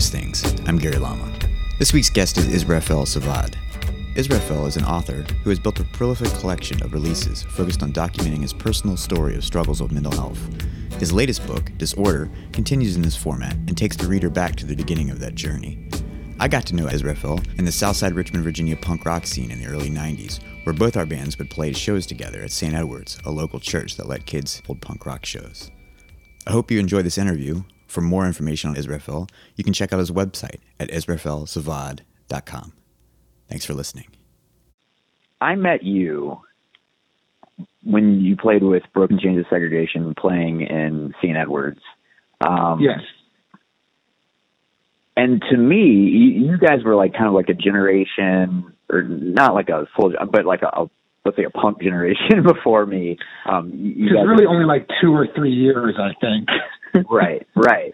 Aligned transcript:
Various 0.00 0.10
Things. 0.42 0.60
I'm 0.66 0.78
Gary 0.78 0.96
Lama. 0.96 1.30
This 1.78 1.92
week's 1.92 2.08
guest 2.08 2.38
is 2.38 2.48
Israfel 2.48 3.02
Savad. 3.02 3.54
Israfel 4.16 4.64
is 4.64 4.78
an 4.78 4.84
author 4.86 5.26
who 5.44 5.50
has 5.50 5.58
built 5.58 5.78
a 5.78 5.84
prolific 5.84 6.32
collection 6.40 6.82
of 6.82 6.94
releases 6.94 7.42
focused 7.42 7.82
on 7.82 7.92
documenting 7.92 8.40
his 8.40 8.54
personal 8.54 8.96
story 8.96 9.34
of 9.34 9.44
struggles 9.44 9.82
with 9.82 9.92
mental 9.92 10.12
health. 10.12 10.38
His 10.98 11.12
latest 11.12 11.46
book, 11.46 11.70
Disorder, 11.76 12.30
continues 12.50 12.96
in 12.96 13.02
this 13.02 13.14
format 13.14 13.52
and 13.52 13.76
takes 13.76 13.94
the 13.94 14.06
reader 14.06 14.30
back 14.30 14.56
to 14.56 14.64
the 14.64 14.74
beginning 14.74 15.10
of 15.10 15.20
that 15.20 15.34
journey. 15.34 15.86
I 16.38 16.48
got 16.48 16.64
to 16.66 16.74
know 16.74 16.86
Israfel 16.86 17.38
in 17.58 17.66
the 17.66 17.72
Southside 17.72 18.14
Richmond, 18.14 18.42
Virginia 18.42 18.76
punk 18.76 19.04
rock 19.04 19.26
scene 19.26 19.50
in 19.50 19.60
the 19.60 19.66
early 19.66 19.90
90s, 19.90 20.40
where 20.64 20.74
both 20.74 20.96
our 20.96 21.04
bands 21.04 21.36
would 21.36 21.50
play 21.50 21.74
shows 21.74 22.06
together 22.06 22.40
at 22.40 22.52
St. 22.52 22.72
Edward's, 22.72 23.18
a 23.26 23.30
local 23.30 23.60
church 23.60 23.98
that 23.98 24.08
let 24.08 24.24
kids 24.24 24.62
hold 24.66 24.80
punk 24.80 25.04
rock 25.04 25.26
shows. 25.26 25.70
I 26.46 26.52
hope 26.52 26.70
you 26.70 26.80
enjoy 26.80 27.02
this 27.02 27.18
interview. 27.18 27.64
For 27.90 28.00
more 28.00 28.24
information 28.24 28.70
on 28.70 28.76
Israfel, 28.76 29.26
you 29.56 29.64
can 29.64 29.72
check 29.72 29.92
out 29.92 29.98
his 29.98 30.12
website 30.12 30.60
at 30.78 30.88
israfelsavad.com. 30.90 32.72
Thanks 33.48 33.64
for 33.64 33.74
listening. 33.74 34.06
I 35.40 35.56
met 35.56 35.82
you 35.82 36.38
when 37.82 38.20
you 38.20 38.36
played 38.36 38.62
with 38.62 38.84
Broken 38.94 39.18
Chains 39.18 39.40
of 39.40 39.46
Segregation 39.50 40.14
playing 40.14 40.60
in 40.60 41.12
St. 41.20 41.36
Edwards. 41.36 41.80
Um, 42.40 42.78
yes. 42.80 43.00
And 45.16 45.42
to 45.50 45.56
me, 45.56 45.82
you 46.46 46.58
guys 46.58 46.84
were 46.84 46.94
like 46.94 47.12
kind 47.12 47.26
of 47.26 47.32
like 47.32 47.48
a 47.48 47.54
generation, 47.54 48.72
or 48.88 49.02
not 49.02 49.54
like 49.54 49.68
a 49.68 49.86
full, 49.96 50.12
but 50.30 50.46
like 50.46 50.62
a, 50.62 50.82
a 50.82 50.90
let's 51.24 51.36
say 51.36 51.42
a 51.42 51.50
punk 51.50 51.82
generation 51.82 52.44
before 52.46 52.86
me. 52.86 53.18
Um, 53.50 53.72
you 53.74 54.14
guys 54.14 54.26
really 54.28 54.46
only 54.46 54.64
like 54.64 54.86
two 55.02 55.12
or 55.12 55.26
three 55.34 55.52
years, 55.52 55.96
I 55.98 56.12
think. 56.20 56.48
right, 57.10 57.46
right. 57.54 57.92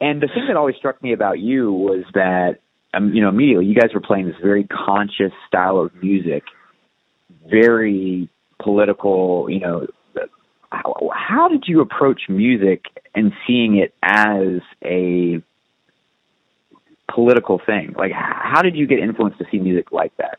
And 0.00 0.22
the 0.22 0.28
thing 0.28 0.44
that 0.48 0.56
always 0.56 0.76
struck 0.76 1.02
me 1.02 1.12
about 1.12 1.38
you 1.38 1.72
was 1.72 2.04
that, 2.14 2.58
um, 2.94 3.12
you 3.12 3.20
know, 3.22 3.28
immediately 3.28 3.66
you 3.66 3.74
guys 3.74 3.90
were 3.94 4.00
playing 4.00 4.26
this 4.26 4.36
very 4.42 4.64
conscious 4.64 5.32
style 5.46 5.78
of 5.78 5.94
music, 6.02 6.42
very 7.48 8.28
political. 8.62 9.48
You 9.50 9.60
know, 9.60 9.86
how, 10.72 11.10
how 11.14 11.48
did 11.48 11.64
you 11.66 11.80
approach 11.80 12.22
music 12.28 12.84
and 13.14 13.32
seeing 13.46 13.76
it 13.76 13.94
as 14.02 14.60
a 14.84 15.42
political 17.12 17.60
thing? 17.64 17.94
Like, 17.96 18.12
how 18.12 18.62
did 18.62 18.76
you 18.76 18.86
get 18.86 19.00
influenced 19.00 19.38
to 19.38 19.44
see 19.50 19.58
music 19.58 19.92
like 19.92 20.16
that? 20.16 20.38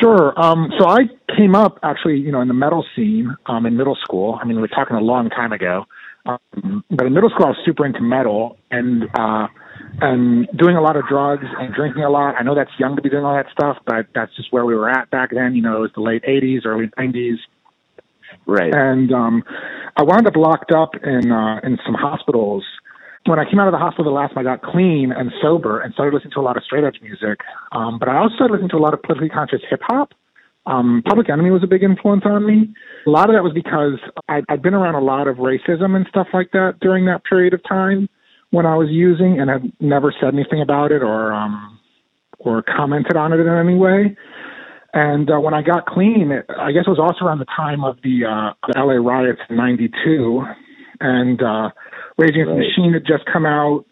Sure. 0.00 0.38
Um, 0.40 0.70
so 0.78 0.86
I 0.88 1.00
came 1.36 1.54
up 1.54 1.78
actually, 1.82 2.18
you 2.18 2.30
know, 2.30 2.40
in 2.40 2.48
the 2.48 2.54
metal 2.54 2.84
scene 2.94 3.34
um, 3.46 3.66
in 3.66 3.76
middle 3.76 3.96
school. 4.02 4.38
I 4.40 4.44
mean, 4.44 4.60
we're 4.60 4.66
talking 4.68 4.96
a 4.96 5.00
long 5.00 5.30
time 5.30 5.52
ago. 5.52 5.86
Um, 6.26 6.84
but 6.90 7.06
in 7.06 7.14
middle 7.14 7.30
school, 7.30 7.46
I 7.46 7.50
was 7.50 7.58
super 7.64 7.86
into 7.86 8.00
metal 8.00 8.58
and 8.70 9.04
uh, 9.14 9.48
and 10.00 10.48
doing 10.56 10.76
a 10.76 10.80
lot 10.80 10.96
of 10.96 11.04
drugs 11.08 11.46
and 11.58 11.74
drinking 11.74 12.02
a 12.02 12.10
lot. 12.10 12.34
I 12.38 12.42
know 12.42 12.54
that's 12.54 12.70
young 12.78 12.96
to 12.96 13.02
be 13.02 13.08
doing 13.08 13.24
all 13.24 13.34
that 13.34 13.46
stuff, 13.52 13.78
but 13.86 14.06
that's 14.14 14.34
just 14.36 14.52
where 14.52 14.64
we 14.64 14.74
were 14.74 14.90
at 14.90 15.10
back 15.10 15.30
then. 15.32 15.54
You 15.54 15.62
know, 15.62 15.76
it 15.76 15.80
was 15.80 15.90
the 15.94 16.02
late 16.02 16.22
'80s, 16.24 16.66
early 16.66 16.86
'90s. 16.98 17.36
Right. 18.46 18.72
And 18.74 19.12
um, 19.12 19.42
I 19.96 20.02
wound 20.02 20.26
up 20.26 20.36
locked 20.36 20.72
up 20.72 20.90
in 21.02 21.30
uh, 21.30 21.60
in 21.62 21.78
some 21.84 21.94
hospitals. 21.94 22.64
When 23.26 23.38
I 23.38 23.44
came 23.44 23.58
out 23.58 23.68
of 23.68 23.72
the 23.72 23.78
hospital, 23.78 24.04
the 24.04 24.10
last 24.10 24.32
time 24.32 24.46
I 24.46 24.56
got 24.56 24.62
clean 24.62 25.12
and 25.12 25.30
sober 25.42 25.80
and 25.80 25.92
started 25.92 26.14
listening 26.14 26.32
to 26.34 26.40
a 26.40 26.46
lot 26.46 26.56
of 26.56 26.64
straight 26.64 26.84
edge 26.84 26.98
music. 27.02 27.40
Um, 27.72 27.98
but 27.98 28.08
I 28.08 28.16
also 28.16 28.36
started 28.36 28.54
listening 28.54 28.70
to 28.70 28.76
a 28.76 28.84
lot 28.84 28.94
of 28.94 29.02
politically 29.02 29.28
conscious 29.28 29.60
hip 29.68 29.80
hop. 29.82 30.12
Um, 30.68 31.02
Public 31.06 31.30
Enemy 31.30 31.50
was 31.50 31.64
a 31.64 31.66
big 31.66 31.82
influence 31.82 32.22
on 32.26 32.46
me. 32.46 32.68
A 33.06 33.10
lot 33.10 33.30
of 33.30 33.34
that 33.34 33.42
was 33.42 33.54
because 33.54 33.98
I'd, 34.28 34.44
I'd 34.50 34.60
been 34.60 34.74
around 34.74 34.96
a 34.96 35.00
lot 35.00 35.26
of 35.26 35.36
racism 35.36 35.96
and 35.96 36.06
stuff 36.10 36.28
like 36.34 36.50
that 36.52 36.74
during 36.80 37.06
that 37.06 37.24
period 37.24 37.54
of 37.54 37.62
time 37.66 38.08
when 38.50 38.66
I 38.66 38.76
was 38.76 38.88
using, 38.90 39.40
and 39.40 39.50
had 39.50 39.72
never 39.80 40.14
said 40.20 40.34
anything 40.34 40.60
about 40.60 40.92
it 40.92 41.02
or 41.02 41.32
um, 41.32 41.78
or 42.38 42.62
commented 42.62 43.16
on 43.16 43.32
it 43.32 43.40
in 43.40 43.48
any 43.48 43.74
way. 43.74 44.16
And 44.92 45.30
uh, 45.30 45.38
when 45.40 45.54
I 45.54 45.62
got 45.62 45.86
clean, 45.86 46.30
it, 46.32 46.46
I 46.48 46.72
guess 46.72 46.84
it 46.86 46.90
was 46.90 46.98
also 46.98 47.24
around 47.26 47.40
the 47.40 47.52
time 47.56 47.84
of 47.84 47.96
the, 48.02 48.24
uh, 48.24 48.54
the 48.66 48.78
LA 48.78 48.94
riots 48.94 49.40
in 49.48 49.56
'92, 49.56 50.42
and 51.00 51.42
uh, 51.42 51.70
Rage 52.16 52.30
Against 52.30 52.48
right. 52.48 52.54
the 52.54 52.68
Machine 52.68 52.92
had 52.92 53.06
just 53.06 53.24
come 53.30 53.46
out. 53.46 53.84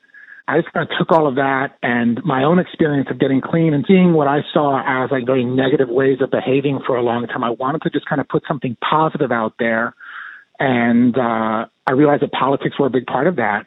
I 0.49 0.61
just 0.61 0.73
kind 0.73 0.89
of 0.89 0.97
took 0.97 1.11
all 1.11 1.27
of 1.27 1.35
that 1.37 1.77
and 1.83 2.23
my 2.25 2.45
own 2.45 2.61
experience 2.61 3.09
of 3.11 3.19
getting 3.19 3.41
clean 3.41 3.75
and 3.75 3.85
seeing 3.89 4.13
what 4.13 4.29
I 4.29 4.41
saw 4.53 4.79
as 4.79 5.11
like 5.11 5.27
very 5.27 5.45
negative 5.45 5.89
ways 5.89 6.19
of 6.21 6.31
behaving 6.31 6.81
for 6.87 6.97
a 6.97 7.03
long 7.03 7.27
time. 7.27 7.43
I 7.43 7.51
wanted 7.51 7.83
to 7.83 7.91
just 7.91 8.07
kind 8.07 8.21
of 8.21 8.29
put 8.29 8.45
something 8.47 8.77
positive 8.89 9.33
out 9.33 9.55
there. 9.59 9.95
And 10.61 11.17
uh, 11.19 11.67
I 11.87 11.93
realized 11.93 12.23
that 12.23 12.31
politics 12.31 12.79
were 12.79 12.87
a 12.87 12.91
big 12.91 13.07
part 13.07 13.27
of 13.27 13.37
that. 13.37 13.67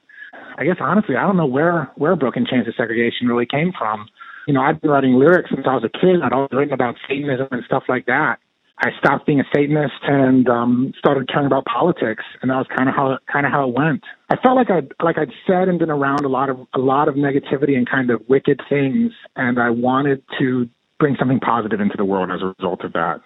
I 0.57 0.63
guess 0.63 0.78
honestly, 0.79 1.16
I 1.16 1.23
don't 1.23 1.38
know 1.38 1.45
where 1.45 1.91
where 1.95 2.16
Broken 2.16 2.45
Chains 2.50 2.67
of 2.67 2.73
Segregation 2.75 3.28
really 3.28 3.46
came 3.46 3.73
from. 3.78 4.07
You 4.47 4.53
know, 4.53 4.61
I've 4.61 4.81
been 4.81 4.90
writing 4.90 5.13
lyrics 5.13 5.50
since 5.53 5.66
I 5.67 5.75
was 5.75 5.84
a 5.84 5.90
kid. 5.90 6.22
I'd 6.23 6.34
always 6.34 6.50
written 6.51 6.73
about 6.73 6.96
Satanism 7.07 7.47
and 7.51 7.63
stuff 7.66 7.84
like 7.88 8.06
that. 8.07 8.40
I 8.81 8.91
stopped 8.97 9.25
being 9.25 9.41
a 9.41 9.44
Satanist 9.53 10.01
and 10.03 10.47
um, 10.47 10.94
started 10.97 11.28
caring 11.28 11.47
about 11.47 11.66
politics, 11.66 12.23
and 12.41 12.50
that 12.50 12.56
was 12.56 12.67
kind 12.75 12.88
of 12.88 12.95
how 12.95 13.17
kind 13.31 13.45
of 13.45 13.51
how 13.51 13.67
it 13.67 13.75
went. 13.75 14.03
I 14.29 14.38
felt 14.38 14.56
like 14.56 14.69
I 14.69 14.81
like 15.03 15.17
I'd 15.17 15.34
said 15.45 15.67
and 15.67 15.78
been 15.78 15.90
around 15.90 16.23
a 16.23 16.29
lot 16.29 16.50
of 16.50 16.66
a 16.73 16.79
lot 16.79 17.09
of 17.09 17.16
negativity 17.16 17.75
and 17.75 17.90
kind 17.90 18.09
of 18.09 18.22
wicked 18.29 18.62
things, 18.69 19.12
and 19.35 19.59
I 19.59 19.69
wanted 19.69 20.23
to 20.40 20.69
bring 20.97 21.17
something 21.19 21.41
positive 21.41 21.81
into 21.81 21.97
the 21.97 22.06
world 22.06 22.29
as 22.31 22.41
a 22.41 22.53
result 22.57 22.85
of 22.85 22.94
that. 22.94 23.19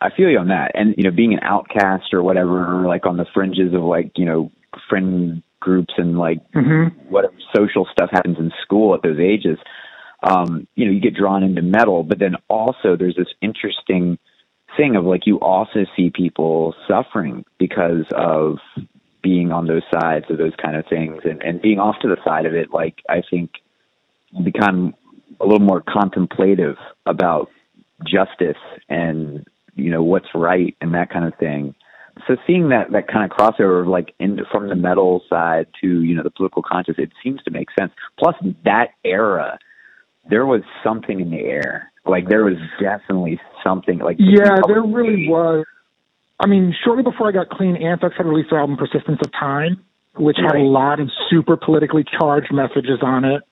I 0.00 0.10
feel 0.16 0.28
you 0.28 0.38
on 0.38 0.48
that, 0.48 0.70
and 0.74 0.94
you 0.96 1.02
know, 1.02 1.10
being 1.10 1.32
an 1.32 1.40
outcast 1.42 2.14
or 2.14 2.22
whatever, 2.22 2.80
or 2.80 2.86
like 2.86 3.06
on 3.06 3.16
the 3.16 3.26
fringes 3.34 3.74
of 3.74 3.82
like 3.82 4.12
you 4.16 4.24
know 4.24 4.52
friend 4.88 5.42
groups 5.58 5.94
and 5.96 6.16
like 6.16 6.38
mm-hmm. 6.52 6.96
whatever 7.08 7.34
social 7.54 7.88
stuff 7.90 8.10
happens 8.12 8.36
in 8.38 8.52
school 8.62 8.94
at 8.94 9.02
those 9.02 9.18
ages 9.18 9.58
um, 10.22 10.66
you 10.74 10.86
know, 10.86 10.92
you 10.92 11.00
get 11.00 11.14
drawn 11.14 11.42
into 11.42 11.62
metal, 11.62 12.02
but 12.02 12.18
then 12.18 12.36
also 12.48 12.96
there's 12.96 13.16
this 13.16 13.32
interesting 13.40 14.18
thing 14.76 14.96
of 14.96 15.04
like 15.04 15.26
you 15.26 15.38
also 15.40 15.84
see 15.96 16.10
people 16.10 16.74
suffering 16.88 17.44
because 17.58 18.04
of 18.14 18.58
being 19.22 19.52
on 19.52 19.66
those 19.66 19.82
sides 19.92 20.26
of 20.30 20.38
those 20.38 20.52
kind 20.60 20.76
of 20.76 20.84
things 20.86 21.20
and, 21.24 21.42
and 21.42 21.62
being 21.62 21.78
off 21.78 21.96
to 22.02 22.08
the 22.08 22.16
side 22.24 22.46
of 22.46 22.54
it, 22.54 22.72
like 22.72 22.96
I 23.08 23.22
think 23.28 23.50
become 24.44 24.94
a 25.40 25.44
little 25.44 25.60
more 25.60 25.82
contemplative 25.82 26.76
about 27.06 27.50
justice 28.06 28.56
and, 28.88 29.46
you 29.74 29.90
know, 29.90 30.02
what's 30.02 30.26
right 30.34 30.76
and 30.80 30.94
that 30.94 31.10
kind 31.10 31.24
of 31.24 31.36
thing. 31.38 31.74
So 32.26 32.36
seeing 32.46 32.68
that, 32.70 32.92
that 32.92 33.08
kind 33.08 33.30
of 33.30 33.36
crossover 33.36 33.86
like 33.86 34.14
in, 34.18 34.38
from 34.50 34.68
the 34.68 34.74
metal 34.74 35.22
side 35.28 35.66
to, 35.80 36.02
you 36.02 36.14
know, 36.14 36.22
the 36.22 36.30
political 36.30 36.62
conscious, 36.62 36.96
it 36.98 37.10
seems 37.22 37.42
to 37.44 37.50
make 37.50 37.68
sense. 37.78 37.92
Plus 38.18 38.34
that 38.64 38.88
era, 39.04 39.58
there 40.28 40.46
was 40.46 40.62
something 40.84 41.20
in 41.20 41.30
the 41.30 41.40
air. 41.40 41.92
Like 42.04 42.28
there 42.28 42.44
was 42.44 42.56
definitely 42.80 43.40
something. 43.62 43.98
Like 43.98 44.16
yeah, 44.18 44.58
there 44.66 44.82
really 44.82 45.28
was. 45.28 45.64
I 46.40 46.46
mean, 46.46 46.74
shortly 46.84 47.04
before 47.04 47.28
I 47.28 47.32
got 47.32 47.48
clean, 47.50 47.76
Anthrax 47.76 48.16
had 48.16 48.26
released 48.26 48.50
their 48.50 48.58
album 48.58 48.76
"Persistence 48.76 49.20
of 49.24 49.32
Time," 49.32 49.84
which 50.16 50.36
right. 50.38 50.54
had 50.54 50.60
a 50.60 50.64
lot 50.64 51.00
of 51.00 51.08
super 51.30 51.56
politically 51.56 52.04
charged 52.18 52.52
messages 52.52 52.98
on 53.02 53.24
it. 53.24 53.42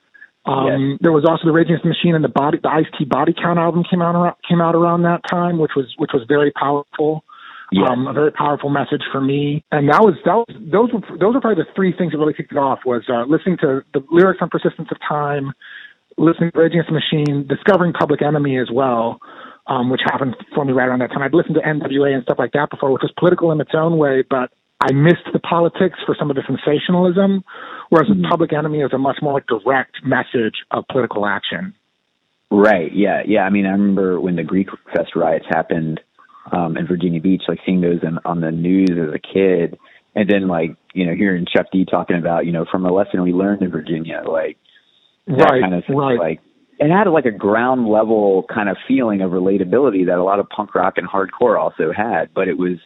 Um, 0.45 0.91
yes. 0.91 0.99
There 1.01 1.11
was 1.11 1.23
also 1.23 1.45
the 1.45 1.51
Rage 1.51 1.67
Against 1.67 1.83
the 1.83 1.89
Machine 1.89 2.15
and 2.15 2.23
the 2.23 2.33
Body, 2.33 2.57
the 2.61 2.69
Ice 2.69 2.89
T 2.97 3.05
Body 3.05 3.33
Count 3.33 3.59
album 3.59 3.83
came 3.87 4.01
out 4.01 4.15
around, 4.15 4.35
came 4.47 4.59
out 4.59 4.75
around 4.75 5.03
that 5.03 5.21
time, 5.29 5.59
which 5.59 5.71
was 5.75 5.85
which 5.97 6.11
was 6.13 6.23
very 6.27 6.51
powerful. 6.51 7.23
Yes. 7.71 7.87
Um, 7.89 8.05
a 8.05 8.11
very 8.11 8.33
powerful 8.33 8.69
message 8.69 9.03
for 9.13 9.21
me, 9.21 9.63
and 9.71 9.87
that 9.87 10.03
was 10.03 10.15
that 10.25 10.35
was 10.35 10.47
those 10.59 10.91
were 10.91 11.17
those 11.17 11.35
were 11.35 11.39
probably 11.39 11.63
the 11.63 11.69
three 11.73 11.93
things 11.95 12.11
that 12.11 12.17
really 12.17 12.33
kicked 12.33 12.51
it 12.51 12.57
off. 12.57 12.79
Was 12.85 13.03
uh, 13.07 13.23
listening 13.31 13.57
to 13.61 13.81
the 13.93 14.03
lyrics 14.11 14.39
on 14.41 14.49
Persistence 14.49 14.89
of 14.91 14.97
Time, 15.07 15.53
listening 16.21 16.51
to 16.51 16.59
Rage 16.59 16.73
Against 16.73 16.89
the 16.89 16.99
Machine, 16.99 17.47
discovering 17.47 17.93
Public 17.93 18.21
Enemy 18.21 18.57
as 18.57 18.69
well, 18.71 19.19
um, 19.67 19.89
which 19.89 20.01
happened 20.05 20.35
for 20.55 20.65
me 20.65 20.73
right 20.73 20.87
around 20.87 20.99
that 20.99 21.09
time. 21.09 21.21
I'd 21.21 21.33
listened 21.33 21.55
to 21.55 21.61
NWA 21.61 22.13
and 22.13 22.23
stuff 22.23 22.39
like 22.39 22.53
that 22.53 22.69
before, 22.69 22.91
which 22.91 23.01
was 23.01 23.11
political 23.17 23.51
in 23.51 23.61
its 23.61 23.71
own 23.73 23.97
way, 23.97 24.23
but 24.27 24.51
I 24.81 24.93
missed 24.93 25.29
the 25.31 25.39
politics 25.39 25.99
for 26.05 26.15
some 26.17 26.29
of 26.29 26.35
the 26.35 26.43
sensationalism, 26.47 27.43
whereas 27.89 28.09
mm-hmm. 28.09 28.29
Public 28.29 28.53
Enemy 28.53 28.81
is 28.81 28.93
a 28.93 28.97
much 28.97 29.17
more 29.21 29.41
direct 29.47 29.97
message 30.03 30.55
of 30.71 30.85
political 30.91 31.25
action. 31.25 31.75
Right. 32.49 32.91
Yeah. 32.93 33.21
Yeah. 33.25 33.41
I 33.41 33.49
mean, 33.49 33.65
I 33.65 33.71
remember 33.71 34.19
when 34.19 34.35
the 34.35 34.43
Greek 34.43 34.67
Fest 34.93 35.15
riots 35.15 35.45
happened 35.49 36.01
um, 36.51 36.77
in 36.77 36.87
Virginia 36.87 37.21
Beach, 37.21 37.43
like 37.47 37.59
seeing 37.65 37.81
those 37.81 37.99
in, 38.03 38.17
on 38.25 38.41
the 38.41 38.51
news 38.51 38.89
as 38.91 39.13
a 39.13 39.19
kid, 39.19 39.79
and 40.15 40.29
then 40.29 40.47
like 40.47 40.75
you 40.93 41.05
know 41.05 41.15
hearing 41.15 41.45
Chuck 41.45 41.67
D 41.71 41.85
talking 41.85 42.17
about 42.17 42.45
you 42.45 42.51
know 42.51 42.65
from 42.69 42.85
a 42.85 42.91
lesson 42.91 43.21
we 43.23 43.31
learned 43.31 43.61
in 43.61 43.71
Virginia, 43.71 44.21
like 44.27 44.57
right, 45.37 45.61
kind 45.61 45.73
of 45.73 45.85
thing. 45.85 45.95
Right. 45.95 46.19
Like 46.19 46.39
it 46.79 46.89
had 46.89 47.07
like 47.07 47.25
a 47.25 47.31
ground 47.31 47.87
level 47.87 48.45
kind 48.53 48.69
of 48.69 48.77
feeling 48.87 49.21
of 49.21 49.31
relatability 49.31 50.07
that 50.07 50.17
a 50.17 50.23
lot 50.23 50.39
of 50.39 50.49
punk 50.49 50.73
rock 50.73 50.95
and 50.97 51.07
hardcore 51.07 51.59
also 51.59 51.91
had, 51.95 52.33
but 52.33 52.47
it 52.47 52.57
was 52.57 52.77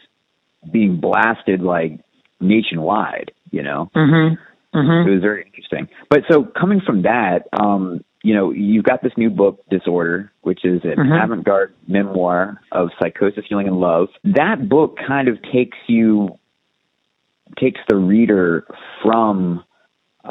being 0.71 0.99
blasted 0.99 1.61
like 1.61 1.99
nationwide, 2.39 3.31
you 3.51 3.63
know. 3.63 3.89
Mhm. 3.95 4.37
Mhm. 4.73 5.07
It 5.07 5.11
was 5.11 5.21
very 5.21 5.45
interesting. 5.45 5.87
But 6.09 6.23
so 6.29 6.43
coming 6.43 6.81
from 6.81 7.03
that, 7.03 7.47
um, 7.57 8.03
you 8.21 8.33
know, 8.33 8.51
you've 8.51 8.83
got 8.83 9.01
this 9.01 9.13
new 9.17 9.29
book, 9.29 9.63
Disorder, 9.69 10.31
which 10.41 10.65
is 10.65 10.83
an 10.83 10.95
mm-hmm. 10.97 11.11
avant-garde 11.13 11.73
memoir 11.87 12.59
of 12.71 12.89
psychosis, 12.99 13.45
healing, 13.47 13.67
and 13.67 13.79
love. 13.79 14.09
That 14.23 14.67
book 14.67 14.97
kind 15.07 15.27
of 15.27 15.41
takes 15.53 15.77
you, 15.87 16.37
takes 17.57 17.79
the 17.87 17.95
reader 17.95 18.65
from 19.03 19.63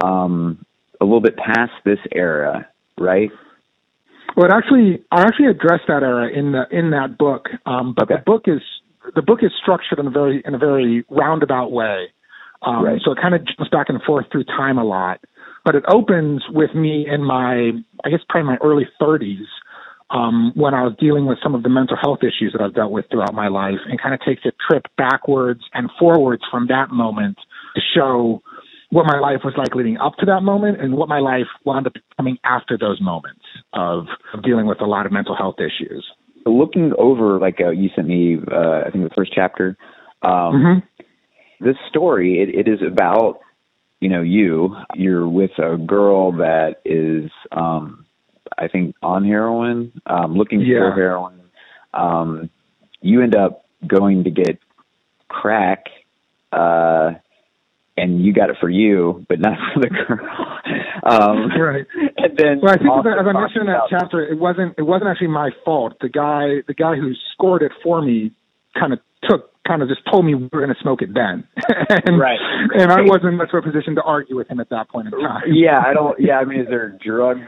um, 0.03 0.67
a 1.01 1.05
little 1.05 1.21
bit 1.21 1.37
past 1.37 1.73
this 1.85 1.99
era, 2.13 2.69
right? 2.99 3.31
Well, 4.37 4.47
it 4.47 4.53
actually, 4.53 5.03
I 5.11 5.23
actually 5.23 5.47
addressed 5.47 5.85
that 5.89 6.03
era 6.03 6.29
in 6.29 6.53
the 6.53 6.65
in 6.71 6.91
that 6.91 7.19
book, 7.19 7.49
um, 7.67 7.95
but 7.97 8.05
Okay. 8.05 8.17
the 8.17 8.23
book 8.23 8.43
is 8.47 8.63
the 9.15 9.23
book 9.23 9.41
is 9.43 9.53
structured 9.61 9.99
in 9.99 10.07
a 10.07 10.11
very 10.11 10.43
in 10.45 10.55
a 10.55 10.59
very 10.59 11.05
roundabout 11.11 11.71
way. 11.73 12.09
Um, 12.63 12.85
Right. 12.85 13.01
So 13.05 13.13
it 13.13 13.19
kind 13.21 13.35
of 13.35 13.45
jumps 13.45 13.71
back 13.71 13.89
and 13.91 14.03
forth 14.03 14.27
through 14.33 14.45
time 14.45 14.79
a 14.79 14.85
lot. 14.85 15.21
But 15.65 15.75
it 15.75 15.85
opens 15.89 16.43
with 16.51 16.75
me 16.75 17.07
in 17.09 17.25
my, 17.25 17.73
I 18.05 18.11
guess, 18.11 18.21
probably 18.29 18.51
my 18.51 18.59
early 18.63 18.87
30s, 19.01 19.47
um, 20.11 20.53
when 20.55 20.75
I 20.75 20.83
was 20.83 20.95
dealing 21.01 21.25
with 21.25 21.39
some 21.43 21.55
of 21.55 21.63
the 21.63 21.71
mental 21.71 21.97
health 21.97 22.19
issues 22.23 22.53
that 22.53 22.61
I've 22.63 22.75
dealt 22.75 22.93
with 22.93 23.07
throughout 23.11 23.33
my 23.35 23.49
life, 23.49 23.79
and 23.87 23.99
kind 24.01 24.15
of 24.15 24.21
takes 24.21 24.45
a 24.45 24.53
trip 24.69 24.87
backwards 24.99 25.63
and 25.73 25.91
forwards 25.99 26.43
from 26.51 26.67
that 26.69 26.91
moment 26.91 27.39
to 27.75 27.81
show 27.95 28.43
what 28.95 29.07
my 29.07 29.19
life 29.19 29.41
was 29.45 29.55
like 29.57 29.75
leading 29.75 29.99
up 29.99 30.15
to 30.21 30.27
that 30.27 30.43
moment 30.43 30.81
and 30.81 30.95
what 30.95 31.09
my 31.09 31.19
life 31.19 31.49
wound 31.65 31.85
up 31.89 31.95
becoming 31.95 32.39
after 32.45 32.79
those 32.79 33.01
moments 33.01 33.43
of, 33.73 34.07
dealing 34.45 34.67
with 34.67 34.81
a 34.81 34.85
lot 34.85 35.05
of 35.05 35.11
mental 35.11 35.35
health 35.35 35.57
issues. 35.59 36.07
Looking 36.47 36.93
over, 36.97 37.41
like 37.41 37.59
uh, 37.61 37.71
you 37.71 37.89
sent 37.97 38.07
me, 38.07 38.39
uh, 38.53 38.83
I 38.87 38.91
think 38.91 39.03
the 39.03 39.15
first 39.17 39.33
chapter. 39.35 39.77
Um, 40.23 40.63
hmm 40.63 41.65
This 41.65 41.77
story, 41.89 42.41
it, 42.41 42.55
it 42.55 42.69
is 42.71 42.81
about, 42.87 43.41
you 44.01 44.09
know, 44.09 44.23
you. 44.23 44.77
You're 44.95 45.29
with 45.29 45.59
a 45.59 45.77
girl 45.77 46.33
that 46.33 46.81
is, 46.85 47.31
um, 47.51 48.05
I 48.59 48.69
think, 48.69 48.95
on 49.03 49.25
heroin, 49.25 49.93
um, 50.07 50.37
looking 50.37 50.61
Yeah. 50.61 50.79
for 50.81 50.93
heroin. 50.93 51.41
Um, 51.95 52.51
you 53.01 53.23
end 53.23 53.35
up 53.35 53.65
going 53.87 54.25
to 54.25 54.31
get 54.31 54.59
crack, 55.29 55.87
uh, 56.53 57.15
and 57.97 58.25
you 58.25 58.33
got 58.33 58.51
it 58.51 58.57
for 58.61 58.69
you, 58.69 59.25
but 59.29 59.41
not 59.41 59.57
for 59.75 59.81
the 59.81 59.89
girl. 59.91 60.27
um, 61.05 61.51
Right. 61.61 61.87
And 62.17 62.37
then, 62.37 62.61
Well, 62.63 62.73
I 62.73 62.77
think 62.79 62.91
also 62.91 63.09
that, 63.11 63.19
as 63.19 63.27
I 63.29 63.33
mentioned 63.33 63.69
in 63.69 63.73
that 63.73 63.87
chapter, 63.91 64.25
it 64.25 64.39
wasn't 64.39 64.75
it 64.79 64.83
wasn't 64.83 65.11
actually 65.11 65.29
my 65.29 65.51
fault. 65.65 65.95
The 66.01 66.09
guy 66.09 66.63
the 66.67 66.75
guy 66.75 66.97
who 66.97 67.13
scored 67.33 67.63
it 67.63 67.73
for 67.83 68.03
me 68.03 68.33
kind 68.79 68.93
of 68.93 68.99
took 69.29 69.51
kind 69.67 69.83
of 69.83 69.89
just 69.89 70.01
told 70.11 70.27
me 70.27 70.35
we 70.35 70.49
were 70.53 70.61
going 70.61 70.75
to 70.75 70.81
smoke 70.83 71.01
it 71.01 71.15
then, 71.15 71.45
and, 72.07 72.19
Right. 72.19 72.39
And 72.77 72.93
I 72.93 73.01
wasn't 73.03 73.35
much 73.35 73.49
of 73.55 73.65
a 73.65 73.71
position 73.71 73.95
to 73.95 74.03
argue 74.03 74.37
with 74.37 74.49
him 74.49 74.61
at 74.61 74.69
that 74.71 74.89
point 74.91 75.07
in 75.07 75.13
time. 75.21 75.45
yeah, 75.53 75.81
I 75.85 75.95
don't. 75.95 76.19
Yeah, 76.21 76.39
I 76.39 76.45
mean, 76.45 76.61
is 76.61 76.67
there 76.69 76.99
drug 77.05 77.39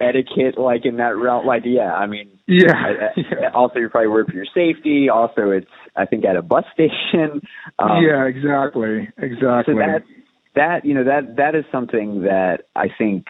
etiquette 0.00 0.58
like 0.58 0.84
in 0.84 0.96
that 0.96 1.16
realm? 1.16 1.46
Like, 1.46 1.62
yeah, 1.64 1.94
I 1.94 2.06
mean, 2.06 2.38
Yeah. 2.46 2.74
I, 2.74 3.46
I, 3.46 3.50
also 3.54 3.78
you're 3.78 3.90
probably 3.90 4.08
worried 4.08 4.26
for 4.26 4.34
your 4.34 4.46
safety. 4.54 5.08
Also, 5.08 5.50
it's 5.50 5.70
I 5.96 6.06
think 6.06 6.24
at 6.24 6.36
a 6.36 6.42
bus 6.42 6.64
station. 6.72 7.40
Um, 7.78 8.04
yeah, 8.04 8.24
exactly, 8.26 9.08
exactly. 9.18 9.74
So 9.74 9.78
that 9.80 10.02
that 10.54 10.84
you 10.84 10.94
know 10.94 11.04
that 11.04 11.36
that 11.36 11.56
is 11.56 11.64
something 11.72 12.22
that 12.22 12.66
I 12.76 12.86
think 12.96 13.26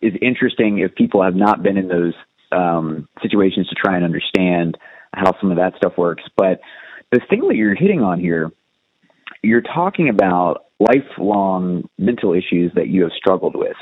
is 0.00 0.12
interesting 0.20 0.78
if 0.78 0.94
people 0.94 1.22
have 1.22 1.34
not 1.34 1.62
been 1.62 1.76
in 1.76 1.88
those 1.88 2.14
um, 2.52 3.08
situations 3.22 3.68
to 3.68 3.74
try 3.74 3.96
and 3.96 4.04
understand 4.04 4.76
how 5.14 5.32
some 5.40 5.50
of 5.50 5.56
that 5.56 5.74
stuff 5.76 5.94
works. 5.96 6.22
But 6.36 6.60
the 7.10 7.20
thing 7.28 7.46
that 7.48 7.56
you're 7.56 7.74
hitting 7.74 8.02
on 8.02 8.20
here, 8.20 8.50
you're 9.42 9.62
talking 9.62 10.08
about 10.08 10.66
lifelong 10.78 11.88
mental 11.98 12.32
issues 12.32 12.72
that 12.74 12.88
you 12.88 13.02
have 13.02 13.12
struggled 13.16 13.54
with. 13.56 13.76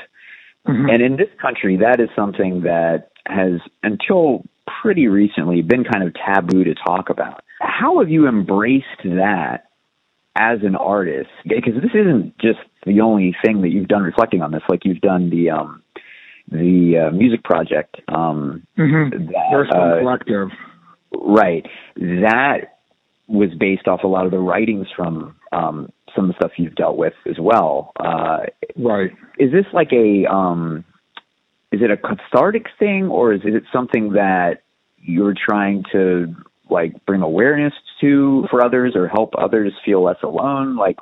Mhm. 0.67 0.91
And 0.93 1.01
in 1.01 1.15
this 1.17 1.29
country, 1.41 1.77
that 1.77 1.99
is 1.99 2.09
something 2.15 2.61
that 2.61 3.09
has, 3.25 3.59
until 3.83 4.43
pretty 4.81 5.07
recently, 5.07 5.61
been 5.61 5.83
kind 5.83 6.03
of 6.03 6.13
taboo 6.13 6.63
to 6.63 6.75
talk 6.75 7.09
about. 7.09 7.43
How 7.59 7.99
have 7.99 8.09
you 8.09 8.27
embraced 8.27 8.85
that 9.03 9.65
as 10.35 10.59
an 10.63 10.75
artist? 10.75 11.29
Because 11.45 11.75
this 11.81 11.91
isn't 11.93 12.37
just 12.39 12.59
the 12.85 13.01
only 13.01 13.35
thing 13.43 13.61
that 13.61 13.69
you've 13.69 13.87
done 13.87 14.03
reflecting 14.03 14.41
on 14.41 14.51
this. 14.51 14.63
Like 14.69 14.85
you've 14.85 15.01
done 15.01 15.29
the 15.29 15.49
um, 15.51 15.81
the 16.51 17.07
uh, 17.07 17.11
music 17.11 17.43
project, 17.43 18.01
um, 18.09 18.63
Mhm. 18.77 19.27
that, 19.31 19.75
uh, 19.75 19.99
collective. 19.99 20.49
right? 21.13 21.65
That 21.95 22.77
was 23.27 23.53
based 23.53 23.87
off 23.87 24.03
a 24.03 24.07
lot 24.07 24.25
of 24.25 24.31
the 24.31 24.39
writings 24.39 24.87
from 24.95 25.35
um, 25.53 25.89
some 26.15 26.25
of 26.25 26.29
the 26.29 26.33
stuff 26.35 26.51
you've 26.57 26.75
dealt 26.75 26.97
with 26.97 27.13
as 27.29 27.39
well. 27.39 27.91
Uh, 27.99 28.45
Right. 28.75 29.11
is 29.37 29.51
this 29.51 29.65
like 29.73 29.91
a 29.93 30.25
um 30.25 30.83
is 31.71 31.81
it 31.81 31.91
a 31.91 31.97
cathartic 31.97 32.67
thing 32.79 33.07
or 33.07 33.33
is 33.33 33.41
it 33.43 33.63
something 33.71 34.13
that 34.13 34.63
you're 35.01 35.33
trying 35.33 35.83
to 35.91 36.35
like 36.69 37.05
bring 37.05 37.21
awareness 37.21 37.73
to 38.01 38.47
for 38.49 38.63
others 38.63 38.95
or 38.95 39.07
help 39.07 39.33
others 39.37 39.73
feel 39.83 40.03
less 40.03 40.21
alone 40.23 40.77
like 40.77 40.97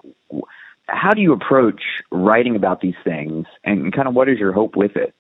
how 0.87 1.11
do 1.11 1.21
you 1.21 1.33
approach 1.33 1.81
writing 2.11 2.55
about 2.55 2.81
these 2.81 2.95
things 3.03 3.45
and 3.63 3.93
kind 3.93 4.07
of 4.07 4.13
what 4.15 4.27
is 4.29 4.39
your 4.39 4.51
hope 4.51 4.75
with 4.75 4.95
it 4.95 5.13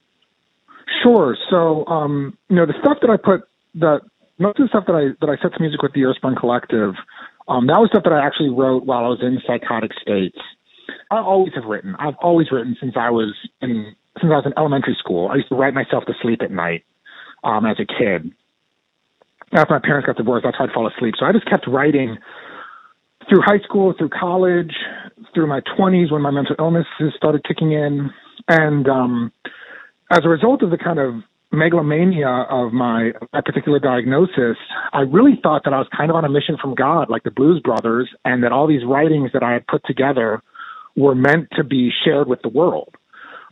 Sure. 1.03 1.37
So, 1.49 1.85
um, 1.85 2.37
you 2.49 2.55
know, 2.55 2.65
the 2.65 2.73
stuff 2.81 2.97
that 3.01 3.09
I 3.09 3.17
put 3.17 3.47
that 3.75 4.01
most 4.39 4.59
of 4.59 4.65
the 4.65 4.69
stuff 4.69 4.85
that 4.87 4.93
I 4.95 5.13
that 5.23 5.29
I 5.31 5.41
set 5.41 5.53
to 5.53 5.59
music 5.61 5.81
with 5.81 5.93
the 5.93 6.01
Earthsprung 6.01 6.37
Collective, 6.37 6.95
um, 7.49 7.67
that 7.67 7.79
was 7.79 7.89
stuff 7.89 8.03
that 8.03 8.13
I 8.13 8.25
actually 8.25 8.49
wrote 8.49 8.85
while 8.85 9.05
I 9.05 9.09
was 9.09 9.19
in 9.21 9.41
psychotic 9.45 9.91
states. 9.99 10.37
I 11.11 11.17
always 11.17 11.53
have 11.55 11.65
written. 11.65 11.95
I've 11.97 12.15
always 12.21 12.51
written 12.51 12.77
since 12.79 12.93
I 12.95 13.09
was 13.09 13.33
in 13.61 13.95
since 14.21 14.31
I 14.31 14.35
was 14.37 14.45
in 14.45 14.53
elementary 14.55 14.95
school. 14.99 15.29
I 15.29 15.35
used 15.35 15.49
to 15.49 15.55
write 15.55 15.73
myself 15.73 16.05
to 16.05 16.13
sleep 16.21 16.41
at 16.43 16.51
night 16.51 16.83
um, 17.43 17.65
as 17.65 17.77
a 17.79 17.85
kid. 17.85 18.31
After 19.51 19.73
my 19.73 19.79
parents 19.79 20.05
got 20.05 20.17
divorced, 20.17 20.45
that's 20.45 20.57
how 20.57 20.65
I'd 20.65 20.73
fall 20.73 20.87
asleep. 20.87 21.15
So 21.17 21.25
I 21.25 21.31
just 21.31 21.49
kept 21.49 21.67
writing 21.67 22.17
through 23.27 23.41
high 23.41 23.59
school, 23.63 23.93
through 23.97 24.09
college, 24.09 24.73
through 25.33 25.47
my 25.47 25.61
20s 25.77 26.11
when 26.11 26.21
my 26.21 26.31
mental 26.31 26.55
illnesses 26.59 27.13
started 27.17 27.43
kicking 27.47 27.71
in, 27.71 28.11
and 28.47 28.87
um, 28.87 29.31
as 30.11 30.19
a 30.23 30.29
result 30.29 30.61
of 30.61 30.69
the 30.69 30.77
kind 30.77 30.99
of 30.99 31.15
megalomania 31.51 32.45
of 32.49 32.73
my 32.73 33.11
that 33.33 33.45
particular 33.45 33.79
diagnosis, 33.79 34.57
I 34.93 35.01
really 35.01 35.39
thought 35.41 35.63
that 35.65 35.73
I 35.73 35.79
was 35.79 35.87
kind 35.95 36.09
of 36.09 36.15
on 36.15 36.25
a 36.25 36.29
mission 36.29 36.57
from 36.61 36.75
God, 36.75 37.09
like 37.09 37.23
the 37.23 37.31
Blues 37.31 37.61
Brothers, 37.63 38.09
and 38.23 38.43
that 38.43 38.51
all 38.51 38.67
these 38.67 38.85
writings 38.85 39.31
that 39.33 39.43
I 39.43 39.53
had 39.53 39.65
put 39.67 39.81
together 39.85 40.41
were 40.95 41.15
meant 41.15 41.49
to 41.57 41.63
be 41.63 41.91
shared 42.03 42.27
with 42.27 42.41
the 42.41 42.49
world. 42.49 42.95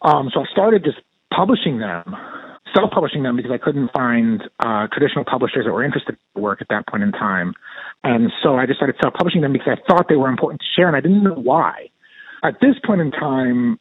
Um, 0.02 0.30
so 0.34 0.42
I 0.42 0.46
started 0.52 0.84
just 0.84 0.98
publishing 1.34 1.80
them, 1.80 2.16
self-publishing 2.76 3.24
them 3.24 3.36
because 3.36 3.52
I 3.52 3.58
couldn't 3.58 3.90
find 3.94 4.44
uh, 4.60 4.88
traditional 4.94 5.26
publishers 5.26 5.66
that 5.66 5.72
were 5.72 5.84
interested 5.84 6.18
in 6.36 6.42
work 6.42 6.62
at 6.62 6.68
that 6.70 6.88
point 6.88 7.04
in 7.04 7.12
time, 7.12 7.54
and 8.04 8.32
so 8.44 8.56
I 8.56 8.66
just 8.68 8.78
started 8.78 8.96
self-publishing 9.02 9.42
them 9.42 9.54
because 9.54 9.78
I 9.78 9.82
thought 9.88 10.08
they 10.08 10.16
were 10.16 10.30
important 10.30 10.62
to 10.62 10.68
share, 10.76 10.88
and 10.88 10.96
I 10.96 11.02
didn't 11.02 11.24
know 11.24 11.34
why. 11.34 11.90
At 12.44 12.62
this 12.62 12.76
point 12.86 13.02
in 13.02 13.10
time, 13.10 13.80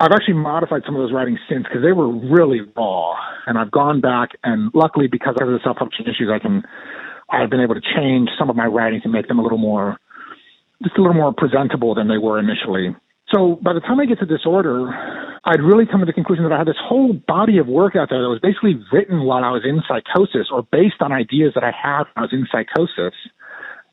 I've 0.00 0.12
actually 0.12 0.34
modified 0.34 0.82
some 0.84 0.96
of 0.96 1.02
those 1.02 1.12
writings 1.12 1.38
since 1.48 1.64
because 1.64 1.82
they 1.82 1.92
were 1.92 2.10
really 2.10 2.60
raw, 2.76 3.14
and 3.46 3.56
I've 3.56 3.70
gone 3.70 4.00
back 4.00 4.30
and 4.42 4.70
luckily 4.74 5.06
because 5.06 5.36
of 5.40 5.46
the 5.46 5.60
self-publishing 5.62 6.06
issues, 6.06 6.30
I 6.32 6.38
can 6.38 6.64
I've 7.30 7.50
been 7.50 7.60
able 7.60 7.74
to 7.74 7.80
change 7.80 8.28
some 8.38 8.50
of 8.50 8.56
my 8.56 8.66
writings 8.66 9.02
and 9.04 9.12
make 9.12 9.28
them 9.28 9.38
a 9.38 9.42
little 9.42 9.58
more 9.58 9.98
just 10.82 10.96
a 10.98 11.00
little 11.00 11.14
more 11.14 11.32
presentable 11.32 11.94
than 11.94 12.08
they 12.08 12.18
were 12.18 12.38
initially. 12.38 12.94
So 13.32 13.58
by 13.62 13.72
the 13.72 13.80
time 13.80 14.00
I 14.00 14.06
get 14.06 14.18
to 14.18 14.26
Disorder, 14.26 14.90
I'd 15.44 15.60
really 15.60 15.86
come 15.86 16.00
to 16.00 16.06
the 16.06 16.12
conclusion 16.12 16.44
that 16.44 16.52
I 16.52 16.58
had 16.58 16.66
this 16.66 16.80
whole 16.82 17.12
body 17.12 17.58
of 17.58 17.66
work 17.66 17.96
out 17.96 18.08
there 18.10 18.20
that 18.20 18.28
was 18.28 18.40
basically 18.42 18.76
written 18.92 19.22
while 19.24 19.44
I 19.44 19.50
was 19.50 19.62
in 19.64 19.82
psychosis 19.88 20.48
or 20.52 20.62
based 20.62 21.00
on 21.00 21.12
ideas 21.12 21.52
that 21.54 21.64
I 21.64 21.72
had 21.72 22.04
when 22.12 22.16
I 22.16 22.20
was 22.22 22.32
in 22.32 22.46
psychosis. 22.50 23.14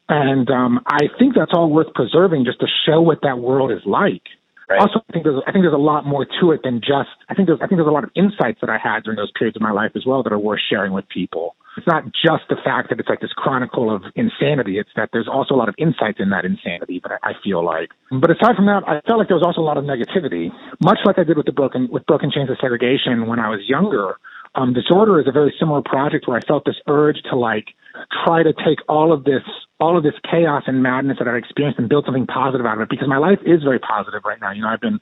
And 0.09 0.49
um, 0.49 0.81
I 0.85 1.07
think 1.17 1.35
that's 1.35 1.51
all 1.53 1.69
worth 1.69 1.93
preserving 1.93 2.45
just 2.45 2.59
to 2.59 2.67
show 2.85 3.01
what 3.01 3.19
that 3.23 3.39
world 3.39 3.71
is 3.71 3.81
like. 3.85 4.23
Right. 4.71 4.79
Also, 4.79 5.03
I 5.03 5.11
think 5.11 5.25
there's 5.25 5.43
I 5.45 5.51
think 5.51 5.63
there's 5.63 5.75
a 5.75 5.87
lot 5.91 6.05
more 6.05 6.25
to 6.39 6.51
it 6.51 6.61
than 6.63 6.79
just 6.79 7.11
I 7.27 7.35
think 7.35 7.47
there's 7.47 7.59
I 7.59 7.67
think 7.67 7.75
there's 7.75 7.91
a 7.91 7.91
lot 7.91 8.05
of 8.05 8.11
insights 8.15 8.61
that 8.61 8.69
I 8.69 8.77
had 8.79 9.03
during 9.03 9.17
those 9.17 9.31
periods 9.37 9.57
of 9.57 9.61
my 9.61 9.71
life 9.71 9.91
as 9.95 10.05
well 10.05 10.23
that 10.23 10.31
are 10.31 10.39
worth 10.39 10.61
sharing 10.69 10.93
with 10.93 11.03
people. 11.09 11.55
It's 11.75 11.87
not 11.87 12.05
just 12.05 12.47
the 12.47 12.55
fact 12.63 12.89
that 12.89 12.99
it's 12.99 13.09
like 13.09 13.19
this 13.19 13.35
chronicle 13.35 13.93
of 13.93 14.03
insanity. 14.15 14.79
It's 14.79 14.89
that 14.95 15.09
there's 15.11 15.27
also 15.27 15.55
a 15.55 15.59
lot 15.59 15.67
of 15.67 15.75
insights 15.77 16.19
in 16.19 16.29
that 16.29 16.45
insanity. 16.45 16.99
But 17.03 17.19
I, 17.19 17.31
I 17.31 17.33
feel 17.43 17.63
like, 17.63 17.91
but 18.11 18.31
aside 18.31 18.55
from 18.55 18.67
that, 18.67 18.83
I 18.87 18.99
felt 19.07 19.19
like 19.19 19.27
there 19.27 19.35
was 19.35 19.43
also 19.45 19.59
a 19.59 19.67
lot 19.67 19.75
of 19.75 19.83
negativity, 19.83 20.51
much 20.79 20.99
like 21.03 21.19
I 21.19 21.23
did 21.23 21.35
with 21.35 21.47
the 21.47 21.51
broken 21.51 21.89
with 21.91 22.05
broken 22.05 22.31
chains 22.31 22.49
of 22.49 22.55
segregation 22.61 23.27
when 23.27 23.39
I 23.39 23.49
was 23.49 23.59
younger. 23.67 24.15
Um, 24.55 24.73
Disorder 24.73 25.19
is 25.19 25.27
a 25.27 25.31
very 25.31 25.53
similar 25.59 25.81
project 25.81 26.27
where 26.27 26.37
I 26.37 26.41
felt 26.47 26.63
this 26.63 26.79
urge 26.87 27.19
to 27.29 27.35
like 27.35 27.75
try 28.25 28.43
to 28.43 28.53
take 28.53 28.79
all 28.87 29.13
of 29.13 29.23
this 29.23 29.43
all 29.79 29.97
of 29.97 30.03
this 30.03 30.13
chaos 30.29 30.63
and 30.67 30.83
madness 30.83 31.17
that 31.17 31.27
I've 31.27 31.35
experienced 31.35 31.79
and 31.79 31.89
build 31.89 32.05
something 32.05 32.27
positive 32.27 32.65
out 32.67 32.77
of 32.77 32.81
it 32.81 32.89
because 32.89 33.07
my 33.07 33.17
life 33.17 33.39
is 33.45 33.63
very 33.63 33.79
positive 33.79 34.21
right 34.23 34.39
now. 34.39 34.51
You 34.51 34.61
know, 34.61 34.69
I've 34.69 34.81
been 34.81 34.99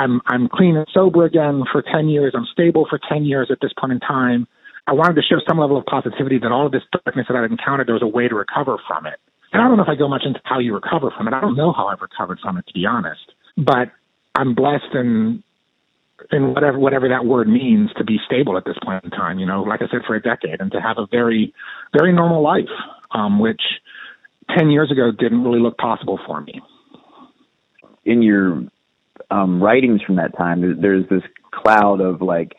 I'm 0.00 0.20
I'm 0.26 0.48
clean 0.48 0.76
and 0.76 0.86
sober 0.94 1.24
again 1.24 1.64
for 1.70 1.82
10 1.82 2.08
years. 2.08 2.32
I'm 2.36 2.46
stable 2.52 2.86
for 2.88 3.00
10 3.10 3.24
years 3.24 3.48
at 3.50 3.58
this 3.60 3.72
point 3.78 3.92
in 3.92 4.00
time. 4.00 4.46
I 4.86 4.92
wanted 4.92 5.14
to 5.14 5.22
show 5.22 5.36
some 5.46 5.58
level 5.58 5.76
of 5.76 5.84
positivity 5.86 6.38
that 6.38 6.50
all 6.50 6.66
of 6.66 6.72
this 6.72 6.82
darkness 6.92 7.26
that 7.28 7.36
I've 7.36 7.50
encountered, 7.50 7.86
there 7.86 7.94
was 7.94 8.02
a 8.02 8.08
way 8.08 8.26
to 8.28 8.34
recover 8.34 8.78
from 8.86 9.06
it. 9.06 9.18
And 9.52 9.60
I 9.62 9.68
don't 9.68 9.76
know 9.76 9.84
if 9.84 9.88
I 9.88 9.94
go 9.94 10.08
much 10.08 10.22
into 10.24 10.40
how 10.44 10.58
you 10.58 10.74
recover 10.74 11.12
from 11.16 11.28
it. 11.28 11.34
I 11.34 11.40
don't 11.40 11.56
know 11.56 11.72
how 11.72 11.86
I've 11.86 12.00
recovered 12.00 12.38
from 12.42 12.56
it, 12.56 12.66
to 12.66 12.72
be 12.72 12.86
honest. 12.86 13.32
But 13.56 13.92
I'm 14.34 14.54
blessed 14.54 14.94
and 14.94 15.42
in 16.30 16.54
whatever 16.54 16.78
whatever 16.78 17.08
that 17.08 17.24
word 17.24 17.48
means 17.48 17.90
to 17.96 18.04
be 18.04 18.18
stable 18.26 18.56
at 18.56 18.64
this 18.64 18.76
point 18.84 19.04
in 19.04 19.10
time. 19.10 19.38
You 19.38 19.46
know, 19.46 19.62
like 19.62 19.82
I 19.82 19.88
said, 19.88 20.02
for 20.06 20.14
a 20.14 20.22
decade, 20.22 20.60
and 20.60 20.70
to 20.72 20.80
have 20.80 20.98
a 20.98 21.06
very 21.06 21.54
very 21.96 22.12
normal 22.12 22.42
life, 22.42 22.68
um, 23.10 23.38
which 23.38 23.62
ten 24.56 24.70
years 24.70 24.90
ago 24.90 25.10
didn't 25.10 25.44
really 25.44 25.60
look 25.60 25.78
possible 25.78 26.18
for 26.26 26.40
me. 26.40 26.60
in 28.04 28.22
your 28.22 28.64
um, 29.30 29.62
writings 29.62 30.02
from 30.02 30.16
that 30.16 30.36
time, 30.36 30.80
there's 30.80 31.08
this 31.08 31.22
cloud 31.50 32.00
of 32.00 32.22
like 32.22 32.54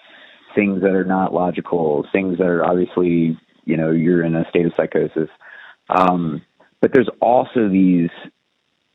things 0.55 0.81
that 0.81 0.91
are 0.91 1.05
not 1.05 1.33
logical, 1.33 2.05
things 2.11 2.37
that 2.37 2.47
are 2.47 2.63
obviously, 2.63 3.37
you 3.65 3.77
know, 3.77 3.91
you're 3.91 4.23
in 4.23 4.35
a 4.35 4.47
state 4.49 4.65
of 4.65 4.73
psychosis. 4.75 5.29
Um, 5.89 6.41
but 6.81 6.93
there's 6.93 7.09
also 7.21 7.69
these 7.69 8.09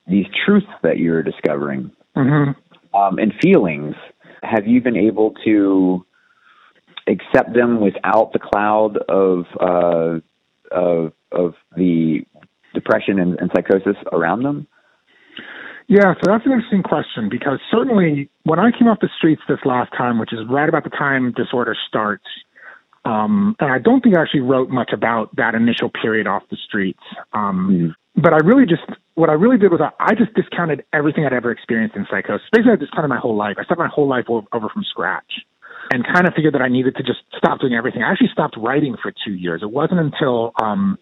these 0.06 0.26
truths 0.44 0.66
that 0.82 0.98
you're 0.98 1.22
discovering 1.22 1.90
mm-hmm. 2.16 2.96
um, 2.96 3.18
and 3.18 3.32
feelings. 3.42 3.94
Have 4.42 4.66
you 4.66 4.80
been 4.80 4.96
able 4.96 5.34
to 5.44 6.04
accept 7.06 7.54
them 7.54 7.80
without 7.80 8.32
the 8.32 8.38
cloud 8.38 8.98
of 9.08 9.44
uh, 9.60 10.20
of 10.70 11.12
of 11.32 11.54
the 11.76 12.20
depression 12.74 13.18
and, 13.18 13.38
and 13.40 13.50
psychosis 13.54 13.96
around 14.12 14.42
them? 14.42 14.66
Yeah, 15.88 16.12
so 16.22 16.30
that's 16.30 16.44
an 16.44 16.52
interesting 16.52 16.82
question 16.82 17.30
because 17.30 17.60
certainly 17.70 18.28
when 18.44 18.58
I 18.58 18.70
came 18.70 18.88
off 18.88 18.98
the 19.00 19.08
streets 19.16 19.40
this 19.48 19.58
last 19.64 19.90
time, 19.96 20.18
which 20.18 20.34
is 20.34 20.40
right 20.48 20.68
about 20.68 20.84
the 20.84 20.90
time 20.90 21.32
disorder 21.32 21.74
starts, 21.88 22.26
um, 23.06 23.56
and 23.58 23.72
I 23.72 23.78
don't 23.78 24.02
think 24.02 24.16
I 24.16 24.20
actually 24.20 24.40
wrote 24.40 24.68
much 24.68 24.90
about 24.92 25.34
that 25.36 25.54
initial 25.54 25.88
period 25.90 26.26
off 26.26 26.42
the 26.50 26.58
streets. 26.58 27.00
Um, 27.32 27.70
mm. 27.70 27.94
But 28.20 28.32
I 28.32 28.38
really 28.38 28.66
just, 28.66 28.82
what 29.14 29.30
I 29.30 29.34
really 29.34 29.58
did 29.58 29.70
was 29.70 29.80
I, 29.80 29.90
I, 30.02 30.14
just 30.14 30.34
discounted 30.34 30.84
everything 30.92 31.24
I'd 31.24 31.32
ever 31.32 31.52
experienced 31.52 31.94
in 31.94 32.04
psychosis. 32.10 32.46
Basically, 32.50 32.72
I 32.72 32.76
discounted 32.76 33.08
my 33.08 33.18
whole 33.18 33.36
life. 33.36 33.56
I 33.60 33.64
started 33.64 33.82
my 33.82 33.88
whole 33.88 34.08
life 34.08 34.24
over, 34.28 34.68
from 34.68 34.82
scratch 34.90 35.46
and 35.92 36.04
kind 36.04 36.26
of 36.26 36.34
figured 36.34 36.54
that 36.54 36.62
I 36.62 36.68
needed 36.68 36.96
to 36.96 37.02
just 37.02 37.20
stop 37.36 37.60
doing 37.60 37.74
everything. 37.74 38.02
I 38.02 38.10
actually 38.10 38.30
stopped 38.32 38.56
writing 38.58 38.96
for 39.00 39.12
two 39.24 39.34
years. 39.34 39.62
It 39.62 39.70
wasn't 39.70 40.00
until 40.00 40.52
um, 40.60 40.98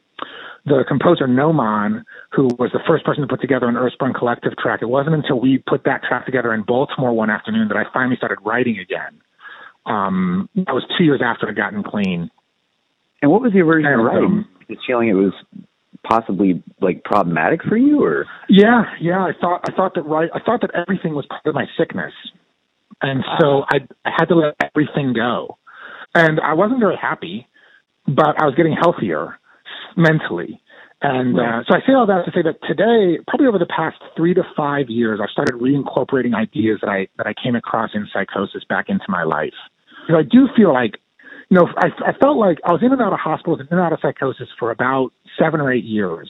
the 0.66 0.84
composer 0.86 1.26
Noman, 1.26 2.04
who 2.32 2.48
was 2.58 2.70
the 2.72 2.80
first 2.86 3.04
person 3.04 3.22
to 3.22 3.28
put 3.28 3.40
together 3.40 3.66
an 3.66 3.76
Earthsprung 3.76 4.14
Collective 4.14 4.52
track, 4.58 4.80
it 4.82 4.88
wasn't 4.88 5.16
until 5.16 5.40
we 5.40 5.58
put 5.66 5.84
that 5.84 6.02
track 6.02 6.26
together 6.26 6.52
in 6.52 6.62
Baltimore 6.62 7.12
one 7.12 7.30
afternoon 7.30 7.68
that 7.68 7.76
I 7.78 7.84
finally 7.94 8.16
started 8.16 8.38
writing 8.44 8.78
again. 8.78 9.20
Um, 9.86 10.50
that 10.54 10.74
was 10.74 10.84
two 10.98 11.04
years 11.04 11.22
after 11.24 11.48
I'd 11.48 11.56
gotten 11.56 11.82
clean. 11.82 12.30
And 13.22 13.30
what 13.30 13.40
was 13.40 13.52
the 13.52 13.60
original 13.60 14.04
writing? 14.04 14.24
Um, 14.24 14.48
the 14.68 14.76
feeling 14.86 15.08
it 15.08 15.14
was 15.14 15.32
possibly 16.02 16.62
like 16.80 17.04
problematic 17.04 17.62
for 17.62 17.76
you, 17.76 18.02
or 18.02 18.26
yeah, 18.48 18.84
yeah. 19.00 19.20
I 19.20 19.32
thought 19.40 19.62
I 19.68 19.72
thought 19.74 19.94
that 19.94 20.02
right. 20.02 20.30
I 20.34 20.40
thought 20.40 20.60
that 20.62 20.70
everything 20.74 21.14
was 21.14 21.26
part 21.26 21.46
of 21.46 21.54
my 21.54 21.66
sickness, 21.78 22.12
and 23.02 23.24
so 23.40 23.64
I, 23.68 23.78
I 24.04 24.10
had 24.16 24.26
to 24.26 24.34
let 24.36 24.56
everything 24.60 25.12
go. 25.12 25.58
And 26.14 26.40
I 26.40 26.54
wasn't 26.54 26.80
very 26.80 26.96
happy, 26.96 27.46
but 28.06 28.40
I 28.40 28.46
was 28.46 28.54
getting 28.56 28.74
healthier 28.80 29.38
mentally. 29.96 30.62
And 31.02 31.38
uh, 31.38 31.62
so 31.68 31.76
I 31.76 31.80
say 31.86 31.92
all 31.92 32.06
that 32.06 32.24
to 32.24 32.32
say 32.32 32.42
that 32.42 32.56
today, 32.66 33.22
probably 33.28 33.46
over 33.46 33.58
the 33.58 33.66
past 33.66 33.96
three 34.16 34.32
to 34.32 34.42
five 34.56 34.88
years, 34.88 35.20
I've 35.22 35.28
started 35.30 35.54
reincorporating 35.56 36.34
ideas 36.34 36.78
that 36.80 36.88
I 36.88 37.08
that 37.18 37.26
I 37.26 37.34
came 37.34 37.54
across 37.54 37.90
in 37.92 38.08
psychosis 38.12 38.64
back 38.66 38.88
into 38.88 39.04
my 39.08 39.22
life. 39.22 39.52
Because 40.06 40.24
I 40.24 40.28
do 40.28 40.48
feel 40.56 40.72
like, 40.72 40.98
you 41.48 41.58
know, 41.58 41.68
I, 41.76 41.88
I 42.04 42.12
felt 42.20 42.38
like 42.38 42.58
I 42.64 42.72
was 42.72 42.82
in 42.82 42.92
and 42.92 43.00
out 43.00 43.12
of 43.12 43.20
hospitals, 43.20 43.60
and 43.60 43.68
in 43.70 43.78
and 43.78 43.86
out 43.86 43.92
of 43.92 44.00
psychosis 44.02 44.48
for 44.58 44.70
about 44.70 45.10
seven 45.38 45.60
or 45.60 45.72
eight 45.72 45.84
years 45.84 46.28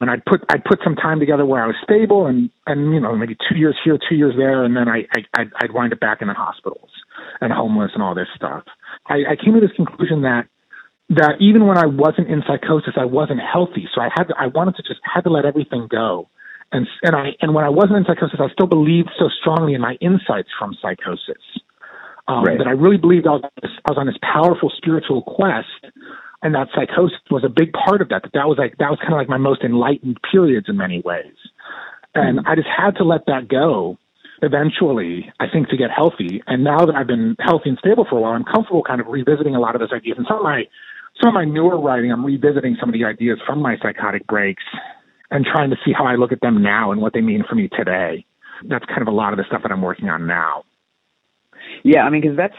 and 0.00 0.10
I'd 0.10 0.24
put 0.24 0.42
I'd 0.50 0.64
put 0.64 0.80
some 0.84 0.94
time 0.94 1.20
together 1.20 1.46
where 1.46 1.62
I 1.62 1.66
was 1.66 1.76
stable 1.82 2.26
and 2.26 2.50
and 2.66 2.92
you 2.92 3.00
know 3.00 3.16
maybe 3.16 3.36
two 3.48 3.56
years 3.56 3.76
here, 3.84 3.98
two 4.08 4.14
years 4.14 4.34
there, 4.36 4.64
and 4.64 4.76
then 4.76 4.88
I, 4.88 5.06
I 5.14 5.40
I'd, 5.40 5.50
I'd 5.60 5.72
wind 5.72 5.92
up 5.92 6.00
back 6.00 6.20
in 6.20 6.28
the 6.28 6.34
hospitals 6.34 6.90
and 7.40 7.52
homeless 7.52 7.92
and 7.94 8.02
all 8.02 8.14
this 8.14 8.28
stuff. 8.34 8.64
I, 9.06 9.22
I 9.30 9.36
came 9.42 9.54
to 9.54 9.60
this 9.60 9.74
conclusion 9.76 10.22
that 10.22 10.48
that 11.10 11.36
even 11.40 11.66
when 11.66 11.78
I 11.78 11.86
wasn't 11.86 12.28
in 12.28 12.42
psychosis, 12.46 12.94
I 12.96 13.04
wasn't 13.04 13.40
healthy, 13.40 13.88
so 13.94 14.00
I 14.00 14.08
had 14.16 14.24
to, 14.24 14.34
I 14.38 14.48
wanted 14.48 14.76
to 14.76 14.82
just 14.82 15.00
had 15.02 15.22
to 15.22 15.30
let 15.30 15.44
everything 15.44 15.88
go. 15.90 16.28
And 16.72 16.86
and 17.02 17.16
I 17.16 17.30
and 17.40 17.54
when 17.54 17.64
I 17.64 17.70
wasn't 17.70 17.96
in 17.98 18.04
psychosis, 18.04 18.40
I 18.40 18.52
still 18.52 18.66
believed 18.66 19.10
so 19.18 19.28
strongly 19.40 19.74
in 19.74 19.80
my 19.80 19.96
insights 20.00 20.48
from 20.58 20.76
psychosis 20.82 21.40
um, 22.28 22.44
right. 22.44 22.58
that 22.58 22.66
I 22.66 22.72
really 22.72 22.96
believed 22.96 23.26
I 23.26 23.32
was, 23.32 23.50
I 23.62 23.90
was 23.90 23.98
on 23.98 24.06
this 24.06 24.18
powerful 24.22 24.72
spiritual 24.76 25.22
quest 25.22 25.92
and 26.42 26.54
that 26.54 26.68
psychosis 26.74 27.18
was 27.30 27.44
a 27.44 27.48
big 27.48 27.72
part 27.72 28.00
of 28.00 28.08
that. 28.10 28.22
That 28.22 28.32
that 28.34 28.46
was 28.46 28.58
like 28.58 28.76
that 28.78 28.90
was 28.90 28.98
kind 29.00 29.14
of 29.14 29.18
like 29.18 29.28
my 29.28 29.36
most 29.36 29.62
enlightened 29.62 30.18
periods 30.30 30.66
in 30.68 30.76
many 30.76 31.00
ways, 31.00 31.34
and 32.14 32.38
mm-hmm. 32.38 32.48
I 32.48 32.54
just 32.54 32.68
had 32.68 32.96
to 32.96 33.04
let 33.04 33.26
that 33.26 33.48
go. 33.48 33.98
Eventually, 34.42 35.32
I 35.40 35.46
think 35.50 35.70
to 35.70 35.76
get 35.76 35.90
healthy, 35.90 36.42
and 36.46 36.62
now 36.62 36.84
that 36.84 36.94
I've 36.94 37.06
been 37.06 37.36
healthy 37.40 37.70
and 37.70 37.78
stable 37.78 38.06
for 38.08 38.18
a 38.18 38.20
while, 38.20 38.32
I'm 38.32 38.44
comfortable 38.44 38.82
kind 38.82 39.00
of 39.00 39.06
revisiting 39.06 39.56
a 39.56 39.60
lot 39.60 39.74
of 39.74 39.80
those 39.80 39.92
ideas. 39.92 40.16
And 40.18 40.26
some 40.28 40.38
of 40.38 40.44
my 40.44 40.64
some 41.22 41.28
of 41.28 41.34
my 41.34 41.44
newer 41.44 41.80
writing, 41.80 42.12
I'm 42.12 42.24
revisiting 42.24 42.76
some 42.78 42.90
of 42.90 42.92
the 42.92 43.04
ideas 43.04 43.40
from 43.46 43.62
my 43.62 43.76
psychotic 43.82 44.26
breaks 44.26 44.62
and 45.30 45.44
trying 45.44 45.70
to 45.70 45.76
see 45.84 45.92
how 45.96 46.04
I 46.04 46.16
look 46.16 46.32
at 46.32 46.40
them 46.42 46.62
now 46.62 46.92
and 46.92 47.00
what 47.00 47.14
they 47.14 47.22
mean 47.22 47.44
for 47.48 47.54
me 47.54 47.68
today. 47.68 48.26
That's 48.68 48.84
kind 48.84 49.00
of 49.00 49.08
a 49.08 49.16
lot 49.16 49.32
of 49.32 49.38
the 49.38 49.44
stuff 49.48 49.62
that 49.62 49.72
I'm 49.72 49.82
working 49.82 50.10
on 50.10 50.26
now. 50.26 50.64
Yeah, 51.84 52.02
I 52.02 52.10
mean, 52.10 52.20
because 52.20 52.36
that's 52.36 52.54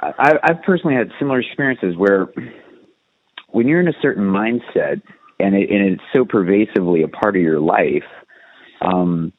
I, 0.00 0.34
I've 0.42 0.62
personally 0.62 0.96
had 0.96 1.10
similar 1.18 1.40
experiences 1.40 1.96
where 1.96 2.28
when 3.48 3.66
you're 3.66 3.80
in 3.80 3.88
a 3.88 3.96
certain 4.02 4.24
mindset 4.24 5.02
and 5.38 5.54
it, 5.54 5.70
and 5.70 5.92
it's 5.94 6.02
so 6.14 6.24
pervasively 6.24 7.02
a 7.02 7.08
part 7.08 7.36
of 7.36 7.42
your 7.42 7.60
life, 7.60 8.04
um, 8.82 9.32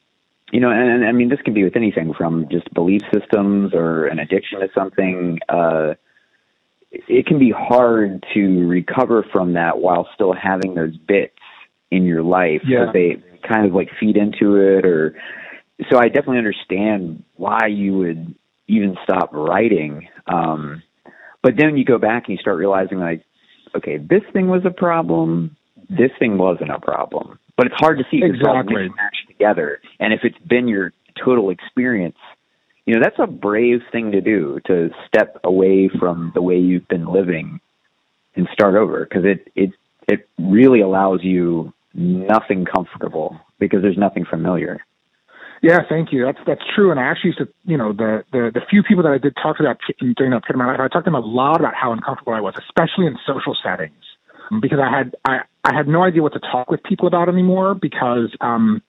you 0.52 0.60
know, 0.60 0.70
and, 0.70 0.90
and 0.90 1.04
I 1.06 1.12
mean, 1.12 1.28
this 1.28 1.40
can 1.44 1.54
be 1.54 1.64
with 1.64 1.76
anything 1.76 2.14
from 2.14 2.48
just 2.50 2.72
belief 2.72 3.02
systems 3.12 3.74
or 3.74 4.06
an 4.06 4.18
addiction 4.18 4.60
to 4.60 4.68
something. 4.74 5.38
Uh, 5.48 5.94
it 6.90 7.26
can 7.26 7.38
be 7.38 7.52
hard 7.56 8.24
to 8.34 8.66
recover 8.66 9.24
from 9.30 9.54
that 9.54 9.78
while 9.78 10.08
still 10.14 10.32
having 10.32 10.74
those 10.74 10.96
bits 10.96 11.34
in 11.90 12.04
your 12.04 12.22
life 12.22 12.62
yeah. 12.66 12.90
they 12.92 13.22
kind 13.46 13.66
of 13.66 13.74
like 13.74 13.88
feed 13.98 14.16
into 14.16 14.56
it 14.56 14.84
or 14.84 15.18
so 15.90 15.98
I 15.98 16.08
definitely 16.08 16.38
understand 16.38 17.24
why 17.36 17.66
you 17.68 17.96
would 17.98 18.34
even 18.68 18.96
stop 19.02 19.30
writing. 19.32 20.08
Um, 20.26 20.82
but 21.42 21.54
then 21.56 21.76
you 21.76 21.84
go 21.84 21.98
back 21.98 22.24
and 22.26 22.36
you 22.36 22.40
start 22.40 22.58
realizing 22.58 22.98
like 22.98 23.24
okay, 23.76 23.98
this 23.98 24.22
thing 24.32 24.48
was 24.48 24.62
a 24.64 24.70
problem, 24.70 25.56
this 25.88 26.10
thing 26.18 26.38
wasn't 26.38 26.70
a 26.70 26.80
problem. 26.80 27.38
But 27.56 27.66
it's 27.66 27.76
hard 27.78 27.98
to 27.98 28.04
see 28.10 28.22
exactly 28.22 28.88
match 28.88 29.16
together. 29.26 29.80
And 29.98 30.12
if 30.12 30.20
it's 30.22 30.38
been 30.38 30.68
your 30.68 30.92
total 31.22 31.50
experience, 31.50 32.16
you 32.86 32.94
know 32.94 33.00
that's 33.02 33.18
a 33.18 33.26
brave 33.26 33.80
thing 33.92 34.12
to 34.12 34.20
do 34.20 34.60
to 34.66 34.90
step 35.06 35.38
away 35.44 35.90
from 35.98 36.32
the 36.34 36.42
way 36.42 36.56
you've 36.56 36.88
been 36.88 37.06
living 37.06 37.60
and 38.34 38.48
start 38.52 38.76
over 38.76 39.04
because 39.04 39.24
it 39.24 39.50
it 39.54 39.70
it 40.08 40.28
really 40.38 40.80
allows 40.80 41.20
you 41.22 41.72
nothing 41.92 42.64
comfortable 42.64 43.38
because 43.58 43.82
there's 43.82 43.98
nothing 43.98 44.24
familiar. 44.24 44.80
Yeah, 45.62 45.80
thank 45.88 46.12
you. 46.12 46.24
That's 46.24 46.38
that's 46.46 46.62
true. 46.74 46.90
And 46.90 47.00
I 47.00 47.04
actually 47.04 47.30
used 47.30 47.38
to, 47.38 47.48
you 47.64 47.76
know, 47.76 47.92
the 47.92 48.24
the, 48.32 48.50
the 48.54 48.60
few 48.70 48.82
people 48.82 49.02
that 49.02 49.12
I 49.12 49.18
did 49.18 49.34
talk 49.42 49.56
to 49.58 49.64
that 49.64 49.78
during 49.98 50.30
that 50.32 50.44
period 50.44 50.54
of 50.54 50.56
my 50.56 50.66
life, 50.66 50.78
I 50.80 50.88
talked 50.88 51.04
to 51.06 51.10
them 51.10 51.16
a 51.16 51.26
lot 51.26 51.58
about 51.60 51.74
how 51.74 51.92
uncomfortable 51.92 52.32
I 52.32 52.40
was, 52.40 52.54
especially 52.58 53.06
in 53.06 53.18
social 53.26 53.56
settings, 53.62 54.04
because 54.60 54.78
I 54.78 54.90
had 54.90 55.16
I 55.24 55.40
I 55.64 55.74
had 55.74 55.88
no 55.88 56.02
idea 56.04 56.22
what 56.22 56.32
to 56.34 56.40
talk 56.40 56.70
with 56.70 56.82
people 56.84 57.08
about 57.08 57.28
anymore 57.28 57.74
because 57.74 58.30
um 58.40 58.82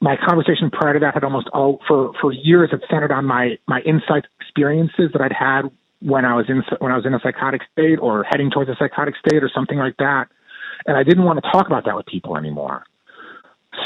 my 0.00 0.16
conversation 0.16 0.70
prior 0.70 0.94
to 0.94 0.98
that 1.00 1.14
had 1.14 1.24
almost 1.24 1.48
all 1.54 1.80
for 1.88 2.12
for 2.20 2.32
years 2.32 2.70
had 2.70 2.80
centered 2.90 3.12
on 3.12 3.24
my 3.24 3.56
my 3.66 3.80
insight 3.80 4.24
experiences 4.40 5.10
that 5.12 5.22
I'd 5.22 5.32
had 5.32 5.62
when 6.00 6.24
I 6.26 6.34
was 6.34 6.46
in 6.48 6.62
when 6.80 6.92
I 6.92 6.96
was 6.96 7.06
in 7.06 7.14
a 7.14 7.20
psychotic 7.22 7.62
state 7.72 7.96
or 7.96 8.24
heading 8.24 8.50
towards 8.50 8.68
a 8.68 8.76
psychotic 8.78 9.14
state 9.16 9.42
or 9.42 9.50
something 9.54 9.78
like 9.78 9.96
that, 9.98 10.26
and 10.86 10.96
I 10.96 11.04
didn't 11.04 11.24
want 11.24 11.42
to 11.42 11.50
talk 11.50 11.66
about 11.68 11.86
that 11.86 11.96
with 11.96 12.06
people 12.06 12.36
anymore 12.36 12.84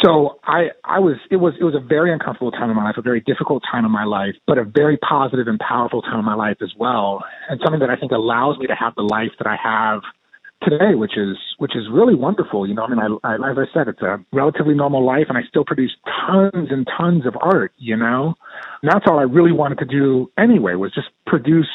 so 0.03 0.39
I, 0.45 0.71
I 0.85 0.99
was, 0.99 1.17
it 1.31 1.37
was, 1.37 1.55
it 1.61 1.65
was 1.65 1.75
a 1.75 1.81
very 1.81 2.13
uncomfortable 2.13 2.51
time 2.51 2.71
in 2.71 2.77
my 2.77 2.85
life, 2.85 2.97
a 2.99 3.03
very 3.03 3.21
difficult 3.21 3.63
time 3.71 3.85
in 3.85 3.91
my 3.91 4.05
life, 4.05 4.35
but 4.47 4.59
a 4.59 4.65
very 4.65 4.97
positive 4.97 5.47
and 5.47 5.59
powerful 5.61 6.03
time 6.03 6.19
in 6.19 6.25
my 6.25 6.35
life 6.35 6.57
as 6.61 6.73
well, 6.79 7.25
and 7.49 7.61
something 7.63 7.81
that 7.81 7.91
I 7.91 7.97
think 7.97 8.13
allows 8.13 8.59
me 8.59 8.67
to 8.67 8.75
have 8.75 8.95
the 8.97 9.03
life 9.03 9.31
that 9.39 9.47
I 9.47 9.57
have 9.63 10.03
today, 10.63 10.95
which 10.95 11.17
is, 11.17 11.37
which 11.59 11.77
is 11.77 11.85
really 11.93 12.15
wonderful. 12.15 12.67
You 12.67 12.75
know, 12.75 12.83
I 12.83 12.89
mean, 12.89 12.99
I, 12.99 13.29
I, 13.29 13.51
as 13.51 13.59
I 13.59 13.65
said, 13.73 13.89
it's 13.89 14.03
a 14.03 14.19
relatively 14.33 14.75
normal 14.75 15.05
life, 15.05 15.27
and 15.29 15.39
I 15.39 15.43
still 15.49 15.65
produce 15.65 15.95
tons 16.27 16.69
and 16.71 16.87
tons 16.99 17.27
of 17.27 17.37
art. 17.41 17.73
You 17.77 17.97
know, 17.97 18.35
and 18.83 18.91
that's 18.91 19.05
all 19.07 19.19
I 19.19 19.23
really 19.25 19.53
wanted 19.53 19.79
to 19.79 19.85
do 19.85 20.31
anyway 20.37 20.75
was 20.75 20.93
just 20.95 21.09
produce 21.27 21.69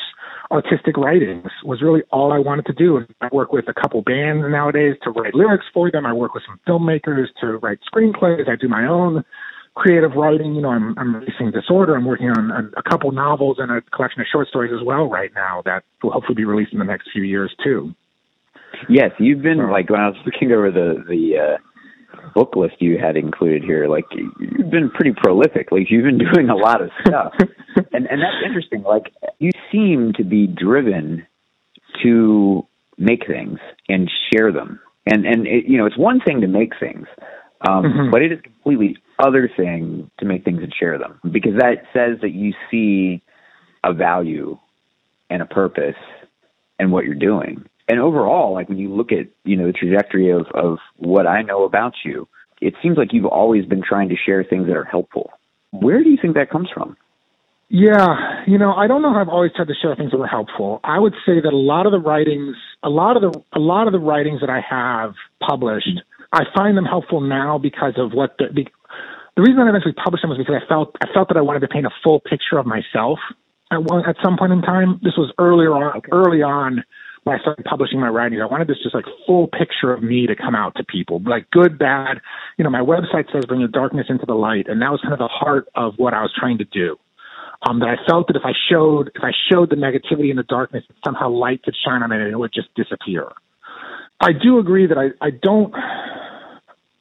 artistic 0.51 0.97
writings 0.97 1.49
was 1.63 1.81
really 1.81 2.01
all 2.11 2.31
I 2.31 2.39
wanted 2.39 2.65
to 2.67 2.73
do. 2.73 2.97
And 2.97 3.07
I 3.21 3.29
work 3.31 3.53
with 3.53 3.67
a 3.67 3.73
couple 3.73 4.01
bands 4.01 4.45
nowadays 4.49 4.95
to 5.03 5.11
write 5.11 5.33
lyrics 5.33 5.65
for 5.73 5.89
them. 5.89 6.05
I 6.05 6.13
work 6.13 6.33
with 6.33 6.43
some 6.45 6.59
filmmakers 6.67 7.27
to 7.39 7.57
write 7.57 7.79
screenplays. 7.91 8.49
I 8.49 8.55
do 8.55 8.67
my 8.67 8.85
own 8.85 9.23
creative 9.75 10.11
writing. 10.13 10.53
You 10.55 10.61
know, 10.61 10.69
I'm, 10.69 10.97
I'm 10.97 11.15
releasing 11.15 11.51
Disorder. 11.51 11.95
I'm 11.95 12.05
working 12.05 12.29
on 12.29 12.51
a, 12.51 12.79
a 12.79 12.83
couple 12.83 13.11
novels 13.11 13.57
and 13.59 13.71
a 13.71 13.81
collection 13.81 14.21
of 14.21 14.27
short 14.31 14.47
stories 14.49 14.71
as 14.77 14.85
well 14.85 15.09
right 15.09 15.31
now 15.33 15.61
that 15.65 15.83
will 16.03 16.11
hopefully 16.11 16.35
be 16.35 16.45
released 16.45 16.73
in 16.73 16.79
the 16.79 16.85
next 16.85 17.09
few 17.11 17.23
years 17.23 17.55
too. 17.63 17.93
Yes, 18.89 19.11
you've 19.19 19.41
been 19.41 19.69
like 19.69 19.89
when 19.89 19.99
I 19.99 20.09
was 20.09 20.17
looking 20.25 20.51
over 20.51 20.71
the 20.71 21.03
the 21.07 21.37
uh, 21.37 21.57
book 22.33 22.55
list 22.55 22.75
you 22.79 22.97
had 22.97 23.17
included 23.17 23.63
here, 23.63 23.87
like 23.87 24.05
you've 24.11 24.69
been 24.71 24.89
pretty 24.89 25.13
prolific. 25.15 25.71
Like 25.71 25.89
you've 25.89 26.05
been 26.05 26.17
doing 26.33 26.49
a 26.49 26.55
lot 26.55 26.81
of 26.81 26.89
stuff, 27.05 27.33
and 27.93 28.05
and 28.07 28.21
that's 28.21 28.45
interesting. 28.45 28.83
Like 28.83 29.13
you 29.39 29.51
seem 29.71 30.13
to 30.17 30.23
be 30.23 30.47
driven 30.47 31.25
to 32.03 32.65
make 32.97 33.25
things 33.27 33.59
and 33.89 34.09
share 34.31 34.51
them, 34.51 34.79
and 35.05 35.25
and 35.25 35.47
it, 35.47 35.65
you 35.67 35.77
know 35.77 35.85
it's 35.85 35.97
one 35.97 36.19
thing 36.19 36.41
to 36.41 36.47
make 36.47 36.73
things, 36.79 37.07
um, 37.67 37.83
mm-hmm. 37.83 38.11
but 38.11 38.21
it 38.21 38.31
is 38.31 38.39
completely 38.41 38.97
other 39.19 39.49
thing 39.55 40.09
to 40.19 40.25
make 40.25 40.43
things 40.43 40.61
and 40.63 40.73
share 40.79 40.97
them 40.97 41.19
because 41.31 41.53
that 41.57 41.83
says 41.93 42.19
that 42.21 42.31
you 42.31 42.53
see 42.71 43.21
a 43.83 43.93
value 43.93 44.57
and 45.29 45.41
a 45.41 45.45
purpose 45.45 45.95
and 46.79 46.91
what 46.91 47.05
you're 47.05 47.15
doing. 47.15 47.65
And 47.91 47.99
overall, 47.99 48.53
like 48.53 48.69
when 48.69 48.77
you 48.77 48.87
look 48.87 49.11
at, 49.11 49.27
you 49.43 49.57
know, 49.57 49.67
the 49.67 49.73
trajectory 49.73 50.29
of, 50.29 50.45
of 50.53 50.77
what 50.95 51.27
I 51.27 51.41
know 51.41 51.65
about 51.65 51.91
you, 52.05 52.25
it 52.61 52.73
seems 52.81 52.95
like 52.97 53.09
you've 53.11 53.25
always 53.25 53.65
been 53.65 53.83
trying 53.83 54.07
to 54.07 54.15
share 54.15 54.45
things 54.45 54.67
that 54.67 54.77
are 54.77 54.85
helpful. 54.85 55.29
Where 55.71 56.01
do 56.01 56.09
you 56.09 56.17
think 56.21 56.35
that 56.35 56.49
comes 56.49 56.69
from? 56.73 56.95
Yeah, 57.67 58.45
you 58.47 58.57
know, 58.57 58.71
I 58.71 58.87
don't 58.87 59.01
know 59.01 59.11
how 59.13 59.19
I've 59.19 59.27
always 59.27 59.51
tried 59.53 59.67
to 59.67 59.73
share 59.73 59.93
things 59.97 60.11
that 60.11 60.17
were 60.17 60.25
helpful. 60.25 60.79
I 60.85 60.99
would 60.99 61.15
say 61.25 61.41
that 61.43 61.51
a 61.51 61.57
lot 61.57 61.85
of 61.85 61.91
the 61.91 61.99
writings, 61.99 62.55
a 62.81 62.89
lot 62.89 63.17
of 63.17 63.23
the, 63.23 63.41
a 63.51 63.59
lot 63.59 63.87
of 63.87 63.91
the 63.91 63.99
writings 63.99 64.39
that 64.39 64.49
I 64.49 64.61
have 64.61 65.13
published, 65.45 65.99
I 66.31 66.43
find 66.55 66.77
them 66.77 66.85
helpful 66.85 67.19
now 67.19 67.57
because 67.57 67.95
of 67.97 68.13
what 68.13 68.37
the, 68.39 68.45
the, 68.55 68.67
the 69.35 69.41
reason 69.41 69.59
I 69.59 69.67
eventually 69.67 69.95
published 70.01 70.21
them 70.21 70.29
was 70.29 70.37
because 70.37 70.61
I 70.63 70.65
felt, 70.65 70.95
I 71.03 71.11
felt 71.13 71.27
that 71.27 71.35
I 71.35 71.41
wanted 71.41 71.59
to 71.59 71.67
paint 71.67 71.85
a 71.85 71.91
full 72.05 72.21
picture 72.21 72.57
of 72.57 72.65
myself 72.65 73.19
at 73.69 73.83
one, 73.83 74.05
at 74.07 74.15
some 74.23 74.37
point 74.37 74.53
in 74.53 74.61
time. 74.61 75.01
This 75.03 75.17
was 75.17 75.33
earlier 75.37 75.73
on, 75.73 75.97
okay. 75.97 76.09
early 76.13 76.41
on 76.41 76.85
when 77.23 77.37
I 77.37 77.39
started 77.39 77.65
publishing 77.65 77.99
my 77.99 78.07
writings. 78.07 78.41
I 78.41 78.45
wanted 78.45 78.67
this 78.67 78.77
just 78.81 78.95
like 78.95 79.05
full 79.25 79.47
picture 79.47 79.93
of 79.93 80.01
me 80.01 80.25
to 80.27 80.35
come 80.35 80.55
out 80.55 80.75
to 80.75 80.83
people, 80.83 81.21
like 81.25 81.49
good, 81.51 81.77
bad. 81.77 82.19
You 82.57 82.63
know, 82.63 82.69
my 82.69 82.81
website 82.81 83.31
says 83.31 83.45
bring 83.45 83.61
the 83.61 83.67
darkness 83.67 84.07
into 84.09 84.25
the 84.25 84.33
light, 84.33 84.67
and 84.67 84.81
that 84.81 84.91
was 84.91 85.01
kind 85.01 85.13
of 85.13 85.19
the 85.19 85.27
heart 85.27 85.67
of 85.75 85.93
what 85.97 86.13
I 86.13 86.21
was 86.21 86.31
trying 86.37 86.57
to 86.59 86.65
do 86.65 86.97
um, 87.67 87.79
that 87.79 87.89
I 87.89 87.95
felt 88.09 88.27
that 88.27 88.35
if 88.35 88.43
I 88.43 88.53
showed 88.69 89.11
if 89.15 89.23
I 89.23 89.31
showed 89.51 89.69
the 89.69 89.75
negativity 89.75 90.29
and 90.29 90.39
the 90.39 90.43
darkness, 90.43 90.83
somehow 91.05 91.29
light 91.29 91.63
could 91.63 91.75
shine 91.85 92.01
on 92.03 92.11
it 92.11 92.21
and 92.21 92.31
it 92.31 92.37
would 92.37 92.53
just 92.53 92.73
disappear. 92.75 93.31
I 94.19 94.31
do 94.33 94.59
agree 94.59 94.87
that 94.87 94.97
I, 94.97 95.25
I 95.25 95.29
don't. 95.31 95.73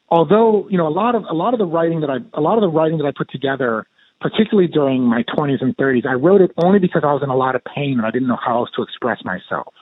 Although 0.08 0.68
you 0.68 0.76
know 0.76 0.86
a 0.86 0.90
lot 0.90 1.14
of 1.14 1.24
a 1.30 1.34
lot 1.34 1.54
of 1.54 1.58
the 1.58 1.66
writing 1.66 2.00
that 2.00 2.10
I 2.10 2.16
a 2.34 2.40
lot 2.40 2.56
of 2.56 2.62
the 2.62 2.68
writing 2.68 2.98
that 2.98 3.06
I 3.06 3.12
put 3.16 3.30
together, 3.30 3.86
particularly 4.20 4.68
during 4.68 5.02
my 5.02 5.22
20s 5.22 5.62
and 5.62 5.76
30s, 5.76 6.06
I 6.06 6.14
wrote 6.14 6.40
it 6.40 6.50
only 6.62 6.78
because 6.78 7.02
I 7.04 7.12
was 7.12 7.22
in 7.22 7.30
a 7.30 7.36
lot 7.36 7.54
of 7.54 7.62
pain 7.64 7.94
and 7.98 8.06
I 8.06 8.10
didn't 8.10 8.28
know 8.28 8.38
how 8.44 8.58
else 8.58 8.70
to 8.76 8.82
express 8.82 9.24
myself. 9.24 9.72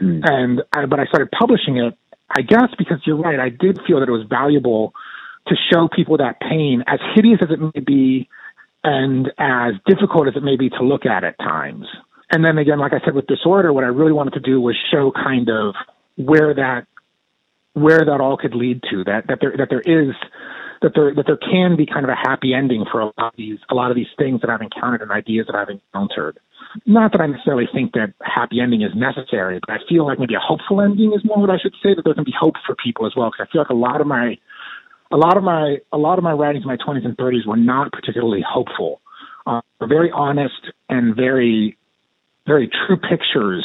Mm. 0.00 0.20
And 0.24 0.62
I, 0.72 0.86
but 0.86 1.00
I 1.00 1.06
started 1.06 1.30
publishing 1.30 1.78
it, 1.78 1.96
I 2.30 2.42
guess 2.42 2.68
because 2.78 2.98
you're 3.04 3.16
right. 3.16 3.38
I 3.38 3.48
did 3.48 3.80
feel 3.86 4.00
that 4.00 4.08
it 4.08 4.12
was 4.12 4.26
valuable 4.28 4.94
to 5.48 5.56
show 5.72 5.88
people 5.88 6.18
that 6.18 6.40
pain, 6.40 6.84
as 6.86 7.00
hideous 7.14 7.40
as 7.42 7.50
it 7.50 7.60
may 7.60 7.80
be, 7.80 8.28
and 8.84 9.30
as 9.38 9.74
difficult 9.86 10.28
as 10.28 10.36
it 10.36 10.42
may 10.42 10.56
be 10.56 10.70
to 10.70 10.82
look 10.82 11.06
at 11.06 11.24
at 11.24 11.38
times. 11.38 11.86
And 12.30 12.44
then 12.44 12.58
again, 12.58 12.78
like 12.78 12.92
I 12.92 13.04
said, 13.04 13.14
with 13.14 13.26
disorder, 13.26 13.72
what 13.72 13.84
I 13.84 13.88
really 13.88 14.12
wanted 14.12 14.34
to 14.34 14.40
do 14.40 14.60
was 14.60 14.76
show 14.90 15.12
kind 15.12 15.48
of 15.48 15.74
where 16.16 16.54
that 16.54 16.86
where 17.74 18.00
that 18.04 18.20
all 18.20 18.36
could 18.36 18.54
lead 18.54 18.82
to. 18.90 19.04
That 19.04 19.26
that 19.28 19.38
there 19.40 19.54
that 19.56 19.68
there 19.68 19.80
is 19.80 20.14
that 20.80 20.92
there 20.94 21.14
that 21.14 21.26
there 21.26 21.36
can 21.36 21.76
be 21.76 21.86
kind 21.86 22.04
of 22.04 22.10
a 22.10 22.16
happy 22.16 22.54
ending 22.54 22.84
for 22.90 23.00
a 23.00 23.04
lot 23.04 23.14
of 23.18 23.34
these 23.36 23.58
a 23.70 23.74
lot 23.74 23.90
of 23.90 23.96
these 23.96 24.08
things 24.18 24.40
that 24.40 24.50
I've 24.50 24.62
encountered 24.62 25.02
and 25.02 25.10
ideas 25.10 25.46
that 25.46 25.56
I've 25.56 25.68
encountered. 25.68 26.38
Not 26.86 27.12
that 27.12 27.20
I 27.20 27.26
necessarily 27.26 27.68
think 27.72 27.92
that 27.92 28.14
happy 28.22 28.60
ending 28.60 28.82
is 28.82 28.92
necessary, 28.94 29.60
but 29.60 29.72
I 29.72 29.78
feel 29.88 30.06
like 30.06 30.18
maybe 30.18 30.34
a 30.34 30.40
hopeful 30.40 30.80
ending 30.80 31.12
is 31.12 31.24
more 31.24 31.38
what 31.38 31.50
I 31.50 31.58
should 31.58 31.74
say. 31.82 31.94
That 31.94 32.02
there 32.04 32.14
can 32.14 32.24
be 32.24 32.34
hope 32.38 32.54
for 32.66 32.74
people 32.82 33.06
as 33.06 33.12
well, 33.16 33.30
because 33.30 33.46
I 33.48 33.52
feel 33.52 33.60
like 33.60 33.70
a 33.70 33.74
lot 33.74 34.00
of 34.00 34.06
my 34.06 34.38
a 35.10 35.16
lot 35.16 35.36
of 35.36 35.44
my 35.44 35.78
a 35.92 35.98
lot 35.98 36.18
of 36.18 36.24
my 36.24 36.32
writings 36.32 36.64
in 36.64 36.68
my 36.68 36.76
20s 36.76 37.04
and 37.04 37.16
30s 37.16 37.46
were 37.46 37.56
not 37.56 37.92
particularly 37.92 38.44
hopeful. 38.46 39.00
Uh, 39.46 39.60
very 39.80 40.10
honest 40.12 40.72
and 40.88 41.14
very 41.14 41.76
very 42.46 42.70
true 42.86 42.96
pictures 42.96 43.64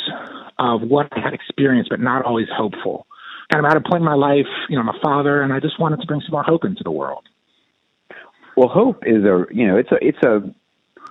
of 0.60 0.82
what 0.82 1.08
I 1.12 1.20
had 1.20 1.34
experienced, 1.34 1.90
but 1.90 2.00
not 2.00 2.26
always 2.26 2.48
hopeful. 2.56 3.08
And 3.52 3.66
I'm 3.66 3.72
at 3.72 3.78
a 3.78 3.82
point 3.82 4.02
in 4.02 4.06
my 4.06 4.16
life, 4.16 4.48
you 4.70 4.76
know, 4.76 4.82
I'm 4.82 4.90
a 4.90 5.00
father, 5.02 5.42
and 5.42 5.54
I 5.54 5.60
just 5.60 5.80
wanted 5.80 6.02
to 6.02 6.08
bring 6.08 6.22
some 6.22 6.32
more 6.32 6.44
hope 6.44 6.66
into 6.66 6.84
the 6.84 6.92
world. 6.92 7.24
Well, 8.58 8.68
hope 8.68 9.04
is 9.06 9.24
a 9.24 9.46
you 9.52 9.68
know 9.68 9.78
it's 9.78 9.92
a 9.92 9.98
it's 10.02 10.24
a 10.24 10.54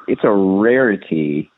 it's 0.09 0.25
a 0.25 0.31
rarity 0.31 1.51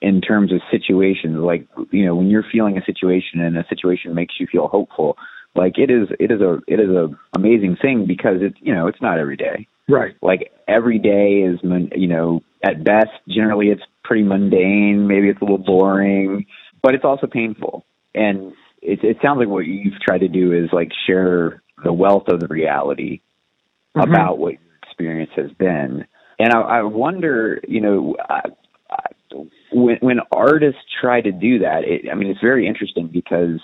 in 0.00 0.20
terms 0.20 0.52
of 0.52 0.60
situations. 0.70 1.38
Like 1.38 1.66
you 1.90 2.04
know 2.04 2.14
when 2.16 2.28
you're 2.28 2.44
feeling 2.50 2.78
a 2.78 2.84
situation 2.84 3.40
and 3.40 3.56
a 3.56 3.66
situation 3.68 4.14
makes 4.14 4.34
you 4.38 4.46
feel 4.50 4.68
hopeful, 4.68 5.16
like 5.54 5.78
it 5.78 5.90
is 5.90 6.08
it 6.18 6.30
is 6.30 6.40
a 6.40 6.58
it 6.66 6.80
is 6.80 6.90
a 6.90 7.08
amazing 7.36 7.76
thing 7.80 8.06
because 8.06 8.36
it's 8.40 8.56
you 8.60 8.74
know 8.74 8.86
it's 8.86 9.00
not 9.00 9.18
every 9.18 9.36
day 9.36 9.66
right 9.88 10.14
like 10.22 10.52
every 10.68 10.98
day 10.98 11.42
is 11.42 11.58
you 11.94 12.06
know 12.06 12.40
at 12.62 12.84
best 12.84 13.10
generally 13.28 13.68
it's 13.68 13.82
pretty 14.04 14.22
mundane 14.22 15.06
maybe 15.06 15.28
it's 15.28 15.40
a 15.40 15.44
little 15.44 15.58
boring 15.58 16.46
but 16.82 16.94
it's 16.94 17.04
also 17.04 17.26
painful 17.26 17.84
and 18.14 18.52
it 18.82 19.02
it 19.02 19.16
sounds 19.22 19.38
like 19.38 19.48
what 19.48 19.66
you've 19.66 20.00
tried 20.00 20.18
to 20.18 20.28
do 20.28 20.52
is 20.52 20.70
like 20.72 20.90
share 21.06 21.62
the 21.84 21.92
wealth 21.92 22.28
of 22.28 22.40
the 22.40 22.48
reality 22.48 23.20
mm-hmm. 23.96 24.10
about 24.10 24.38
what 24.38 24.52
your 24.52 24.60
experience 24.84 25.30
has 25.34 25.50
been 25.52 26.06
and 26.38 26.52
i, 26.52 26.60
I 26.60 26.82
wonder 26.82 27.60
you 27.66 27.80
know 27.80 28.16
when 29.72 29.96
when 30.00 30.20
artists 30.32 30.80
try 31.00 31.20
to 31.20 31.32
do 31.32 31.60
that 31.60 31.84
it, 31.84 32.10
i 32.10 32.14
mean 32.14 32.28
it's 32.30 32.40
very 32.40 32.66
interesting 32.66 33.08
because 33.08 33.60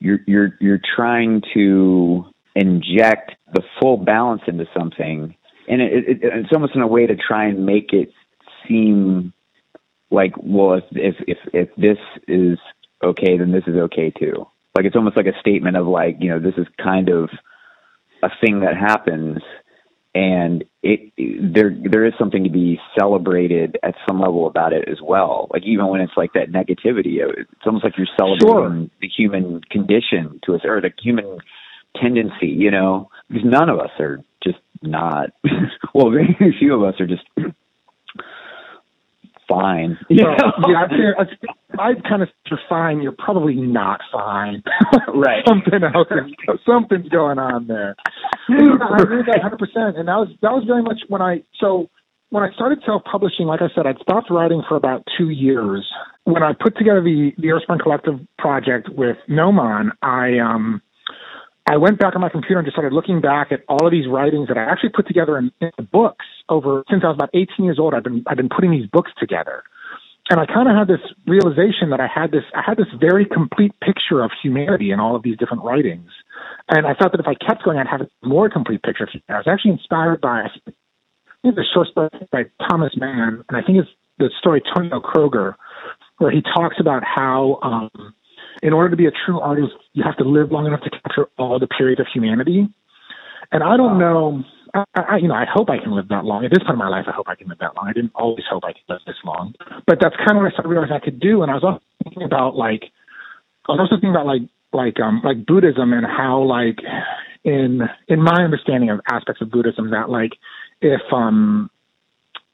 you're 0.00 0.20
you're 0.26 0.56
you're 0.60 0.80
trying 0.96 1.42
to 1.54 2.24
inject 2.54 3.32
the 3.52 3.62
full 3.80 3.96
balance 3.96 4.42
into 4.46 4.66
something, 4.76 5.34
and 5.68 5.80
it, 5.80 6.08
it, 6.08 6.18
it's 6.22 6.52
almost 6.52 6.74
in 6.74 6.82
a 6.82 6.86
way 6.86 7.06
to 7.06 7.16
try 7.16 7.46
and 7.46 7.64
make 7.64 7.92
it 7.92 8.12
seem 8.66 9.32
like, 10.10 10.32
well, 10.38 10.74
if 10.74 10.84
if 10.90 11.14
if 11.26 11.38
if 11.52 11.76
this 11.76 11.98
is 12.26 12.58
okay, 13.04 13.38
then 13.38 13.52
this 13.52 13.64
is 13.66 13.76
okay 13.76 14.10
too. 14.10 14.46
Like 14.74 14.86
it's 14.86 14.96
almost 14.96 15.16
like 15.16 15.26
a 15.26 15.38
statement 15.40 15.76
of 15.76 15.86
like, 15.86 16.16
you 16.20 16.30
know, 16.30 16.38
this 16.38 16.54
is 16.56 16.66
kind 16.82 17.08
of 17.08 17.28
a 18.22 18.30
thing 18.40 18.60
that 18.60 18.76
happens 18.76 19.38
and 20.14 20.64
it 20.82 21.12
there 21.16 21.76
there 21.82 22.04
is 22.04 22.12
something 22.18 22.44
to 22.44 22.50
be 22.50 22.80
celebrated 22.98 23.78
at 23.82 23.94
some 24.08 24.20
level 24.20 24.46
about 24.46 24.72
it 24.72 24.88
as 24.88 24.98
well. 25.02 25.48
Like 25.52 25.62
even 25.64 25.86
when 25.86 26.00
it's 26.00 26.12
like 26.16 26.32
that 26.32 26.50
negativity, 26.50 27.18
it's 27.20 27.66
almost 27.66 27.84
like 27.84 27.94
you're 27.96 28.08
celebrating 28.18 28.88
sure. 28.88 28.90
the 29.00 29.08
human 29.08 29.60
condition 29.70 30.40
to 30.46 30.54
us 30.54 30.62
or 30.64 30.80
the 30.80 30.90
human 31.00 31.38
tendency. 32.00 32.48
You 32.48 32.70
know, 32.70 33.10
because 33.28 33.44
none 33.44 33.68
of 33.68 33.78
us 33.78 33.90
are 34.00 34.20
just 34.42 34.58
not. 34.82 35.30
well, 35.94 36.10
very 36.10 36.56
few 36.58 36.74
of 36.74 36.82
us 36.82 37.00
are 37.00 37.06
just 37.06 37.22
fine. 39.48 39.98
Yeah, 40.08 40.36
yeah. 40.66 41.12
I'd, 41.18 41.78
I'd 41.78 42.04
kind 42.04 42.22
of 42.22 42.28
define 42.46 43.00
you're 43.02 43.12
probably 43.12 43.54
not 43.54 44.00
fine. 44.12 44.62
right. 45.14 45.44
Something 45.48 45.82
else. 45.84 46.08
Something's 46.66 47.08
going 47.08 47.38
on 47.38 47.66
there. 47.66 47.96
I 48.52 49.02
agree 49.02 49.18
with 49.18 49.26
that 49.26 49.42
100. 49.42 49.58
percent 49.58 49.96
And 49.96 50.08
that 50.08 50.16
was 50.16 50.28
that 50.42 50.52
was 50.52 50.64
very 50.66 50.82
much 50.82 51.00
when 51.08 51.22
I 51.22 51.42
so 51.60 51.88
when 52.30 52.42
I 52.42 52.52
started 52.54 52.80
self-publishing. 52.86 53.46
Like 53.46 53.60
I 53.62 53.68
said, 53.74 53.86
I'd 53.86 53.98
stopped 54.02 54.30
writing 54.30 54.62
for 54.68 54.76
about 54.76 55.04
two 55.18 55.30
years. 55.30 55.86
When 56.24 56.42
I 56.42 56.52
put 56.52 56.76
together 56.76 57.02
the 57.02 57.32
the 57.38 57.48
Earthsprung 57.48 57.80
Collective 57.82 58.20
project 58.38 58.88
with 58.88 59.16
Gnomon, 59.28 59.92
I 60.02 60.38
um 60.38 60.82
I 61.66 61.76
went 61.76 61.98
back 61.98 62.14
on 62.14 62.20
my 62.20 62.28
computer 62.28 62.58
and 62.58 62.66
just 62.66 62.74
started 62.74 62.92
looking 62.94 63.20
back 63.20 63.52
at 63.52 63.60
all 63.68 63.86
of 63.86 63.92
these 63.92 64.08
writings 64.08 64.48
that 64.48 64.58
I 64.58 64.64
actually 64.64 64.90
put 64.90 65.06
together 65.06 65.38
in, 65.38 65.52
in 65.60 65.70
books 65.92 66.24
over 66.48 66.82
since 66.90 67.02
I 67.04 67.08
was 67.08 67.16
about 67.16 67.30
18 67.34 67.64
years 67.64 67.78
old. 67.78 67.94
I've 67.94 68.02
been 68.02 68.24
I've 68.26 68.36
been 68.36 68.48
putting 68.48 68.70
these 68.70 68.86
books 68.86 69.12
together, 69.18 69.62
and 70.30 70.38
I 70.38 70.46
kind 70.46 70.68
of 70.68 70.76
had 70.76 70.86
this 70.86 71.04
realization 71.26 71.90
that 71.90 72.00
I 72.00 72.06
had 72.06 72.30
this 72.30 72.44
I 72.54 72.62
had 72.64 72.76
this 72.78 72.86
very 72.98 73.26
complete 73.26 73.72
picture 73.80 74.22
of 74.22 74.30
humanity 74.42 74.92
in 74.92 75.00
all 75.00 75.16
of 75.16 75.22
these 75.22 75.36
different 75.36 75.64
writings, 75.64 76.10
and 76.68 76.86
I 76.86 76.94
thought 76.94 77.12
that 77.12 77.20
if 77.20 77.26
I 77.26 77.34
kept 77.34 77.64
going, 77.64 77.78
I'd 77.78 77.88
have 77.88 78.02
a 78.02 78.08
more 78.26 78.48
complete 78.48 78.82
picture 78.82 79.04
of 79.04 79.10
humanity. 79.10 79.32
I 79.34 79.38
was 79.38 79.48
actually 79.48 79.72
inspired 79.72 80.20
by 80.20 80.42
I 80.42 80.50
think 81.42 81.56
the 81.56 81.64
short 81.74 81.88
story 81.88 82.10
by 82.30 82.44
Thomas 82.68 82.92
Mann, 82.96 83.44
and 83.48 83.56
I 83.56 83.62
think 83.62 83.78
it's 83.78 83.90
the 84.18 84.30
story 84.38 84.62
Tonio 84.74 85.00
Kroger, 85.00 85.56
where 86.18 86.30
he 86.30 86.42
talks 86.42 86.76
about 86.78 87.02
how. 87.04 87.58
Um, 87.62 88.14
in 88.62 88.74
order 88.74 88.90
to 88.90 88.96
be 88.96 89.06
a 89.06 89.10
true 89.24 89.40
artist, 89.40 89.72
you 89.94 90.02
have 90.04 90.16
to 90.18 90.24
live 90.24 90.52
long 90.52 90.66
enough 90.66 90.82
to 90.82 90.90
capture 90.90 91.28
all 91.38 91.58
the 91.58 91.66
periods 91.66 92.00
of 92.00 92.06
humanity. 92.12 92.68
And 93.52 93.62
I 93.62 93.76
don't 93.76 93.98
know, 93.98 94.44
I, 94.74 94.84
I, 94.94 95.16
you 95.16 95.28
know, 95.28 95.34
I 95.34 95.46
hope 95.52 95.70
I 95.70 95.78
can 95.78 95.92
live 95.92 96.08
that 96.08 96.24
long. 96.24 96.44
At 96.44 96.50
this 96.50 96.60
point 96.60 96.72
in 96.72 96.78
my 96.78 96.88
life, 96.88 97.06
I 97.08 97.12
hope 97.12 97.28
I 97.28 97.34
can 97.34 97.48
live 97.48 97.58
that 97.58 97.74
long. 97.76 97.88
I 97.88 97.92
didn't 97.92 98.12
always 98.14 98.44
hope 98.50 98.64
I 98.64 98.72
could 98.72 98.88
live 98.88 99.00
this 99.06 99.16
long, 99.24 99.54
but 99.86 99.98
that's 100.00 100.16
kind 100.16 100.32
of 100.32 100.36
what 100.38 100.46
I 100.46 100.50
started 100.50 100.68
realizing 100.68 100.94
I 100.94 101.04
could 101.04 101.20
do. 101.20 101.42
And 101.42 101.50
I 101.50 101.54
was 101.54 101.64
also 101.64 101.84
thinking 102.04 102.22
about 102.22 102.56
like, 102.56 102.84
I 103.68 103.72
was 103.72 103.80
also 103.80 103.96
thinking 103.96 104.10
about 104.10 104.26
like, 104.26 104.42
like, 104.72 105.00
um, 105.00 105.22
like 105.24 105.46
Buddhism 105.46 105.92
and 105.92 106.06
how 106.06 106.42
like, 106.42 106.78
in 107.42 107.80
in 108.06 108.22
my 108.22 108.44
understanding 108.44 108.90
of 108.90 109.00
aspects 109.10 109.40
of 109.40 109.50
Buddhism, 109.50 109.90
that 109.90 110.10
like, 110.10 110.32
if 110.82 111.00
um, 111.10 111.70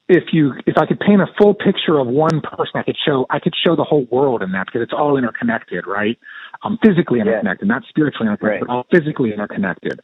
if 0.08 0.24
you 0.32 0.52
if 0.66 0.78
I 0.78 0.86
could 0.86 1.00
paint 1.00 1.20
a 1.20 1.26
full 1.36 1.54
picture 1.54 1.98
of 1.98 2.06
one 2.06 2.40
person, 2.40 2.74
I 2.74 2.82
could 2.82 2.96
show 3.04 3.26
I 3.28 3.40
could 3.40 3.54
show 3.66 3.74
the 3.74 3.84
whole 3.84 4.06
world 4.10 4.42
in 4.42 4.52
that 4.52 4.66
because 4.66 4.82
it's 4.82 4.92
all 4.92 5.16
interconnected, 5.16 5.86
right? 5.86 6.16
Um, 6.62 6.78
physically 6.84 7.20
interconnected, 7.20 7.66
yeah. 7.66 7.74
not 7.74 7.82
spiritually 7.88 8.28
interconnected, 8.28 8.48
right. 8.48 8.60
but 8.60 8.72
all 8.72 8.86
physically 8.92 9.32
interconnected. 9.32 10.00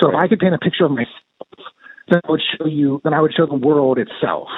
So 0.00 0.08
right. 0.08 0.16
if 0.16 0.24
I 0.24 0.28
could 0.28 0.40
paint 0.40 0.54
a 0.54 0.58
picture 0.58 0.86
of 0.86 0.92
myself, 0.92 1.10
then 2.08 2.20
I 2.24 2.30
would 2.30 2.42
show 2.58 2.66
you, 2.66 3.00
then 3.04 3.14
I 3.14 3.20
would 3.20 3.32
show 3.34 3.46
the 3.46 3.54
world 3.54 3.98
itself. 3.98 4.48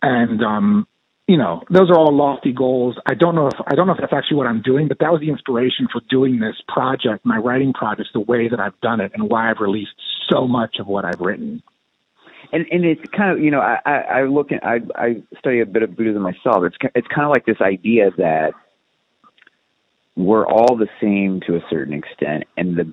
And 0.00 0.42
um, 0.42 0.86
you 1.28 1.36
know, 1.36 1.62
those 1.70 1.88
are 1.90 1.96
all 1.96 2.14
lofty 2.14 2.52
goals. 2.52 2.96
I 3.06 3.14
don't 3.14 3.34
know 3.34 3.46
if 3.46 3.54
I 3.66 3.74
don't 3.74 3.86
know 3.86 3.94
if 3.94 4.00
that's 4.00 4.12
actually 4.12 4.38
what 4.38 4.46
I'm 4.46 4.62
doing, 4.62 4.88
but 4.88 4.98
that 4.98 5.12
was 5.12 5.20
the 5.20 5.30
inspiration 5.30 5.88
for 5.92 6.00
doing 6.10 6.40
this 6.40 6.56
project, 6.68 7.24
my 7.24 7.38
writing 7.38 7.72
project, 7.72 8.08
the 8.12 8.20
way 8.20 8.48
that 8.48 8.58
I've 8.58 8.78
done 8.80 9.00
it, 9.00 9.12
and 9.14 9.30
why 9.30 9.50
I've 9.50 9.60
released 9.60 9.94
so 10.30 10.48
much 10.48 10.76
of 10.80 10.86
what 10.86 11.04
I've 11.04 11.20
written. 11.20 11.62
And 12.52 12.66
and 12.70 12.84
it's 12.84 13.00
kind 13.16 13.30
of 13.30 13.42
you 13.42 13.50
know 13.50 13.60
I 13.60 13.78
I, 13.86 13.92
I 13.92 14.22
look 14.24 14.50
at 14.50 14.64
I 14.64 14.80
I 14.96 15.22
study 15.38 15.60
a 15.60 15.66
bit 15.66 15.82
of 15.82 15.96
Buddhism 15.96 16.22
myself. 16.22 16.64
It's 16.64 16.76
it's 16.94 17.08
kind 17.08 17.24
of 17.24 17.30
like 17.30 17.46
this 17.46 17.60
idea 17.60 18.10
that 18.18 18.52
we're 20.16 20.46
all 20.46 20.76
the 20.76 20.88
same 21.00 21.40
to 21.46 21.56
a 21.56 21.60
certain 21.70 21.94
extent, 21.94 22.44
and 22.56 22.76
the 22.76 22.92